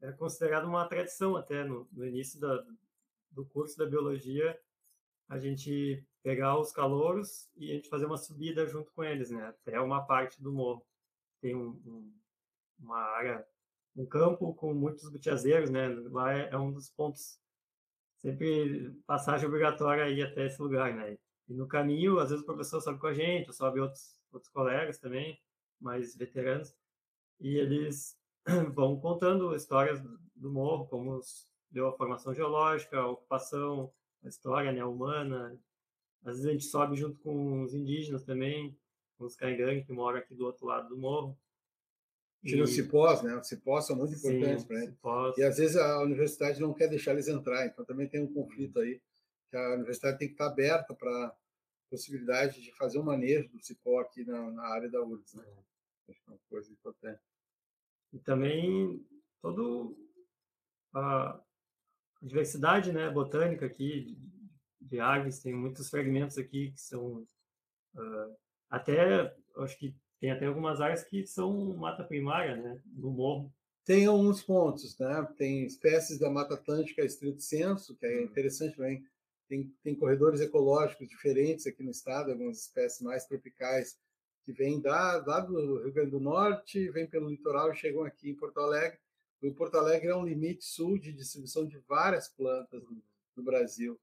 é 0.01 0.11
considerado 0.11 0.65
uma 0.65 0.85
tradição 0.85 1.37
até 1.37 1.63
no, 1.63 1.87
no 1.93 2.05
início 2.05 2.37
da, 2.37 2.61
do 3.31 3.45
curso 3.45 3.77
da 3.77 3.85
biologia 3.85 4.59
a 5.29 5.39
gente 5.39 6.05
pegar 6.21 6.59
os 6.59 6.73
calouros 6.73 7.49
e 7.55 7.71
a 7.71 7.75
gente 7.75 7.87
fazer 7.87 8.05
uma 8.05 8.17
subida 8.17 8.67
junto 8.67 8.91
com 8.91 9.01
eles, 9.01 9.31
né? 9.31 9.47
Até 9.47 9.79
uma 9.79 10.05
parte 10.05 10.43
do 10.43 10.51
morro. 10.51 10.85
Tem 11.39 11.55
um, 11.55 11.69
um, 11.85 12.13
uma 12.79 12.97
área, 12.97 13.47
um 13.95 14.05
campo 14.05 14.53
com 14.55 14.73
muitos 14.73 15.09
butiazeiros, 15.09 15.69
né? 15.69 15.87
Lá 16.09 16.33
é, 16.33 16.49
é, 16.51 16.57
um 16.57 16.71
dos 16.71 16.89
pontos 16.89 17.39
sempre 18.17 18.91
passagem 19.05 19.47
obrigatória 19.47 20.05
aí 20.05 20.21
até 20.21 20.45
esse 20.47 20.61
lugar, 20.61 20.93
né? 20.93 21.17
E 21.47 21.53
no 21.53 21.67
caminho, 21.67 22.19
às 22.19 22.29
vezes 22.29 22.43
o 22.43 22.45
professor 22.45 22.81
sobe 22.81 22.99
com 22.99 23.07
a 23.07 23.13
gente, 23.13 23.53
sobe 23.53 23.79
outros, 23.79 24.19
outros 24.31 24.51
colegas 24.51 24.97
também, 24.97 25.39
mais 25.79 26.15
veteranos, 26.15 26.73
e 27.39 27.57
eles 27.57 28.17
vão 28.73 28.99
contando 28.99 29.55
histórias 29.55 30.01
do 30.35 30.51
morro, 30.51 30.87
como 30.87 31.19
deu 31.69 31.87
a 31.87 31.97
formação 31.97 32.33
geológica, 32.33 32.97
a 32.97 33.09
ocupação, 33.09 33.91
a 34.23 34.27
história 34.27 34.71
né, 34.71 34.83
humana. 34.85 35.59
Às 36.23 36.35
vezes 36.35 36.45
a 36.45 36.51
gente 36.51 36.65
sobe 36.65 36.95
junto 36.95 37.19
com 37.19 37.63
os 37.63 37.73
indígenas 37.73 38.23
também, 38.23 38.77
com 39.17 39.25
os 39.25 39.35
caingangue 39.35 39.83
que 39.83 39.91
moram 39.91 40.19
aqui 40.19 40.33
do 40.33 40.45
outro 40.45 40.65
lado 40.65 40.87
do 40.87 40.97
morro. 40.97 41.37
Tira 42.43 42.63
os 42.63 42.71
cipós, 42.71 43.21
né? 43.21 43.35
Os 43.37 43.47
cipós 43.47 43.85
são 43.85 43.95
muito 43.95 44.13
importantes 44.15 44.65
para 44.65 44.83
ele. 44.83 44.97
E 45.37 45.43
às 45.43 45.57
vezes 45.57 45.77
a 45.77 46.01
universidade 46.01 46.59
não 46.59 46.73
quer 46.73 46.89
deixar 46.89 47.11
eles 47.11 47.27
entrar, 47.27 47.65
então 47.65 47.85
também 47.85 48.07
tem 48.07 48.21
um 48.21 48.33
conflito 48.33 48.79
aí, 48.79 49.01
que 49.49 49.55
a 49.55 49.75
universidade 49.75 50.17
tem 50.17 50.27
que 50.27 50.33
estar 50.33 50.47
aberta 50.47 50.93
para 50.93 51.33
possibilidade 51.89 52.61
de 52.61 52.75
fazer 52.75 52.99
um 52.99 53.03
manejo 53.03 53.47
do 53.49 53.63
cipó 53.63 54.01
aqui 54.01 54.25
na, 54.25 54.51
na 54.51 54.63
área 54.63 54.89
da 54.89 55.01
URGS, 55.01 55.35
né? 55.35 55.43
Acho 56.09 56.21
que 56.21 56.29
é 56.29 56.33
uma 56.33 56.39
coisa 56.49 56.71
importante. 56.71 57.21
E 58.11 58.19
também 58.19 59.05
todo 59.41 59.95
a 60.93 61.39
diversidade, 62.21 62.91
né, 62.91 63.09
botânica 63.09 63.65
aqui 63.65 64.17
de 64.81 64.99
aves, 64.99 65.39
tem 65.39 65.53
muitos 65.53 65.89
fragmentos 65.89 66.37
aqui 66.37 66.71
que 66.71 66.81
são 66.81 67.25
uh, 67.95 68.37
até 68.69 69.35
acho 69.57 69.77
que 69.77 69.95
tem 70.23 70.31
até 70.31 70.45
algumas 70.45 70.79
áreas 70.79 71.03
que 71.03 71.27
são 71.27 71.75
mata 71.75 72.01
primária, 72.01 72.55
né? 72.55 72.79
No 72.95 73.11
morro. 73.11 73.53
Tem 73.83 74.05
alguns 74.05 74.41
pontos, 74.41 74.97
né? 74.97 75.27
Tem 75.37 75.65
espécies 75.65 76.17
da 76.17 76.29
Mata 76.29 76.53
Atlântica 76.53 77.03
estrito 77.03 77.41
senso, 77.41 77.93
que 77.97 78.05
é 78.05 78.19
uhum. 78.19 78.23
interessante 78.23 78.77
também. 78.77 79.05
Tem, 79.49 79.69
tem 79.83 79.93
corredores 79.93 80.39
ecológicos 80.39 81.09
diferentes 81.09 81.67
aqui 81.67 81.83
no 81.83 81.91
estado, 81.91 82.31
algumas 82.31 82.57
espécies 82.57 83.01
mais 83.01 83.25
tropicais 83.25 83.99
que 84.45 84.53
vêm 84.53 84.79
da, 84.79 85.21
lá 85.27 85.41
do 85.41 85.83
Rio 85.83 85.91
Grande 85.91 86.11
do 86.11 86.21
Norte, 86.21 86.89
vêm 86.89 87.05
pelo 87.05 87.29
litoral 87.29 87.73
e 87.73 87.75
chegam 87.75 88.05
aqui 88.05 88.29
em 88.29 88.35
Porto 88.35 88.61
Alegre. 88.61 88.97
O 89.41 89.53
Porto 89.53 89.75
Alegre 89.75 90.07
é 90.07 90.15
um 90.15 90.25
limite 90.25 90.63
sul 90.63 90.97
de 90.97 91.11
distribuição 91.11 91.67
de 91.67 91.77
várias 91.79 92.29
plantas 92.29 92.81
no, 92.81 93.03
no 93.35 93.43
Brasil, 93.43 93.99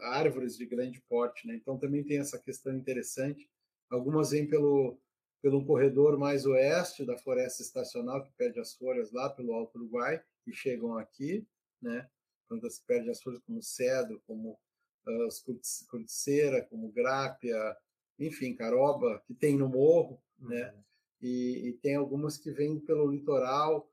árvores 0.00 0.56
de 0.56 0.66
grande 0.66 1.00
porte, 1.08 1.46
né? 1.46 1.54
Então 1.54 1.78
também 1.78 2.02
tem 2.02 2.18
essa 2.18 2.36
questão 2.36 2.74
interessante. 2.74 3.48
Algumas 3.88 4.32
vêm 4.32 4.44
pelo 4.44 4.98
pelo 5.42 5.66
corredor 5.66 6.16
mais 6.16 6.46
oeste 6.46 7.04
da 7.04 7.18
floresta 7.18 7.62
estacional, 7.62 8.22
que 8.22 8.32
perde 8.32 8.60
as 8.60 8.74
folhas 8.74 9.10
lá 9.10 9.28
pelo 9.28 9.52
Alto 9.52 9.76
Uruguai, 9.76 10.22
e 10.46 10.52
chegam 10.52 10.96
aqui, 10.96 11.44
né? 11.80 12.08
Quando 12.48 12.70
se 12.70 12.80
perde 12.84 13.10
as 13.10 13.20
folhas 13.20 13.40
como 13.40 13.60
cedro, 13.60 14.22
como 14.26 14.52
uh, 14.52 15.86
curticeira, 15.90 16.64
como 16.66 16.92
grápia, 16.92 17.76
enfim, 18.18 18.54
caroba, 18.54 19.20
que 19.26 19.34
tem 19.34 19.56
no 19.58 19.68
morro, 19.68 20.22
né? 20.38 20.46
uhum. 20.46 20.48
né? 20.48 20.84
E, 21.20 21.68
e, 21.68 21.72
tem 21.74 21.94
algumas 21.94 22.36
que 22.36 22.50
vêm 22.50 22.80
pelo 22.80 23.08
litoral, 23.08 23.88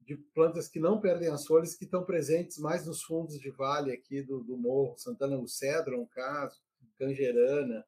de 0.00 0.16
plantas 0.16 0.68
que 0.68 0.80
não 0.80 1.00
perdem 1.00 1.28
as 1.28 1.46
folhas, 1.46 1.76
que 1.76 1.84
estão 1.84 2.04
presentes 2.04 2.58
mais 2.58 2.86
nos 2.86 3.02
fundos 3.02 3.38
de 3.38 3.50
vale 3.50 3.92
aqui 3.92 4.20
do, 4.20 4.40
do 4.42 4.56
morro. 4.56 4.96
Santana 4.98 5.36
do 5.36 5.46
Cedro 5.48 5.94
é 5.94 5.98
um 5.98 6.06
caso, 6.06 6.60
Cangerana, 6.98 7.84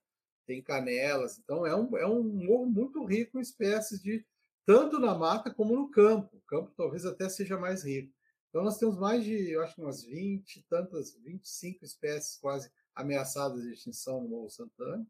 tem 0.48 0.62
canelas. 0.62 1.38
Então, 1.38 1.66
é 1.66 1.76
um, 1.76 1.96
é 1.98 2.06
um 2.06 2.22
morro 2.22 2.64
muito 2.64 3.04
rico 3.04 3.38
em 3.38 3.42
espécies 3.42 4.02
de 4.02 4.24
tanto 4.64 4.98
na 4.98 5.14
mata 5.14 5.52
como 5.52 5.76
no 5.76 5.90
campo. 5.90 6.34
O 6.34 6.40
campo 6.40 6.72
talvez 6.74 7.04
até 7.04 7.28
seja 7.28 7.58
mais 7.58 7.84
rico. 7.84 8.10
Então, 8.48 8.64
nós 8.64 8.78
temos 8.78 8.98
mais 8.98 9.22
de, 9.22 9.50
eu 9.50 9.62
acho 9.62 9.78
umas 9.78 10.02
20, 10.02 10.64
tantas, 10.70 11.14
25 11.14 11.84
espécies 11.84 12.38
quase 12.38 12.70
ameaçadas 12.94 13.62
de 13.62 13.74
extinção 13.74 14.22
no 14.22 14.28
Morro 14.30 14.48
Santana. 14.48 15.06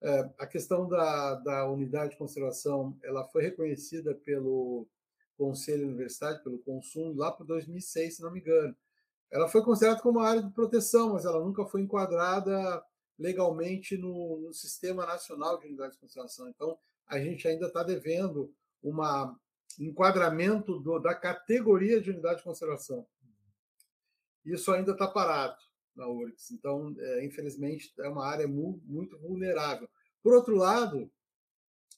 É, 0.00 0.30
a 0.38 0.46
questão 0.46 0.88
da, 0.88 1.34
da 1.34 1.68
unidade 1.68 2.12
de 2.12 2.16
conservação, 2.16 2.96
ela 3.04 3.24
foi 3.24 3.42
reconhecida 3.42 4.14
pelo 4.14 4.88
Conselho 5.36 5.86
Universitário, 5.86 6.42
pelo 6.42 6.58
Consumo, 6.60 7.14
lá 7.14 7.30
para 7.30 7.44
2006, 7.44 8.16
se 8.16 8.22
não 8.22 8.32
me 8.32 8.40
engano. 8.40 8.74
Ela 9.30 9.48
foi 9.48 9.62
considerada 9.62 10.00
como 10.00 10.18
uma 10.18 10.28
área 10.28 10.42
de 10.42 10.50
proteção, 10.50 11.12
mas 11.12 11.26
ela 11.26 11.44
nunca 11.44 11.66
foi 11.66 11.82
enquadrada 11.82 12.82
legalmente 13.22 13.96
no, 13.96 14.40
no 14.40 14.52
Sistema 14.52 15.06
Nacional 15.06 15.58
de 15.58 15.66
Unidades 15.66 15.94
de 15.94 16.00
Conservação. 16.00 16.48
Então, 16.48 16.78
a 17.06 17.18
gente 17.18 17.46
ainda 17.46 17.66
está 17.66 17.82
devendo 17.82 18.52
um 18.82 18.94
enquadramento 19.78 20.78
do, 20.80 20.98
da 20.98 21.14
categoria 21.14 22.00
de 22.00 22.10
unidade 22.10 22.38
de 22.38 22.44
conservação. 22.44 23.06
Isso 24.44 24.72
ainda 24.72 24.92
está 24.92 25.06
parado 25.06 25.56
na 25.94 26.08
URGS. 26.08 26.50
Então, 26.50 26.94
é, 26.98 27.24
infelizmente, 27.24 27.92
é 28.00 28.08
uma 28.08 28.26
área 28.26 28.48
mu, 28.48 28.82
muito 28.84 29.18
vulnerável. 29.18 29.88
Por 30.22 30.34
outro 30.34 30.56
lado, 30.56 31.10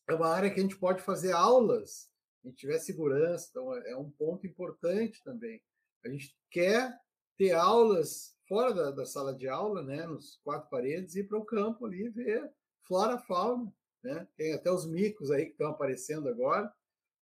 é 0.09 0.15
uma 0.15 0.29
área 0.29 0.51
que 0.51 0.61
a 0.61 0.63
gente 0.63 0.77
pode 0.77 1.03
fazer 1.03 1.33
aulas, 1.33 2.11
gente 2.45 2.57
tiver 2.57 2.79
segurança, 2.79 3.49
então 3.51 3.75
é, 3.75 3.93
é 3.93 3.97
um 3.97 4.11
ponto 4.11 4.47
importante 4.47 5.23
também. 5.23 5.63
A 6.05 6.09
gente 6.09 6.37
quer 6.51 6.95
ter 7.37 7.53
aulas 7.53 8.34
fora 8.55 8.73
da, 8.73 8.93
da, 8.93 9.05
sala 9.05 9.35
de 9.35 9.49
aula, 9.49 9.83
né, 9.83 10.07
nos 10.07 10.37
quatro 10.45 10.71
paredes, 10.71 11.17
ir 11.17 11.25
para 11.25 11.37
o 11.37 11.45
campo 11.45 11.85
ali 11.87 12.09
ver 12.09 12.53
flora, 12.87 13.19
fauna, 13.19 13.75
né? 14.01 14.29
Tem 14.37 14.53
até 14.53 14.71
os 14.71 14.87
micos 14.87 15.33
aí 15.33 15.47
que 15.47 15.53
estão 15.53 15.71
aparecendo 15.71 16.29
agora. 16.29 16.73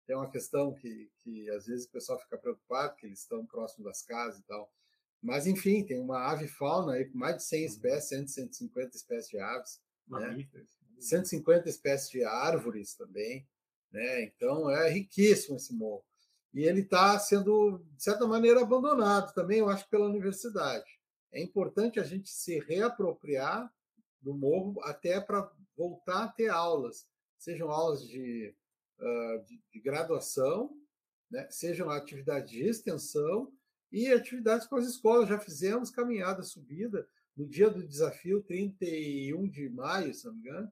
Tem 0.05 0.13
uma 0.13 0.29
questão 0.29 0.73
que, 0.73 1.09
que 1.23 1.49
às 1.51 1.67
vezes 1.67 1.85
o 1.85 1.91
pessoal 1.91 2.19
fica 2.19 2.37
preocupado, 2.37 2.97
que 2.97 3.05
eles 3.05 3.19
estão 3.19 3.45
próximos 3.45 3.85
das 3.85 4.01
casas 4.01 4.41
e 4.41 4.43
tal. 4.43 4.69
Mas, 5.23 5.47
enfim, 5.47 5.85
tem 5.85 6.01
uma 6.01 6.19
ave 6.31 6.49
fauna 6.49 6.93
aí 6.93 7.05
com 7.05 7.17
mais 7.17 7.37
de 7.37 7.43
100 7.43 7.59
uhum. 7.59 7.65
espécies, 7.67 8.09
100, 8.09 8.27
150 8.27 8.97
espécies 8.97 9.29
de 9.29 9.39
aves. 9.39 9.81
Né? 10.09 10.49
150 10.99 11.69
espécies 11.69 12.09
de 12.09 12.25
árvores 12.25 12.93
também. 12.95 13.47
Né? 13.89 14.23
Então, 14.23 14.69
é 14.69 14.89
riquíssimo 14.89 15.55
esse 15.55 15.73
morro. 15.73 16.03
E 16.53 16.63
ele 16.63 16.81
está 16.81 17.17
sendo, 17.19 17.85
de 17.95 18.03
certa 18.03 18.27
maneira, 18.27 18.61
abandonado 18.61 19.33
também, 19.33 19.59
eu 19.59 19.69
acho, 19.69 19.87
pela 19.87 20.07
universidade 20.07 21.00
é 21.31 21.41
importante 21.41 21.99
a 21.99 22.03
gente 22.03 22.29
se 22.29 22.59
reapropriar 22.59 23.71
do 24.21 24.33
morro 24.33 24.79
até 24.83 25.19
para 25.19 25.51
voltar 25.75 26.25
a 26.25 26.27
ter 26.27 26.49
aulas, 26.49 27.07
sejam 27.37 27.71
aulas 27.71 28.07
de, 28.07 28.53
uh, 28.99 29.45
de, 29.45 29.61
de, 29.71 29.79
graduação, 29.79 30.75
né? 31.29 31.47
sejam 31.49 31.89
atividades 31.89 32.51
de 32.51 32.63
extensão 32.63 33.51
e 33.91 34.11
atividades 34.11 34.67
com 34.67 34.75
as 34.75 34.85
escolas. 34.85 35.29
Já 35.29 35.39
fizemos 35.39 35.89
caminhada, 35.89 36.43
subida, 36.43 37.07
no 37.35 37.47
dia 37.47 37.69
do 37.69 37.87
desafio, 37.87 38.43
31 38.43 39.49
de 39.49 39.69
maio, 39.69 40.13
se 40.13 40.25
não 40.25 40.33
me 40.33 40.39
engano, 40.41 40.71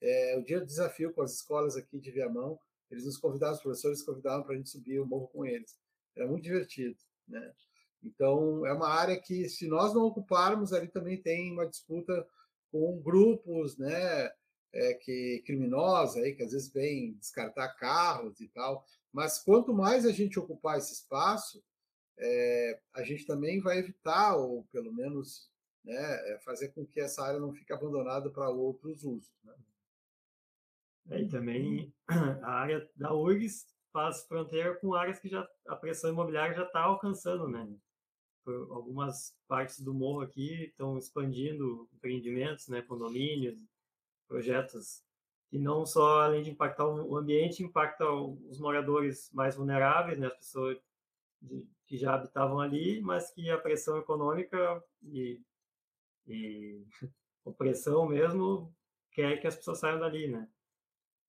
é, 0.00 0.38
o 0.38 0.42
dia 0.42 0.60
do 0.60 0.66
desafio 0.66 1.12
com 1.12 1.22
as 1.22 1.34
escolas 1.34 1.76
aqui 1.76 1.98
de 1.98 2.10
Viamão, 2.10 2.58
eles 2.90 3.04
nos 3.04 3.16
convidaram, 3.16 3.54
os 3.54 3.60
professores 3.60 4.02
convidavam 4.02 4.44
para 4.44 4.54
a 4.54 4.56
gente 4.56 4.70
subir 4.70 5.00
o 5.00 5.06
morro 5.06 5.28
com 5.28 5.44
eles. 5.44 5.76
Era 6.14 6.26
muito 6.26 6.44
divertido, 6.44 6.96
né? 7.26 7.52
Então, 8.02 8.66
é 8.66 8.72
uma 8.72 8.88
área 8.88 9.20
que, 9.20 9.48
se 9.48 9.66
nós 9.66 9.94
não 9.94 10.02
ocuparmos, 10.02 10.72
ali 10.72 10.88
também 10.88 11.20
tem 11.20 11.52
uma 11.52 11.66
disputa 11.66 12.26
com 12.70 13.00
grupos 13.00 13.76
né, 13.76 14.30
é, 14.72 14.94
que 14.94 15.42
criminosos, 15.46 16.16
aí, 16.16 16.34
que 16.34 16.42
às 16.42 16.52
vezes 16.52 16.72
vêm 16.72 17.14
descartar 17.14 17.68
carros 17.74 18.40
e 18.40 18.48
tal. 18.48 18.84
Mas 19.12 19.42
quanto 19.42 19.72
mais 19.72 20.04
a 20.04 20.12
gente 20.12 20.38
ocupar 20.38 20.78
esse 20.78 20.92
espaço, 20.92 21.62
é, 22.18 22.80
a 22.94 23.02
gente 23.02 23.26
também 23.26 23.60
vai 23.60 23.78
evitar, 23.78 24.36
ou 24.36 24.64
pelo 24.72 24.92
menos 24.92 25.50
né, 25.84 26.32
é, 26.32 26.38
fazer 26.40 26.68
com 26.68 26.86
que 26.86 27.00
essa 27.00 27.22
área 27.22 27.40
não 27.40 27.52
fique 27.52 27.72
abandonada 27.72 28.30
para 28.30 28.48
outros 28.50 29.04
usos. 29.04 29.32
Né? 29.44 29.54
É, 31.10 31.22
e 31.22 31.28
também 31.28 31.94
a 32.42 32.50
área 32.50 32.90
da 32.96 33.14
URGS 33.14 33.66
faz 33.92 34.24
fronteira 34.26 34.74
com 34.76 34.94
áreas 34.94 35.18
que 35.18 35.28
já 35.28 35.48
a 35.66 35.76
pressão 35.76 36.10
imobiliária 36.10 36.54
já 36.54 36.64
está 36.64 36.80
alcançando, 36.80 37.48
né? 37.48 37.66
Algumas 38.70 39.36
partes 39.48 39.80
do 39.80 39.94
morro 39.94 40.20
aqui 40.20 40.64
estão 40.64 40.98
expandindo 40.98 41.88
empreendimentos, 41.94 42.68
né, 42.68 42.82
condomínios, 42.82 43.58
projetos 44.28 45.02
que 45.48 45.58
não 45.58 45.86
só 45.86 46.22
além 46.22 46.42
de 46.42 46.50
impactar 46.50 46.86
o 46.86 47.16
ambiente, 47.16 47.62
impacta 47.62 48.08
os 48.10 48.58
moradores 48.58 49.30
mais 49.32 49.54
vulneráveis, 49.56 50.18
né, 50.18 50.26
as 50.26 50.36
pessoas 50.36 50.78
de, 51.40 51.66
que 51.86 51.96
já 51.96 52.14
habitavam 52.14 52.60
ali, 52.60 53.00
mas 53.00 53.30
que 53.30 53.48
a 53.50 53.58
pressão 53.58 53.98
econômica 53.98 54.82
e, 55.02 55.40
e 56.26 56.84
opressão 57.44 58.06
mesmo 58.08 58.74
quer 59.12 59.40
que 59.40 59.46
as 59.46 59.56
pessoas 59.56 59.78
saiam 59.78 60.00
dali, 60.00 60.28
né? 60.28 60.48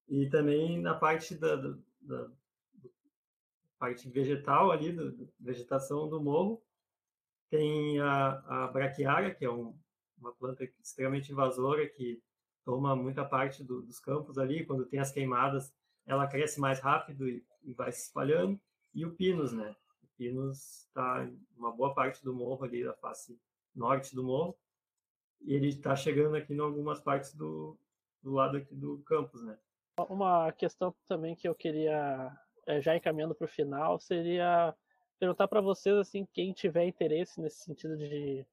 E 0.08 0.30
também 0.30 0.82
na 0.82 0.96
parte 0.96 1.36
da, 1.36 1.56
da, 1.56 1.78
da 2.02 2.30
parte 3.78 4.10
vegetal 4.10 4.72
ali, 4.72 4.92
da 4.92 5.04
vegetação 5.40 6.10
do 6.10 6.22
morro, 6.22 6.62
tem 7.50 8.00
a, 8.00 8.44
a 8.48 8.68
braquiária, 8.68 9.34
que 9.34 9.46
é 9.46 9.52
um, 9.52 9.78
uma 10.18 10.34
planta 10.34 10.64
extremamente 10.82 11.32
invasora 11.32 11.88
que 11.88 12.22
toma 12.66 12.96
muita 12.96 13.24
parte 13.24 13.64
do, 13.64 13.82
dos 13.82 14.00
campos 14.00 14.38
ali. 14.38 14.66
Quando 14.66 14.86
tem 14.86 15.00
as 15.00 15.12
queimadas, 15.12 15.74
ela 16.06 16.28
cresce 16.28 16.60
mais 16.60 16.80
rápido 16.80 17.28
e, 17.28 17.46
e 17.64 17.74
vai 17.74 17.92
se 17.92 18.04
espalhando. 18.04 18.60
E 18.94 19.06
o 19.06 19.16
pinus, 19.16 19.54
né? 19.54 19.76
O 20.04 20.08
pinus 20.18 20.86
está 20.86 21.24
em 21.24 21.40
uma 21.56 21.72
boa 21.72 21.94
parte 21.94 22.24
do 22.24 22.34
morro 22.34 22.66
ali, 22.66 22.84
da 22.84 22.94
face 22.94 23.40
norte 23.76 24.16
do 24.16 24.24
morro. 24.24 24.58
E 25.42 25.54
ele 25.54 25.70
está 25.70 25.96
chegando 25.96 26.36
aqui 26.36 26.54
em 26.54 26.60
algumas 26.60 27.00
partes 27.00 27.34
do, 27.34 27.78
do 28.24 28.32
lado 28.32 28.58
aqui 28.58 28.76
do 28.76 29.00
campus, 29.04 29.44
né? 29.44 29.58
Uma 30.10 30.52
questão 30.52 30.94
também 31.08 31.36
que 31.36 31.48
eu 31.48 31.56
queria, 31.56 32.32
é, 32.68 32.82
já 32.82 32.96
encaminhando 32.96 33.34
para 33.34 33.46
o 33.46 33.50
final, 33.50 34.00
seria 34.00 34.76
perguntar 35.20 35.48
para 35.48 35.62
vocês 35.62 35.96
assim, 35.96 36.28
quem 36.34 36.54
tiver 36.54 36.86
interesse 36.86 37.40
nesse 37.42 37.64
sentido 37.64 37.98
de 37.98 38.46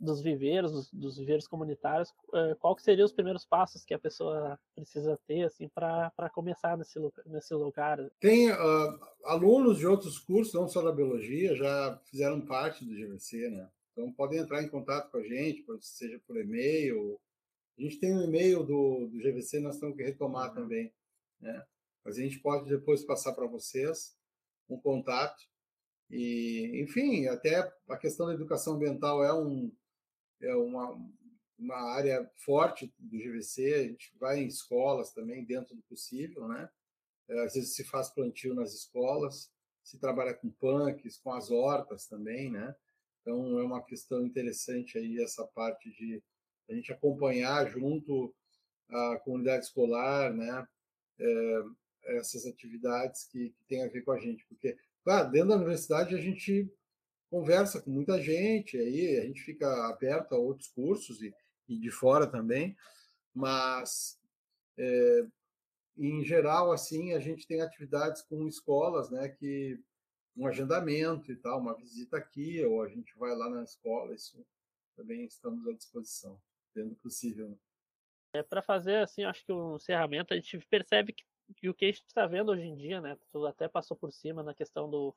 dos 0.00 0.22
viveiros, 0.22 0.72
dos, 0.72 0.90
dos 0.90 1.18
viveiros 1.18 1.46
comunitários, 1.46 2.08
uh, 2.28 2.56
qual 2.58 2.74
que 2.74 2.82
seriam 2.82 3.04
os 3.04 3.12
primeiros 3.12 3.44
passos 3.44 3.84
que 3.84 3.92
a 3.92 3.98
pessoa 3.98 4.58
precisa 4.74 5.18
ter 5.26 5.42
assim 5.44 5.68
para 5.68 6.30
começar 6.32 6.76
nesse, 6.78 6.98
nesse 7.26 7.52
lugar? 7.52 7.98
Tem 8.18 8.50
uh, 8.50 8.98
alunos 9.24 9.76
de 9.78 9.86
outros 9.86 10.18
cursos, 10.18 10.54
não 10.54 10.66
só 10.66 10.80
da 10.82 10.90
biologia, 10.90 11.54
já 11.54 12.00
fizeram 12.06 12.40
parte 12.40 12.82
do 12.82 12.94
GVC, 12.94 13.50
né? 13.50 13.68
Então 13.92 14.10
podem 14.12 14.38
entrar 14.38 14.62
em 14.62 14.68
contato 14.68 15.10
com 15.10 15.18
a 15.18 15.22
gente, 15.22 15.62
seja 15.80 16.18
por 16.26 16.40
e-mail. 16.40 17.20
A 17.78 17.82
gente 17.82 17.98
tem 17.98 18.16
um 18.16 18.22
e-mail 18.22 18.64
do, 18.64 19.06
do 19.06 19.18
GVC, 19.18 19.60
nós 19.60 19.78
temos 19.78 19.96
que 19.96 20.02
retomar 20.02 20.48
uhum. 20.48 20.54
também, 20.54 20.92
né? 21.38 21.62
Mas 22.02 22.16
a 22.16 22.22
gente 22.22 22.38
pode 22.38 22.66
depois 22.66 23.04
passar 23.04 23.34
para 23.34 23.46
vocês 23.46 24.16
um 24.68 24.80
contato 24.80 25.44
e, 26.10 26.82
enfim, 26.82 27.28
até 27.28 27.72
a 27.88 27.96
questão 27.96 28.26
da 28.26 28.34
educação 28.34 28.74
ambiental 28.74 29.22
é, 29.22 29.32
um, 29.32 29.72
é 30.42 30.54
uma, 30.56 30.98
uma 31.56 31.76
área 31.94 32.28
forte 32.44 32.92
do 32.98 33.16
GVC, 33.16 33.74
a 33.74 33.82
gente 33.84 34.12
vai 34.18 34.40
em 34.40 34.46
escolas 34.46 35.12
também, 35.12 35.44
dentro 35.44 35.76
do 35.76 35.82
possível, 35.82 36.48
né? 36.48 36.68
É, 37.28 37.44
às 37.44 37.54
vezes 37.54 37.76
se 37.76 37.84
faz 37.84 38.10
plantio 38.10 38.54
nas 38.54 38.74
escolas, 38.74 39.52
se 39.84 39.98
trabalha 39.98 40.34
com 40.34 40.50
punks, 40.50 41.18
com 41.18 41.32
as 41.32 41.50
hortas 41.50 42.06
também, 42.06 42.50
né? 42.50 42.74
Então 43.20 43.58
é 43.60 43.62
uma 43.62 43.82
questão 43.82 44.26
interessante 44.26 44.98
aí 44.98 45.22
essa 45.22 45.46
parte 45.46 45.90
de 45.90 46.20
a 46.68 46.74
gente 46.74 46.92
acompanhar 46.92 47.68
junto 47.68 48.34
à 48.88 49.20
comunidade 49.22 49.64
escolar, 49.64 50.32
né? 50.34 50.66
É, 51.20 51.62
essas 52.16 52.46
atividades 52.46 53.24
que, 53.26 53.50
que 53.50 53.64
têm 53.68 53.84
a 53.84 53.88
ver 53.88 54.02
com 54.02 54.10
a 54.10 54.18
gente, 54.18 54.44
porque 54.46 54.76
Claro, 55.04 55.30
dentro 55.30 55.48
da 55.48 55.56
universidade 55.56 56.14
a 56.14 56.20
gente 56.20 56.70
conversa 57.30 57.80
com 57.80 57.90
muita 57.90 58.20
gente, 58.20 58.76
aí 58.76 59.18
a 59.18 59.24
gente 59.24 59.40
fica 59.42 59.88
aberto 59.88 60.34
a 60.34 60.38
outros 60.38 60.68
cursos 60.68 61.22
e, 61.22 61.32
e 61.68 61.78
de 61.78 61.90
fora 61.90 62.26
também, 62.26 62.76
mas 63.32 64.20
é, 64.76 65.26
em 65.96 66.24
geral 66.24 66.72
assim 66.72 67.14
a 67.14 67.20
gente 67.20 67.46
tem 67.46 67.60
atividades 67.60 68.22
com 68.22 68.48
escolas, 68.48 69.10
né, 69.10 69.28
que 69.28 69.78
um 70.36 70.46
agendamento 70.46 71.30
e 71.30 71.36
tal, 71.36 71.60
uma 71.60 71.76
visita 71.76 72.16
aqui 72.16 72.64
ou 72.64 72.82
a 72.82 72.88
gente 72.88 73.16
vai 73.16 73.34
lá 73.34 73.48
na 73.48 73.62
escola, 73.62 74.14
isso 74.14 74.44
também 74.96 75.24
estamos 75.24 75.66
à 75.68 75.72
disposição, 75.72 76.40
dentro 76.74 76.90
do 76.90 76.96
possível. 76.96 77.48
Né. 77.48 77.56
É 78.32 78.42
para 78.42 78.62
fazer 78.62 78.96
assim, 78.96 79.24
acho 79.24 79.44
que 79.44 79.52
o 79.52 79.72
um 79.72 79.76
encerramento 79.76 80.32
a 80.32 80.36
gente 80.36 80.58
percebe 80.68 81.12
que 81.12 81.24
e 81.62 81.68
o 81.68 81.74
que 81.74 81.84
a 81.84 81.88
gente 81.88 82.04
está 82.06 82.26
vendo 82.26 82.50
hoje 82.50 82.62
em 82.62 82.76
dia, 82.76 83.00
né? 83.00 83.16
Tu 83.32 83.46
até 83.46 83.68
passou 83.68 83.96
por 83.96 84.12
cima 84.12 84.42
na 84.42 84.54
questão 84.54 84.88
do, 84.88 85.14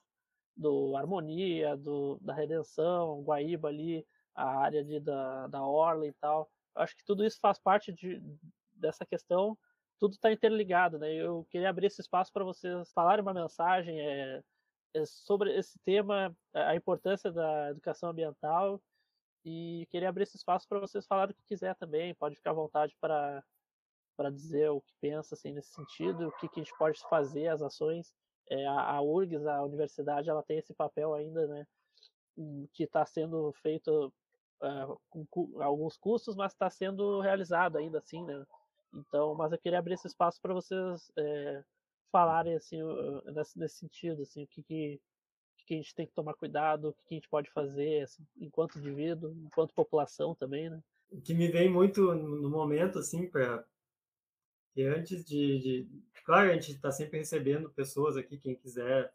do 0.55 0.95
harmonia, 0.95 1.75
do, 1.75 2.17
da 2.21 2.33
redenção, 2.33 3.21
Guaíba 3.23 3.69
ali, 3.69 4.05
a 4.35 4.45
área 4.59 4.83
de, 4.83 4.99
da, 4.99 5.47
da 5.47 5.63
Orla 5.65 6.07
e 6.07 6.13
tal. 6.13 6.49
Eu 6.75 6.81
acho 6.81 6.95
que 6.95 7.03
tudo 7.05 7.25
isso 7.25 7.39
faz 7.39 7.59
parte 7.59 7.91
de, 7.91 8.21
dessa 8.75 9.05
questão, 9.05 9.57
tudo 9.99 10.13
está 10.13 10.31
interligado, 10.31 10.97
né? 10.99 11.13
Eu 11.13 11.45
queria 11.49 11.69
abrir 11.69 11.87
esse 11.87 12.01
espaço 12.01 12.31
para 12.31 12.43
vocês 12.43 12.91
falarem 12.93 13.21
uma 13.21 13.33
mensagem 13.33 13.99
é, 14.01 14.43
é 14.93 15.05
sobre 15.05 15.55
esse 15.57 15.79
tema, 15.79 16.35
a 16.53 16.75
importância 16.75 17.31
da 17.31 17.69
educação 17.69 18.09
ambiental 18.09 18.81
e 19.45 19.87
queria 19.89 20.09
abrir 20.09 20.23
esse 20.23 20.37
espaço 20.37 20.67
para 20.67 20.79
vocês 20.79 21.05
falarem 21.05 21.33
o 21.33 21.35
que 21.35 21.43
quiser 21.47 21.75
também, 21.75 22.15
pode 22.15 22.35
ficar 22.35 22.51
à 22.51 22.53
vontade 22.53 22.95
para 22.99 23.43
para 24.15 24.29
dizer 24.29 24.69
o 24.69 24.81
que 24.81 24.93
pensa 25.01 25.35
assim, 25.35 25.53
nesse 25.53 25.73
sentido, 25.73 26.27
o 26.27 26.31
que, 26.33 26.47
que 26.47 26.59
a 26.59 26.63
gente 26.63 26.77
pode 26.77 26.99
fazer, 27.09 27.47
as 27.47 27.61
ações. 27.61 28.13
É, 28.49 28.67
a, 28.67 28.95
a 28.95 29.01
URGS, 29.01 29.47
a 29.47 29.63
universidade, 29.63 30.29
ela 30.29 30.43
tem 30.43 30.57
esse 30.57 30.73
papel 30.73 31.13
ainda, 31.13 31.47
né, 31.47 31.65
que 32.73 32.83
está 32.83 33.05
sendo 33.05 33.53
feito 33.61 34.13
uh, 34.61 34.99
com 35.09 35.25
cu 35.25 35.61
alguns 35.61 35.97
custos, 35.97 36.35
mas 36.35 36.51
está 36.51 36.69
sendo 36.69 37.21
realizado 37.21 37.77
ainda 37.77 37.99
assim, 37.99 38.23
né. 38.23 38.45
Então, 38.93 39.33
mas 39.33 39.51
eu 39.51 39.57
queria 39.57 39.79
abrir 39.79 39.93
esse 39.93 40.07
espaço 40.07 40.39
para 40.41 40.53
vocês 40.53 41.11
é, 41.17 41.63
falarem 42.11 42.55
assim 42.55 42.77
nesse, 43.33 43.57
nesse, 43.57 43.77
sentido, 43.77 44.21
assim, 44.21 44.43
o 44.43 44.47
que, 44.47 44.61
que, 44.61 45.01
que 45.65 45.73
a 45.73 45.77
gente 45.77 45.95
tem 45.95 46.05
que 46.05 46.13
tomar 46.13 46.35
cuidado, 46.35 46.89
o 46.89 46.93
que 47.07 47.15
a 47.15 47.17
gente 47.17 47.29
pode 47.29 47.49
fazer 47.51 48.03
assim, 48.03 48.23
enquanto 48.37 48.77
indivíduo, 48.77 49.33
enquanto 49.45 49.73
população 49.73 50.35
também, 50.35 50.69
né? 50.69 50.79
O 51.11 51.21
que 51.21 51.33
me 51.33 51.47
vem 51.47 51.69
muito 51.69 52.13
no 52.13 52.49
momento, 52.49 52.99
assim, 52.99 53.29
para 53.29 53.63
e 54.75 54.83
antes 54.83 55.23
de, 55.25 55.59
de, 55.59 55.87
Claro, 56.25 56.49
a 56.49 56.53
gente 56.53 56.71
está 56.71 56.91
sempre 56.91 57.19
recebendo 57.19 57.69
pessoas 57.69 58.15
aqui, 58.15 58.37
quem 58.37 58.55
quiser 58.55 59.13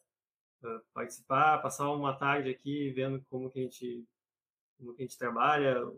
uh, 0.63 0.81
participar, 0.93 1.63
passar 1.63 1.91
uma 1.91 2.15
tarde 2.15 2.51
aqui 2.51 2.91
vendo 2.91 3.25
como 3.31 3.51
que 3.51 3.61
a 3.61 3.63
gente, 3.63 4.07
como 4.77 4.95
que 4.95 5.03
a 5.03 5.07
gente 5.07 5.19
trabalha, 5.19 5.91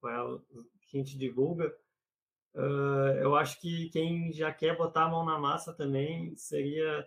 qual 0.00 0.36
é 0.36 0.40
que 0.82 0.98
a 0.98 1.00
gente 1.00 1.16
divulga. 1.16 1.74
Uh, 2.54 3.16
eu 3.22 3.34
acho 3.34 3.60
que 3.60 3.88
quem 3.90 4.32
já 4.32 4.52
quer 4.52 4.76
botar 4.76 5.04
a 5.04 5.08
mão 5.08 5.24
na 5.24 5.38
massa 5.38 5.72
também 5.72 6.34
seria 6.36 7.06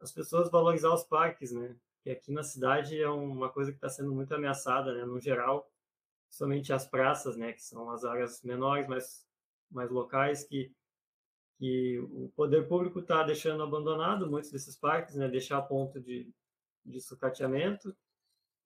as 0.00 0.12
pessoas 0.12 0.50
valorizar 0.50 0.92
os 0.92 1.02
parques, 1.02 1.50
né? 1.50 1.74
Que 2.02 2.10
aqui 2.10 2.30
na 2.30 2.44
cidade 2.44 3.00
é 3.00 3.08
uma 3.08 3.50
coisa 3.50 3.72
que 3.72 3.78
está 3.78 3.88
sendo 3.88 4.12
muito 4.14 4.32
ameaçada, 4.34 4.94
né? 4.94 5.04
No 5.04 5.20
geral, 5.20 5.68
somente 6.30 6.72
as 6.72 6.86
praças, 6.86 7.36
né? 7.36 7.52
Que 7.52 7.62
são 7.62 7.90
as 7.90 8.04
áreas 8.04 8.42
menores, 8.42 8.86
mais, 8.86 9.26
mais 9.70 9.90
locais, 9.90 10.44
que 10.44 10.72
que 11.58 11.98
o 11.98 12.30
poder 12.36 12.68
público 12.68 13.00
está 13.00 13.22
deixando 13.22 13.62
abandonado 13.62 14.30
muitos 14.30 14.50
desses 14.50 14.76
parques, 14.76 15.16
né, 15.16 15.28
deixar 15.28 15.60
ponto 15.62 16.00
de, 16.00 16.32
de 16.84 17.00
sucateamento, 17.00 17.94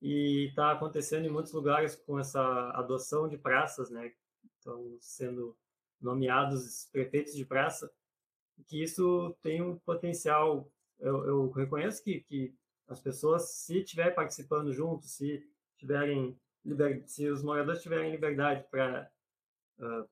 e 0.00 0.48
está 0.48 0.72
acontecendo 0.72 1.26
em 1.26 1.30
muitos 1.30 1.52
lugares 1.52 1.94
com 1.94 2.18
essa 2.18 2.42
adoção 2.70 3.28
de 3.28 3.38
praças, 3.38 3.90
né, 3.90 4.12
estão 4.58 4.96
sendo 5.00 5.56
nomeados 6.00 6.88
prefeitos 6.92 7.34
de 7.34 7.44
praça, 7.44 7.90
que 8.66 8.82
isso 8.82 9.34
tem 9.40 9.62
um 9.62 9.78
potencial, 9.78 10.70
eu, 10.98 11.24
eu 11.26 11.50
reconheço 11.50 12.02
que, 12.02 12.20
que 12.20 12.54
as 12.88 13.00
pessoas, 13.00 13.50
se 13.50 13.78
estiverem 13.78 14.14
participando 14.14 14.72
junto, 14.72 15.06
se 15.06 15.42
tiverem 15.78 16.38
se 17.06 17.28
os 17.28 17.42
moradores 17.42 17.82
tiverem 17.82 18.12
liberdade 18.12 18.64
para 18.70 19.10
uh, 19.78 20.08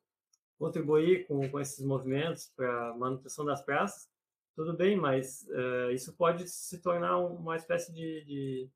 contribuir 0.60 1.26
com, 1.26 1.48
com 1.48 1.58
esses 1.58 1.82
movimentos 1.82 2.52
para 2.54 2.94
manutenção 2.94 3.46
das 3.46 3.62
praças, 3.62 4.10
tudo 4.54 4.74
bem, 4.74 4.94
mas 4.94 5.48
uh, 5.48 5.90
isso 5.90 6.12
pode 6.12 6.46
se 6.50 6.82
tornar 6.82 7.16
uma 7.16 7.56
espécie 7.56 7.90
de, 7.90 8.24
de, 8.26 8.70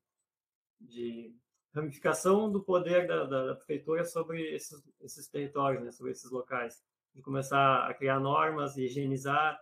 de 0.81 1.35
ramificação 1.75 2.51
do 2.51 2.63
poder 2.63 3.05
da, 3.05 3.25
da, 3.25 3.45
da, 3.45 3.55
prefeitura 3.55 4.03
sobre 4.03 4.55
esses, 4.55 4.81
esses 4.99 5.27
territórios, 5.27 5.83
né, 5.83 5.91
sobre 5.91 6.11
esses 6.11 6.31
locais, 6.31 6.83
de 7.13 7.21
começar 7.21 7.87
a 7.87 7.93
criar 7.93 8.19
normas, 8.19 8.75
higienizar, 8.75 9.61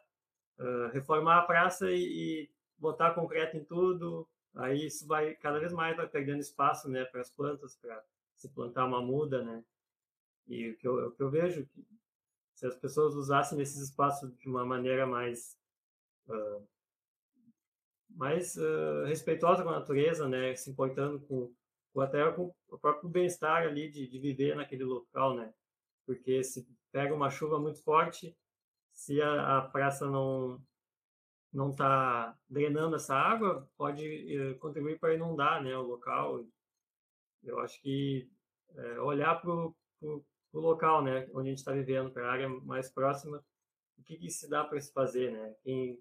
uh, 0.60 0.94
reformar 0.94 1.40
a 1.40 1.46
praça 1.46 1.92
e, 1.92 1.98
e, 2.04 2.50
botar 2.78 3.14
concreto 3.14 3.58
em 3.58 3.66
tudo. 3.66 4.26
Aí 4.56 4.86
isso 4.86 5.06
vai 5.06 5.36
cada 5.36 5.60
vez 5.60 5.74
mais 5.74 5.98
vai 5.98 6.08
perdendo 6.08 6.40
espaço, 6.40 6.90
né, 6.90 7.04
para 7.04 7.20
as 7.20 7.30
plantas, 7.30 7.76
para 7.76 8.02
se 8.38 8.48
plantar 8.48 8.86
uma 8.86 9.02
muda, 9.02 9.44
né. 9.44 9.62
E 10.48 10.70
o 10.70 10.78
que 10.78 10.88
eu, 10.88 11.08
o 11.08 11.12
que 11.12 11.22
eu 11.22 11.30
vejo 11.30 11.68
se 12.56 12.66
as 12.66 12.76
pessoas 12.76 13.16
usassem 13.16 13.60
esses 13.60 13.82
espaços 13.82 14.36
de 14.38 14.48
uma 14.48 14.66
maneira 14.66 15.06
mais 15.06 15.58
uh, 16.28 16.68
mais 18.10 18.56
uh, 18.58 19.06
respeitosa 19.06 19.64
com 19.64 19.70
a 19.70 19.80
natureza, 19.80 20.28
né, 20.30 20.56
se 20.56 20.70
importando 20.70 21.20
com, 21.22 21.52
com 21.92 22.02
até 22.02 22.32
com 22.32 22.54
o 22.70 22.78
próprio 22.78 23.10
bem-estar 23.10 23.64
ali 23.64 23.90
de, 23.90 24.08
de 24.08 24.20
viver 24.20 24.56
naquele 24.56 24.84
local, 24.84 25.36
né, 25.36 25.52
porque 26.06 26.44
se 26.44 26.68
pega 26.92 27.14
uma 27.14 27.32
chuva 27.32 27.60
muito 27.60 27.82
forte, 27.82 28.38
se 28.92 29.20
a, 29.22 29.58
a 29.58 29.62
praça 29.62 30.06
não 30.10 30.62
não 31.52 31.70
está 31.70 32.36
drenando 32.50 32.96
essa 32.96 33.16
água, 33.16 33.70
pode 33.78 34.04
uh, 34.38 34.58
contribuir 34.58 35.00
para 35.00 35.14
inundar, 35.14 35.62
né, 35.62 35.78
o 35.78 35.84
local. 35.84 36.44
Eu 37.44 37.60
acho 37.60 37.80
que 37.82 38.28
olhar 39.02 39.40
para 39.40 39.52
o 39.52 40.26
local, 40.60 41.04
né, 41.04 41.28
onde 41.34 41.48
a 41.48 41.52
gente 41.52 41.60
está 41.60 41.72
vivendo, 41.72 42.12
para 42.12 42.28
a 42.28 42.32
área 42.32 42.50
mais 42.50 42.90
próxima, 42.90 43.44
o 43.98 44.04
que, 44.04 44.18
que 44.18 44.30
se 44.30 44.50
dá 44.50 44.64
para 44.64 44.80
se 44.80 44.92
fazer, 44.92 45.32
né? 45.32 45.56
Quem, 45.64 46.00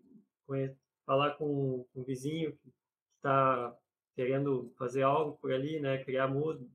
falar 1.06 1.32
com, 1.32 1.86
um 1.94 2.02
vizinho 2.02 2.56
que 2.56 2.72
está 3.16 3.74
querendo 4.14 4.72
fazer 4.76 5.02
algo 5.02 5.38
por 5.38 5.52
ali, 5.52 5.80
né, 5.80 6.02
criar 6.04 6.28
mudas, 6.28 6.66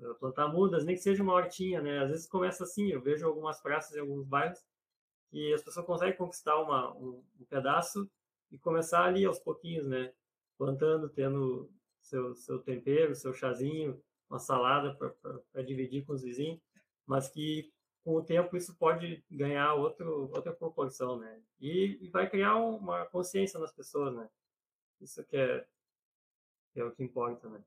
eh, 0.00 0.14
plantar 0.18 0.48
mudas, 0.48 0.84
nem 0.84 0.96
que 0.96 1.02
seja 1.02 1.22
uma 1.22 1.34
hortinha, 1.34 1.80
né? 1.80 2.00
Às 2.00 2.10
vezes 2.10 2.26
começa 2.26 2.64
assim, 2.64 2.90
eu 2.90 3.00
vejo 3.00 3.26
algumas 3.26 3.60
praças 3.60 3.96
em 3.96 4.00
alguns 4.00 4.26
bairros 4.26 4.58
que 5.30 5.52
as 5.54 5.62
pessoas 5.62 5.86
conseguem 5.86 6.16
conquistar 6.16 6.60
uma, 6.60 6.92
um, 6.96 7.22
um 7.38 7.44
pedaço 7.44 8.10
e 8.50 8.58
começar 8.58 9.04
ali 9.04 9.24
aos 9.24 9.38
pouquinhos, 9.38 9.86
né? 9.86 10.12
Plantando, 10.58 11.08
tendo 11.08 11.70
seu, 12.00 12.34
seu 12.34 12.58
tempero, 12.58 13.14
seu 13.14 13.32
chazinho, 13.32 14.02
uma 14.28 14.38
salada 14.38 14.96
para 15.52 15.62
dividir 15.62 16.04
com 16.04 16.12
os 16.12 16.22
vizinhos 16.22 16.60
mas 17.10 17.28
que 17.28 17.68
com 18.04 18.14
o 18.14 18.22
tempo 18.22 18.56
isso 18.56 18.72
pode 18.76 19.24
ganhar 19.28 19.74
outro, 19.74 20.30
outra 20.32 20.52
proporção, 20.52 21.18
né? 21.18 21.42
E, 21.60 21.98
e 22.00 22.08
vai 22.08 22.30
criar 22.30 22.54
uma 22.54 23.04
consciência 23.06 23.58
nas 23.58 23.72
pessoas, 23.72 24.14
né? 24.14 24.30
Isso 25.00 25.24
que 25.24 25.36
é, 25.36 25.66
que 26.72 26.78
é 26.78 26.84
o 26.84 26.92
que 26.92 27.02
importa, 27.02 27.48
né? 27.48 27.60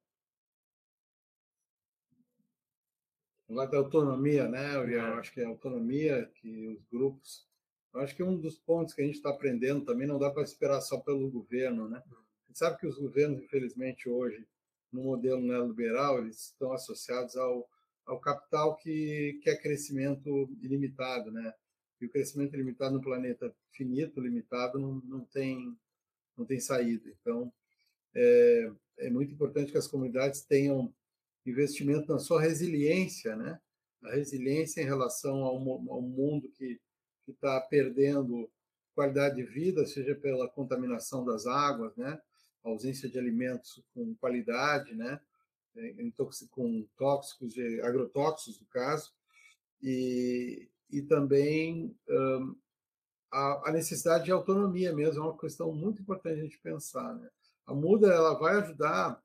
Agora 3.49 3.69
da 3.69 3.77
autonomia, 3.79 4.47
né? 4.47 4.77
Eu, 4.77 4.89
eu 4.89 5.13
acho 5.15 5.33
que 5.33 5.41
é 5.41 5.45
a 5.45 5.49
autonomia 5.49 6.25
que 6.35 6.69
os 6.69 6.85
grupos. 6.85 7.45
Eu 7.93 7.99
acho 7.99 8.15
que 8.15 8.23
um 8.23 8.39
dos 8.39 8.57
pontos 8.57 8.93
que 8.93 9.01
a 9.01 9.05
gente 9.05 9.15
está 9.15 9.29
aprendendo 9.29 9.83
também 9.83 10.07
não 10.07 10.17
dá 10.17 10.31
para 10.31 10.41
esperar 10.41 10.79
só 10.79 11.01
pelo 11.01 11.29
governo, 11.29 11.89
né? 11.89 12.01
A 12.07 12.47
gente 12.47 12.59
sabe 12.59 12.79
que 12.79 12.87
os 12.87 12.97
governos, 12.97 13.43
infelizmente, 13.43 14.07
hoje, 14.07 14.47
no 14.89 15.03
modelo 15.03 15.41
neoliberal, 15.41 16.19
eles 16.19 16.45
estão 16.45 16.71
associados 16.71 17.35
ao, 17.35 17.69
ao 18.05 18.19
capital 18.19 18.75
que 18.75 19.39
quer 19.43 19.61
crescimento 19.61 20.49
ilimitado, 20.61 21.31
né? 21.31 21.53
E 22.01 22.05
o 22.05 22.09
crescimento 22.09 22.53
ilimitado 22.53 22.95
no 22.95 23.01
planeta 23.01 23.53
finito, 23.71 24.19
limitado, 24.19 24.77
não, 24.79 24.95
não 25.05 25.25
tem 25.25 25.77
não 26.37 26.45
tem 26.45 26.59
saída. 26.59 27.09
Então, 27.21 27.53
é, 28.15 28.71
é 28.99 29.09
muito 29.09 29.33
importante 29.33 29.71
que 29.71 29.77
as 29.77 29.87
comunidades 29.87 30.41
tenham 30.41 30.93
investimento 31.45 32.11
na 32.11 32.19
sua 32.19 32.41
resiliência, 32.41 33.35
né? 33.35 33.59
A 34.03 34.11
resiliência 34.15 34.81
em 34.81 34.85
relação 34.85 35.43
ao, 35.43 35.55
ao 35.55 36.01
mundo 36.01 36.49
que 36.49 36.79
está 37.27 37.59
perdendo 37.61 38.49
qualidade 38.93 39.35
de 39.35 39.43
vida, 39.43 39.85
seja 39.85 40.15
pela 40.15 40.49
contaminação 40.49 41.23
das 41.25 41.45
águas, 41.45 41.95
né? 41.95 42.19
A 42.63 42.69
ausência 42.69 43.09
de 43.09 43.17
alimentos 43.17 43.83
com 43.93 44.15
qualidade, 44.15 44.93
né? 44.95 45.19
Com 46.51 46.87
tóxicos, 46.97 47.55
agrotóxicos, 47.83 48.59
no 48.59 48.67
caso, 48.67 49.11
e, 49.81 50.69
e 50.89 51.01
também 51.01 51.95
um, 52.07 52.55
a, 53.31 53.69
a, 53.69 53.71
necessidade 53.71 54.25
de 54.25 54.31
autonomia 54.31 54.93
mesmo, 54.93 55.23
é 55.23 55.27
uma 55.27 55.37
questão 55.37 55.73
muito 55.73 56.01
importante 56.01 56.39
a 56.39 56.43
gente 56.43 56.59
pensar. 56.59 57.15
Né? 57.15 57.29
A 57.65 57.73
muda 57.73 58.07
ela 58.07 58.37
vai 58.37 58.57
ajudar 58.57 59.21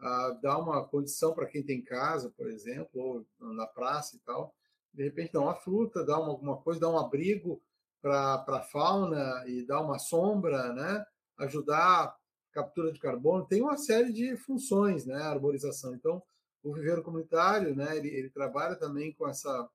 a 0.00 0.30
dar 0.42 0.58
uma 0.58 0.84
condição 0.84 1.32
para 1.32 1.46
quem 1.46 1.62
tem 1.62 1.80
casa, 1.80 2.30
por 2.36 2.50
exemplo, 2.50 3.00
ou 3.40 3.54
na 3.54 3.66
praça 3.66 4.16
e 4.16 4.18
tal, 4.20 4.54
de 4.92 5.04
repente 5.04 5.32
dar 5.32 5.40
uma 5.40 5.54
fruta, 5.54 6.04
dar 6.04 6.18
uma, 6.18 6.30
alguma 6.30 6.56
coisa, 6.56 6.80
dar 6.80 6.90
um 6.90 6.98
abrigo 6.98 7.62
para 8.02 8.44
a 8.46 8.62
fauna 8.62 9.44
e 9.46 9.64
dar 9.64 9.80
uma 9.80 9.98
sombra, 9.98 10.72
né? 10.72 11.06
ajudar 11.38 12.14
captura 12.54 12.92
de 12.92 13.00
carbono, 13.00 13.44
tem 13.44 13.60
uma 13.60 13.76
série 13.76 14.12
de 14.12 14.36
funções, 14.36 15.04
né? 15.04 15.16
a 15.16 15.30
arborização. 15.30 15.94
Então, 15.94 16.22
o 16.62 16.72
viveiro 16.72 17.02
comunitário, 17.02 17.74
né? 17.74 17.96
ele, 17.96 18.08
ele 18.08 18.30
trabalha 18.30 18.76
também 18.76 19.12
com 19.12 19.28
essa, 19.28 19.68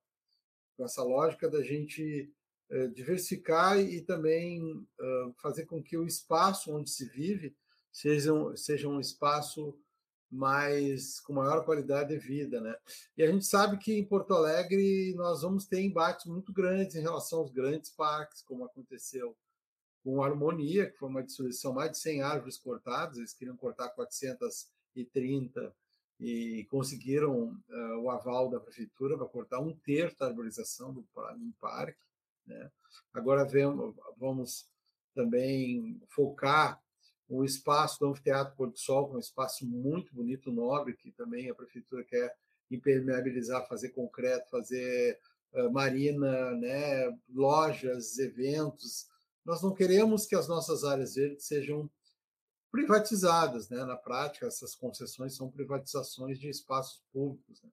com 0.75 0.85
essa 0.85 1.03
lógica 1.03 1.49
da 1.49 1.61
gente 1.61 2.31
eh, 2.71 2.87
diversificar 2.87 3.79
e 3.79 3.99
também 4.01 4.61
uh, 4.61 5.33
fazer 5.41 5.65
com 5.65 5.81
que 5.81 5.97
o 5.97 6.05
espaço 6.05 6.71
onde 6.71 6.89
se 6.89 7.05
vive 7.05 7.55
seja 7.91 8.31
um, 8.31 8.55
seja 8.55 8.87
um 8.87 8.99
espaço 8.99 9.75
mais 10.31 11.19
com 11.19 11.33
maior 11.33 11.65
qualidade 11.65 12.09
de 12.09 12.19
vida, 12.19 12.61
né? 12.61 12.75
E 13.17 13.23
a 13.23 13.31
gente 13.31 13.43
sabe 13.45 13.79
que 13.79 13.93
em 13.93 14.05
Porto 14.05 14.35
Alegre 14.35 15.15
nós 15.15 15.41
vamos 15.41 15.65
ter 15.65 15.81
embates 15.81 16.27
muito 16.27 16.53
grandes 16.53 16.95
em 16.95 17.01
relação 17.01 17.39
aos 17.39 17.51
grandes 17.51 17.89
parques, 17.89 18.43
como 18.43 18.63
aconteceu 18.63 19.35
com 20.03 20.23
Harmonia, 20.23 20.89
que 20.89 20.97
foi 20.97 21.09
uma 21.09 21.23
destruição 21.23 21.73
mais 21.73 21.91
de 21.91 21.97
100 21.99 22.21
árvores 22.21 22.57
cortadas, 22.57 23.17
eles 23.17 23.33
queriam 23.33 23.57
cortar 23.57 23.89
430 23.89 25.75
e 26.19 26.65
conseguiram 26.69 27.57
uh, 27.69 27.99
o 28.01 28.09
aval 28.09 28.49
da 28.49 28.59
prefeitura 28.59 29.17
para 29.17 29.27
cortar 29.27 29.59
um 29.59 29.73
terço 29.73 30.17
da 30.17 30.27
arborização 30.27 30.93
do, 30.93 31.05
parque, 31.59 31.99
né? 32.45 32.71
Agora 33.13 33.45
vemos, 33.45 33.95
vamos 34.17 34.67
também 35.13 36.01
focar 36.09 36.81
o 37.29 37.45
espaço 37.45 37.99
do 37.99 38.07
Anfiteatro 38.07 38.55
Porto 38.55 38.73
do 38.73 38.79
Sol, 38.79 39.11
é 39.13 39.17
um 39.17 39.19
espaço 39.19 39.65
muito 39.65 40.13
bonito, 40.13 40.51
nobre, 40.51 40.95
que 40.95 41.11
também 41.11 41.49
a 41.49 41.55
prefeitura 41.55 42.03
quer 42.03 42.35
impermeabilizar, 42.71 43.67
fazer 43.67 43.89
concreto, 43.89 44.49
fazer 44.49 45.19
uh, 45.53 45.71
marina, 45.71 46.51
né, 46.55 47.15
lojas, 47.29 48.17
eventos. 48.17 49.07
Nós 49.49 49.63
não 49.63 49.73
queremos 49.73 50.27
que 50.27 50.35
as 50.35 50.47
nossas 50.47 50.83
áreas 50.83 51.15
verdes 51.15 51.47
sejam 51.47 51.89
privatizadas, 52.71 53.67
né? 53.67 53.83
Na 53.83 53.97
prática, 53.97 54.45
essas 54.45 54.75
concessões 54.75 55.35
são 55.35 55.49
privatizações 55.49 56.37
de 56.37 56.47
espaços 56.47 57.03
públicos. 57.11 57.59
Né? 57.63 57.71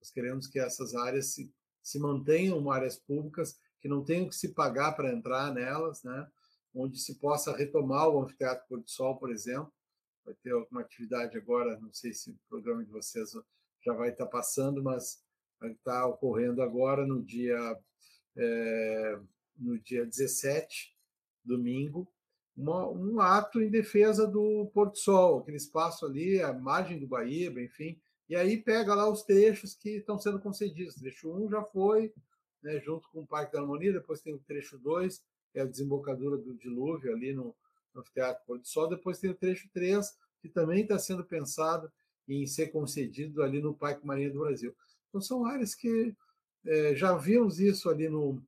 Nós 0.00 0.10
queremos 0.10 0.48
que 0.48 0.58
essas 0.58 0.96
áreas 0.96 1.26
se, 1.26 1.54
se 1.80 2.00
mantenham 2.00 2.68
áreas 2.72 2.96
públicas, 2.96 3.56
que 3.80 3.86
não 3.86 4.02
tenham 4.02 4.28
que 4.28 4.34
se 4.34 4.48
pagar 4.48 4.96
para 4.96 5.12
entrar 5.12 5.54
nelas, 5.54 6.02
né? 6.02 6.28
onde 6.74 6.98
se 6.98 7.14
possa 7.20 7.56
retomar 7.56 8.08
o 8.08 8.20
Anfiteatro 8.20 8.66
Pôr 8.68 8.80
do 8.80 8.90
Sol, 8.90 9.16
por 9.16 9.30
exemplo. 9.30 9.72
Vai 10.24 10.34
ter 10.42 10.50
alguma 10.50 10.80
atividade 10.80 11.38
agora, 11.38 11.78
não 11.78 11.92
sei 11.92 12.12
se 12.12 12.32
o 12.32 12.38
programa 12.48 12.84
de 12.84 12.90
vocês 12.90 13.30
já 13.80 13.92
vai 13.92 14.10
estar 14.10 14.26
passando, 14.26 14.82
mas 14.82 15.22
estar 15.62 16.04
ocorrendo 16.04 16.60
agora 16.62 17.06
no 17.06 17.22
dia, 17.22 17.78
é, 18.36 19.20
no 19.56 19.78
dia 19.78 20.04
17, 20.04 20.91
domingo, 21.44 22.08
uma, 22.56 22.88
um 22.88 23.20
ato 23.20 23.60
em 23.60 23.70
defesa 23.70 24.26
do 24.26 24.70
Porto 24.74 24.98
Sol, 24.98 25.38
aquele 25.38 25.56
espaço 25.56 26.04
ali, 26.04 26.40
a 26.40 26.52
margem 26.52 26.98
do 26.98 27.06
Baíba, 27.06 27.60
enfim. 27.60 27.98
E 28.28 28.36
aí 28.36 28.56
pega 28.56 28.94
lá 28.94 29.08
os 29.08 29.22
trechos 29.22 29.74
que 29.74 29.96
estão 29.96 30.18
sendo 30.18 30.40
concedidos. 30.40 30.96
O 30.96 31.00
trecho 31.00 31.32
1 31.32 31.50
já 31.50 31.62
foi, 31.62 32.12
né, 32.62 32.80
junto 32.80 33.08
com 33.10 33.20
o 33.20 33.26
Parque 33.26 33.52
da 33.52 33.60
Harmonia, 33.60 33.92
depois 33.92 34.20
tem 34.20 34.34
o 34.34 34.38
trecho 34.38 34.78
2, 34.78 35.22
é 35.54 35.62
a 35.62 35.66
desembocadura 35.66 36.36
do 36.36 36.54
dilúvio 36.54 37.12
ali 37.12 37.32
no, 37.32 37.54
no 37.94 38.02
Teatro 38.02 38.44
Pôr 38.46 38.58
do 38.58 38.66
Sol. 38.66 38.88
Depois 38.88 39.18
tem 39.18 39.30
o 39.30 39.34
trecho 39.34 39.68
3, 39.72 40.06
que 40.40 40.48
também 40.48 40.82
está 40.82 40.98
sendo 40.98 41.24
pensado 41.24 41.90
em 42.28 42.46
ser 42.46 42.68
concedido 42.68 43.42
ali 43.42 43.60
no 43.60 43.74
Parque 43.74 44.06
Marinha 44.06 44.30
do 44.30 44.40
Brasil. 44.40 44.74
Então, 45.08 45.20
são 45.20 45.44
áreas 45.44 45.74
que 45.74 46.14
é, 46.64 46.94
já 46.94 47.16
vimos 47.16 47.60
isso 47.60 47.90
ali 47.90 48.08
no, 48.08 48.42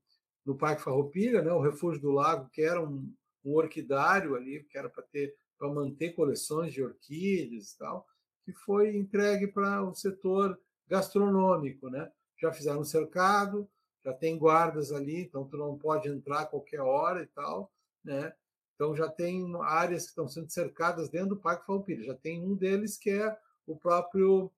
no 0.44 0.56
Parque 0.56 0.82
Farroupilha, 0.82 1.42
né, 1.42 1.52
o 1.52 1.60
Refúgio 1.60 2.00
do 2.00 2.10
Lago, 2.10 2.48
que 2.50 2.62
era 2.62 2.82
um, 2.82 3.12
um 3.44 3.54
orquidário 3.54 4.34
ali, 4.34 4.64
que 4.64 4.76
era 4.76 4.88
para 4.88 5.02
ter 5.02 5.34
para 5.58 5.68
manter 5.68 6.14
coleções 6.14 6.72
de 6.72 6.82
orquídeas 6.82 7.72
e 7.72 7.78
tal, 7.78 8.06
que 8.44 8.52
foi 8.52 8.96
entregue 8.96 9.46
para 9.46 9.82
o 9.82 9.94
setor 9.94 10.58
gastronômico, 10.88 11.88
né? 11.88 12.10
Já 12.40 12.52
fizeram 12.52 12.80
um 12.80 12.84
cercado, 12.84 13.68
já 14.04 14.12
tem 14.12 14.36
guardas 14.36 14.92
ali, 14.92 15.22
então 15.22 15.46
tu 15.46 15.56
não 15.56 15.78
pode 15.78 16.08
entrar 16.08 16.40
a 16.40 16.46
qualquer 16.46 16.80
hora 16.80 17.22
e 17.22 17.26
tal, 17.26 17.72
né? 18.04 18.34
Então 18.74 18.94
já 18.94 19.08
tem 19.08 19.50
áreas 19.62 20.04
que 20.04 20.10
estão 20.10 20.28
sendo 20.28 20.50
cercadas 20.50 21.08
dentro 21.08 21.30
do 21.30 21.40
Parque 21.40 21.64
Falpira. 21.64 22.02
Já 22.02 22.14
tem 22.14 22.42
um 22.42 22.54
deles 22.54 22.98
que 22.98 23.10
é 23.10 23.36
o 23.66 23.76
próprio 23.76 24.52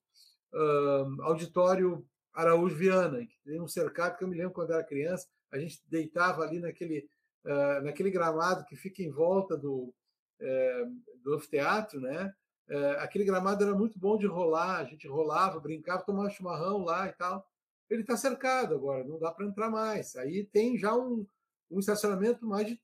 uh, 0.52 1.22
auditório 1.22 2.04
Araújo 2.32 2.74
Viana, 2.74 3.24
que 3.24 3.38
tem 3.44 3.60
um 3.60 3.68
cercado 3.68 4.16
que 4.16 4.24
eu 4.24 4.28
me 4.28 4.36
lembro 4.36 4.52
quando 4.52 4.72
era 4.72 4.82
criança, 4.82 5.28
a 5.52 5.58
gente 5.58 5.82
deitava 5.88 6.42
ali 6.42 6.58
naquele 6.58 7.08
uh, 7.44 7.82
naquele 7.82 8.10
gramado 8.10 8.64
que 8.64 8.76
fica 8.76 9.02
em 9.02 9.10
volta 9.10 9.56
do 9.56 9.94
uh, 10.40 11.20
do 11.22 11.34
anfiteatro, 11.34 12.00
né? 12.00 12.32
Uh, 12.68 12.98
aquele 12.98 13.24
gramado 13.24 13.62
era 13.62 13.74
muito 13.74 13.98
bom 13.98 14.18
de 14.18 14.26
rolar, 14.26 14.78
a 14.78 14.84
gente 14.84 15.06
rolava, 15.06 15.60
brincava, 15.60 16.04
tomava 16.04 16.30
chimarrão 16.30 16.84
lá 16.84 17.08
e 17.08 17.12
tal 17.12 17.46
ele 17.88 18.02
está 18.02 18.16
cercado 18.16 18.74
agora, 18.74 19.04
não 19.04 19.18
dá 19.18 19.30
para 19.30 19.46
entrar 19.46 19.70
mais. 19.70 20.16
Aí 20.16 20.44
tem 20.44 20.76
já 20.76 20.94
um, 20.94 21.26
um 21.70 21.78
estacionamento 21.78 22.46
mais 22.46 22.66
de 22.66 22.80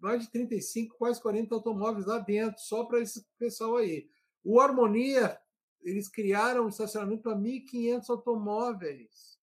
mais 0.00 0.22
de 0.22 0.30
35, 0.30 0.96
quase 0.96 1.20
40 1.20 1.52
automóveis 1.52 2.06
lá 2.06 2.20
dentro, 2.20 2.60
só 2.60 2.84
para 2.84 3.00
esse 3.00 3.26
pessoal 3.36 3.78
aí. 3.78 4.08
O 4.44 4.60
Harmonia, 4.60 5.36
eles 5.82 6.08
criaram 6.08 6.66
um 6.66 6.68
estacionamento 6.68 7.22
para 7.22 7.34
1.500 7.34 8.08
automóveis. 8.08 9.37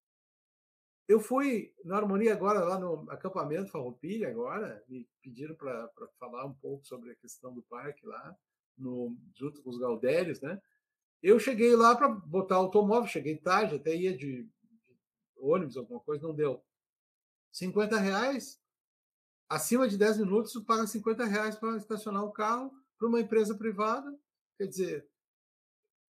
Eu 1.08 1.20
fui 1.20 1.74
na 1.84 1.98
Harmonia 1.98 2.34
agora, 2.34 2.60
lá 2.60 2.80
no 2.80 3.10
acampamento 3.12 3.72
Farroupilha, 3.72 4.28
agora, 4.30 4.84
me 4.88 5.08
pediram 5.22 5.56
para 5.56 5.90
falar 6.20 6.46
um 6.46 6.54
pouco 6.54 6.86
sobre 6.86 7.12
a 7.12 7.16
questão 7.16 7.54
do 7.54 7.62
parque 7.62 8.06
lá, 8.06 8.36
no, 8.76 9.16
junto 9.36 9.62
com 9.62 9.70
os 9.70 9.78
Gaudérios, 9.78 10.42
né? 10.42 10.60
Eu 11.22 11.40
cheguei 11.40 11.76
lá 11.76 11.96
para 11.96 12.10
botar 12.10 12.56
automóvel, 12.56 13.08
cheguei 13.08 13.38
tarde, 13.38 13.76
até 13.76 13.96
ia 13.96 14.16
de 14.16 14.48
ônibus, 15.38 15.78
alguma 15.78 16.00
coisa, 16.00 16.28
não 16.28 16.34
deu. 16.34 16.64
50 17.52 17.98
reais, 17.98 18.60
acima 19.48 19.88
de 19.88 19.98
10 19.98 20.20
minutos, 20.20 20.52
tu 20.52 20.64
paga 20.64 20.86
50 20.88 21.24
reais 21.26 21.56
para 21.56 21.78
estacionar 21.78 22.24
o 22.24 22.32
carro 22.32 22.72
para 22.98 23.08
uma 23.08 23.20
empresa 23.20 23.56
privada. 23.56 24.18
Quer 24.58 24.68
dizer, 24.68 25.10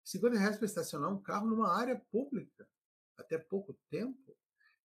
50 0.04 0.38
reais 0.38 0.58
para 0.58 0.66
estacionar 0.66 1.12
um 1.12 1.22
carro 1.22 1.48
numa 1.48 1.76
área 1.76 1.96
pública, 2.12 2.68
até 3.18 3.38
pouco 3.38 3.74
tempo. 3.90 4.36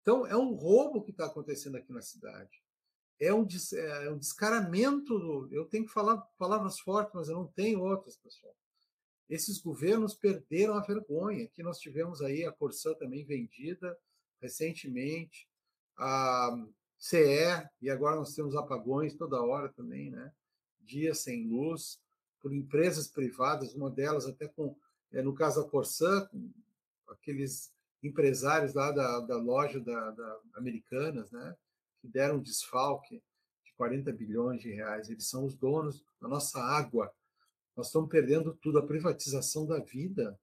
Então, 0.05 0.27
é 0.27 0.37
um 0.37 0.53
roubo 0.53 1.01
que 1.01 1.13
está 1.13 1.25
acontecendo 1.25 1.77
aqui 1.79 1.91
na 1.91 2.03
cidade. 2.03 2.63
É 3.19 3.33
um, 3.33 3.49
é 3.73 4.11
um 4.11 4.19
descaramento. 4.19 5.19
Do, 5.19 5.49
eu 5.51 5.65
tenho 5.65 5.87
que 5.87 5.93
falar 5.93 6.19
palavras 6.37 6.79
fortes, 6.79 7.15
mas 7.15 7.31
eu 7.31 7.37
não 7.37 7.47
tenho 7.47 7.81
outras, 7.81 8.15
pessoal. 8.19 8.55
Esses 9.31 9.59
governos 9.59 10.15
perderam 10.15 10.75
a 10.75 10.83
vergonha. 10.83 11.47
Aqui 11.47 11.63
nós 11.63 11.79
tivemos 11.79 12.21
aí 12.21 12.45
a 12.45 12.53
Corsã 12.53 12.93
também 12.93 13.25
vendida, 13.25 13.99
recentemente, 14.43 15.49
a 15.97 16.55
CE, 16.99 17.67
e 17.81 17.89
agora 17.89 18.17
nós 18.17 18.35
temos 18.35 18.55
apagões 18.55 19.15
toda 19.15 19.43
hora 19.43 19.71
também, 19.71 20.11
né? 20.11 20.31
Dias 20.81 21.21
sem 21.21 21.49
luz, 21.49 21.99
por 22.43 22.53
empresas 22.53 23.09
privadas, 23.09 23.73
uma 23.73 23.91
delas 23.91 24.27
até 24.27 24.47
com, 24.49 24.77
é, 25.13 25.23
no 25.23 25.35
caso 25.35 25.63
da 25.63 25.71
Corsã, 25.71 26.29
aqueles 27.09 27.74
empresários 28.05 28.75
lá 28.75 28.93
da, 28.93 29.21
da 29.21 29.37
loja 29.37 29.81
da, 29.81 30.11
da 30.11 30.41
Americanas, 30.55 31.31
né, 31.31 31.57
que 32.01 32.09
deram 32.09 32.37
um 32.37 32.43
desfalque 32.43 33.23
de 33.65 33.73
40 33.77 34.13
bilhões 34.13 34.61
de 34.61 34.71
reais. 34.71 35.09
Eles 35.09 35.27
são 35.27 35.45
os 35.45 35.55
donos 35.55 36.05
da 36.21 36.29
nossa 36.29 36.61
água. 36.61 37.13
Nós 37.77 37.87
estamos 37.87 38.09
perdendo 38.09 38.55
tudo, 38.63 38.79
a 38.79 38.87
privatização 38.87 39.67
da 39.67 39.79
vida. 39.79 40.39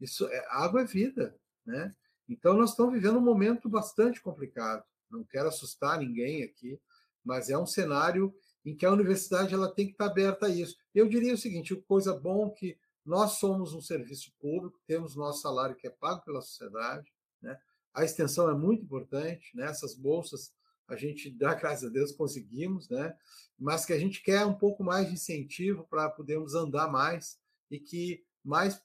Isso 0.00 0.26
é, 0.28 0.46
água 0.50 0.82
é 0.82 0.84
vida, 0.84 1.36
né? 1.64 1.94
Então 2.28 2.54
nós 2.54 2.70
estamos 2.70 2.94
vivendo 2.94 3.18
um 3.18 3.24
momento 3.24 3.68
bastante 3.68 4.20
complicado. 4.20 4.84
Não 5.10 5.24
quero 5.24 5.48
assustar 5.48 5.98
ninguém 5.98 6.42
aqui, 6.42 6.78
mas 7.24 7.48
é 7.48 7.56
um 7.56 7.66
cenário 7.66 8.34
em 8.64 8.74
que 8.74 8.84
a 8.84 8.92
universidade 8.92 9.54
ela 9.54 9.72
tem 9.72 9.86
que 9.86 9.92
estar 9.92 10.06
aberta 10.06 10.46
a 10.46 10.50
isso. 10.50 10.76
Eu 10.94 11.08
diria 11.08 11.34
o 11.34 11.38
seguinte: 11.38 11.74
coisa 11.86 12.14
bom 12.14 12.50
que 12.50 12.78
nós 13.08 13.38
somos 13.38 13.72
um 13.72 13.80
serviço 13.80 14.30
público, 14.38 14.78
temos 14.86 15.16
nosso 15.16 15.40
salário 15.40 15.74
que 15.74 15.86
é 15.86 15.90
pago 15.90 16.22
pela 16.26 16.42
sociedade, 16.42 17.10
né? 17.40 17.58
A 17.94 18.04
extensão 18.04 18.50
é 18.50 18.54
muito 18.54 18.84
importante, 18.84 19.56
né? 19.56 19.64
Essas 19.64 19.94
bolsas 19.94 20.52
a 20.86 20.94
gente 20.94 21.30
dá 21.32 21.54
graças 21.54 21.88
a 21.88 21.92
Deus 21.92 22.12
conseguimos, 22.12 22.86
né? 22.90 23.16
Mas 23.58 23.86
que 23.86 23.94
a 23.94 23.98
gente 23.98 24.22
quer 24.22 24.44
um 24.44 24.52
pouco 24.52 24.84
mais 24.84 25.08
de 25.08 25.14
incentivo 25.14 25.86
para 25.88 26.10
podermos 26.10 26.54
andar 26.54 26.92
mais 26.92 27.40
e 27.70 27.80
que 27.80 28.22
mais 28.44 28.78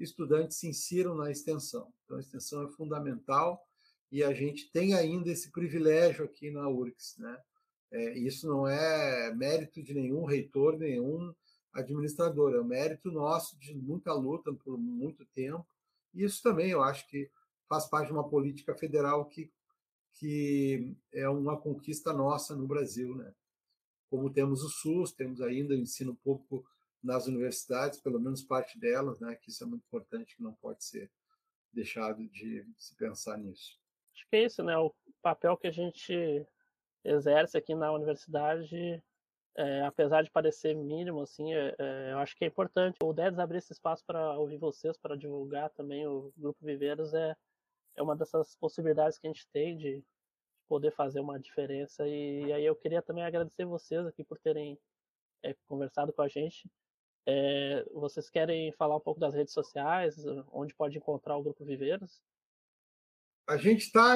estudantes 0.00 0.56
se 0.56 0.66
insiram 0.66 1.14
na 1.14 1.30
extensão. 1.30 1.94
Então 2.04 2.16
a 2.16 2.20
extensão 2.20 2.64
é 2.64 2.68
fundamental 2.72 3.64
e 4.10 4.24
a 4.24 4.34
gente 4.34 4.68
tem 4.72 4.94
ainda 4.94 5.30
esse 5.30 5.52
privilégio 5.52 6.24
aqui 6.24 6.50
na 6.50 6.68
URGS, 6.68 7.18
né? 7.18 7.38
É, 7.92 8.18
isso 8.18 8.48
não 8.48 8.66
é 8.66 9.32
mérito 9.32 9.80
de 9.80 9.94
nenhum 9.94 10.24
reitor, 10.24 10.76
nenhum 10.76 11.32
administrador, 11.72 12.54
é 12.54 12.60
um 12.60 12.64
mérito 12.64 13.10
nosso 13.10 13.58
de 13.58 13.74
muita 13.74 14.12
luta 14.12 14.52
por 14.52 14.76
muito 14.78 15.24
tempo. 15.26 15.66
E 16.14 16.24
isso 16.24 16.42
também 16.42 16.70
eu 16.70 16.82
acho 16.82 17.06
que 17.08 17.30
faz 17.68 17.86
parte 17.86 18.08
de 18.08 18.12
uma 18.12 18.28
política 18.28 18.74
federal 18.74 19.24
que, 19.26 19.50
que 20.14 20.96
é 21.12 21.28
uma 21.28 21.56
conquista 21.56 22.12
nossa 22.12 22.54
no 22.56 22.66
Brasil, 22.66 23.14
né? 23.14 23.32
Como 24.08 24.28
temos 24.28 24.64
o 24.64 24.68
SUS, 24.68 25.12
temos 25.12 25.40
ainda 25.40 25.74
o 25.74 25.76
ensino 25.76 26.16
público 26.16 26.66
nas 27.02 27.28
universidades, 27.28 28.00
pelo 28.00 28.18
menos 28.18 28.42
parte 28.42 28.78
delas, 28.78 29.20
né? 29.20 29.36
Que 29.36 29.50
isso 29.50 29.62
é 29.62 29.66
muito 29.66 29.84
importante, 29.84 30.36
que 30.36 30.42
não 30.42 30.52
pode 30.54 30.84
ser 30.84 31.08
deixado 31.72 32.26
de 32.28 32.66
se 32.76 32.94
pensar 32.96 33.38
nisso. 33.38 33.78
Acho 34.12 34.28
que 34.28 34.36
é 34.36 34.44
isso, 34.44 34.62
né? 34.64 34.76
O 34.76 34.92
papel 35.22 35.56
que 35.56 35.68
a 35.68 35.72
gente 35.72 36.44
exerce 37.04 37.56
aqui 37.56 37.74
na 37.74 37.92
universidade, 37.92 39.02
é, 39.56 39.82
apesar 39.82 40.22
de 40.22 40.30
parecer 40.30 40.74
mínimo, 40.74 41.20
assim, 41.20 41.52
é, 41.52 41.74
é, 41.78 42.12
eu 42.12 42.18
acho 42.18 42.36
que 42.36 42.44
é 42.44 42.48
importante. 42.48 42.98
O 43.02 43.12
DEDS 43.12 43.38
abrir 43.38 43.58
esse 43.58 43.72
espaço 43.72 44.04
para 44.06 44.38
ouvir 44.38 44.58
vocês, 44.58 44.96
para 44.96 45.16
divulgar 45.16 45.70
também 45.70 46.06
o 46.06 46.32
Grupo 46.36 46.64
Viveiros, 46.64 47.12
é, 47.14 47.36
é 47.96 48.02
uma 48.02 48.16
dessas 48.16 48.56
possibilidades 48.56 49.18
que 49.18 49.26
a 49.26 49.30
gente 49.30 49.46
tem 49.48 49.76
de 49.76 50.04
poder 50.68 50.92
fazer 50.92 51.20
uma 51.20 51.38
diferença. 51.38 52.06
E, 52.06 52.44
e 52.46 52.52
aí 52.52 52.64
eu 52.64 52.76
queria 52.76 53.02
também 53.02 53.24
agradecer 53.24 53.64
vocês 53.64 54.06
aqui 54.06 54.22
por 54.22 54.38
terem 54.38 54.78
é, 55.42 55.54
conversado 55.66 56.12
com 56.12 56.22
a 56.22 56.28
gente. 56.28 56.70
É, 57.26 57.84
vocês 57.92 58.30
querem 58.30 58.72
falar 58.72 58.96
um 58.96 59.00
pouco 59.00 59.20
das 59.20 59.34
redes 59.34 59.52
sociais, 59.52 60.16
onde 60.52 60.74
pode 60.74 60.96
encontrar 60.96 61.36
o 61.36 61.42
Grupo 61.42 61.64
Viveiros? 61.64 62.22
A 63.50 63.56
gente 63.56 63.80
está 63.80 64.14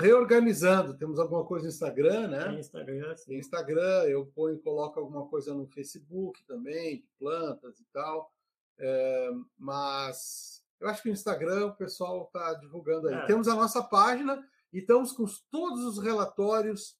reorganizando. 0.00 0.98
Temos 0.98 1.20
alguma 1.20 1.44
coisa 1.44 1.62
no 1.62 1.70
Instagram, 1.70 2.26
né? 2.26 2.44
Tem 2.48 2.58
Instagram, 2.58 3.14
sim. 3.14 3.26
Tem 3.26 3.38
Instagram, 3.38 4.02
eu 4.08 4.26
ponho, 4.26 4.58
coloco 4.58 4.98
alguma 4.98 5.28
coisa 5.28 5.54
no 5.54 5.64
Facebook 5.68 6.42
também, 6.44 6.96
de 6.96 7.08
plantas 7.16 7.78
e 7.78 7.84
tal. 7.92 8.34
É, 8.76 9.30
mas 9.56 10.64
eu 10.80 10.88
acho 10.88 11.02
que 11.02 11.08
no 11.08 11.14
Instagram 11.14 11.66
o 11.66 11.76
pessoal 11.76 12.24
está 12.24 12.52
divulgando 12.54 13.06
aí. 13.06 13.14
É. 13.14 13.26
Temos 13.26 13.46
a 13.46 13.54
nossa 13.54 13.80
página 13.80 14.44
e 14.72 14.80
estamos 14.80 15.12
com 15.12 15.24
todos 15.52 15.84
os 15.84 16.02
relatórios 16.02 16.98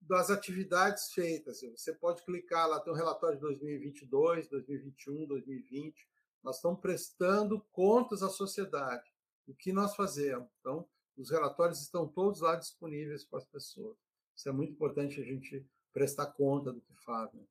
das 0.00 0.30
atividades 0.30 1.12
feitas. 1.12 1.62
Você 1.62 1.92
pode 1.94 2.22
clicar 2.22 2.68
lá, 2.68 2.78
tem 2.78 2.92
um 2.92 2.96
relatório 2.96 3.34
de 3.34 3.42
2022, 3.42 4.48
2021, 4.48 5.26
2020. 5.26 6.08
Nós 6.44 6.56
estamos 6.56 6.78
prestando 6.78 7.60
contas 7.72 8.22
à 8.22 8.28
sociedade 8.28 9.09
o 9.50 9.54
que 9.54 9.72
nós 9.72 9.94
fazemos. 9.96 10.48
Então, 10.60 10.88
os 11.16 11.30
relatórios 11.30 11.80
estão 11.80 12.06
todos 12.06 12.40
lá 12.40 12.56
disponíveis 12.56 13.24
para 13.24 13.38
as 13.38 13.46
pessoas. 13.46 13.96
Isso 14.36 14.48
é 14.48 14.52
muito 14.52 14.72
importante 14.72 15.20
a 15.20 15.24
gente 15.24 15.66
prestar 15.92 16.26
conta 16.26 16.72
do 16.72 16.80
que 16.80 16.94
faz. 17.04 17.32
Né? 17.32 17.42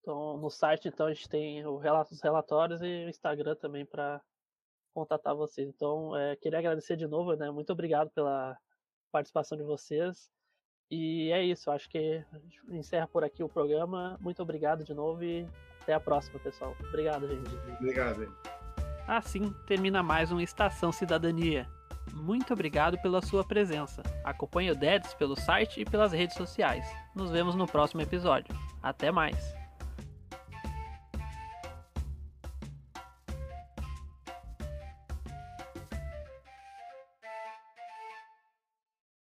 Então, 0.00 0.36
no 0.38 0.50
site, 0.50 0.88
então, 0.88 1.06
a 1.06 1.12
gente 1.12 1.28
tem 1.28 1.66
os 1.66 2.22
relatórios 2.22 2.80
e 2.82 3.04
o 3.04 3.08
Instagram 3.08 3.56
também 3.56 3.84
para 3.84 4.22
contatar 4.94 5.34
vocês. 5.34 5.68
Então, 5.68 6.16
é, 6.16 6.36
queria 6.36 6.58
agradecer 6.58 6.96
de 6.96 7.06
novo, 7.06 7.34
né? 7.34 7.50
Muito 7.50 7.72
obrigado 7.72 8.10
pela 8.10 8.56
participação 9.10 9.56
de 9.58 9.64
vocês. 9.64 10.30
E 10.90 11.30
é 11.32 11.42
isso, 11.42 11.70
acho 11.70 11.88
que 11.88 12.22
a 12.32 12.38
gente 12.38 12.60
encerra 12.68 13.08
por 13.08 13.24
aqui 13.24 13.42
o 13.42 13.48
programa. 13.48 14.18
Muito 14.20 14.42
obrigado 14.42 14.84
de 14.84 14.92
novo 14.92 15.24
e 15.24 15.48
até 15.80 15.94
a 15.94 16.00
próxima, 16.00 16.38
pessoal. 16.38 16.76
Obrigado, 16.80 17.26
gente. 17.26 17.54
Obrigado. 17.78 18.26
Gente. 18.26 18.51
Assim 19.12 19.54
termina 19.66 20.02
mais 20.02 20.32
uma 20.32 20.42
Estação 20.42 20.90
Cidadania. 20.90 21.68
Muito 22.14 22.54
obrigado 22.54 22.96
pela 23.02 23.20
sua 23.20 23.44
presença. 23.44 24.02
Acompanhe 24.24 24.70
o 24.70 24.74
DEDS 24.74 25.12
pelo 25.12 25.36
site 25.36 25.82
e 25.82 25.84
pelas 25.84 26.12
redes 26.12 26.34
sociais. 26.34 26.90
Nos 27.14 27.30
vemos 27.30 27.54
no 27.54 27.66
próximo 27.66 28.00
episódio. 28.00 28.56
Até 28.82 29.12
mais! 29.12 29.61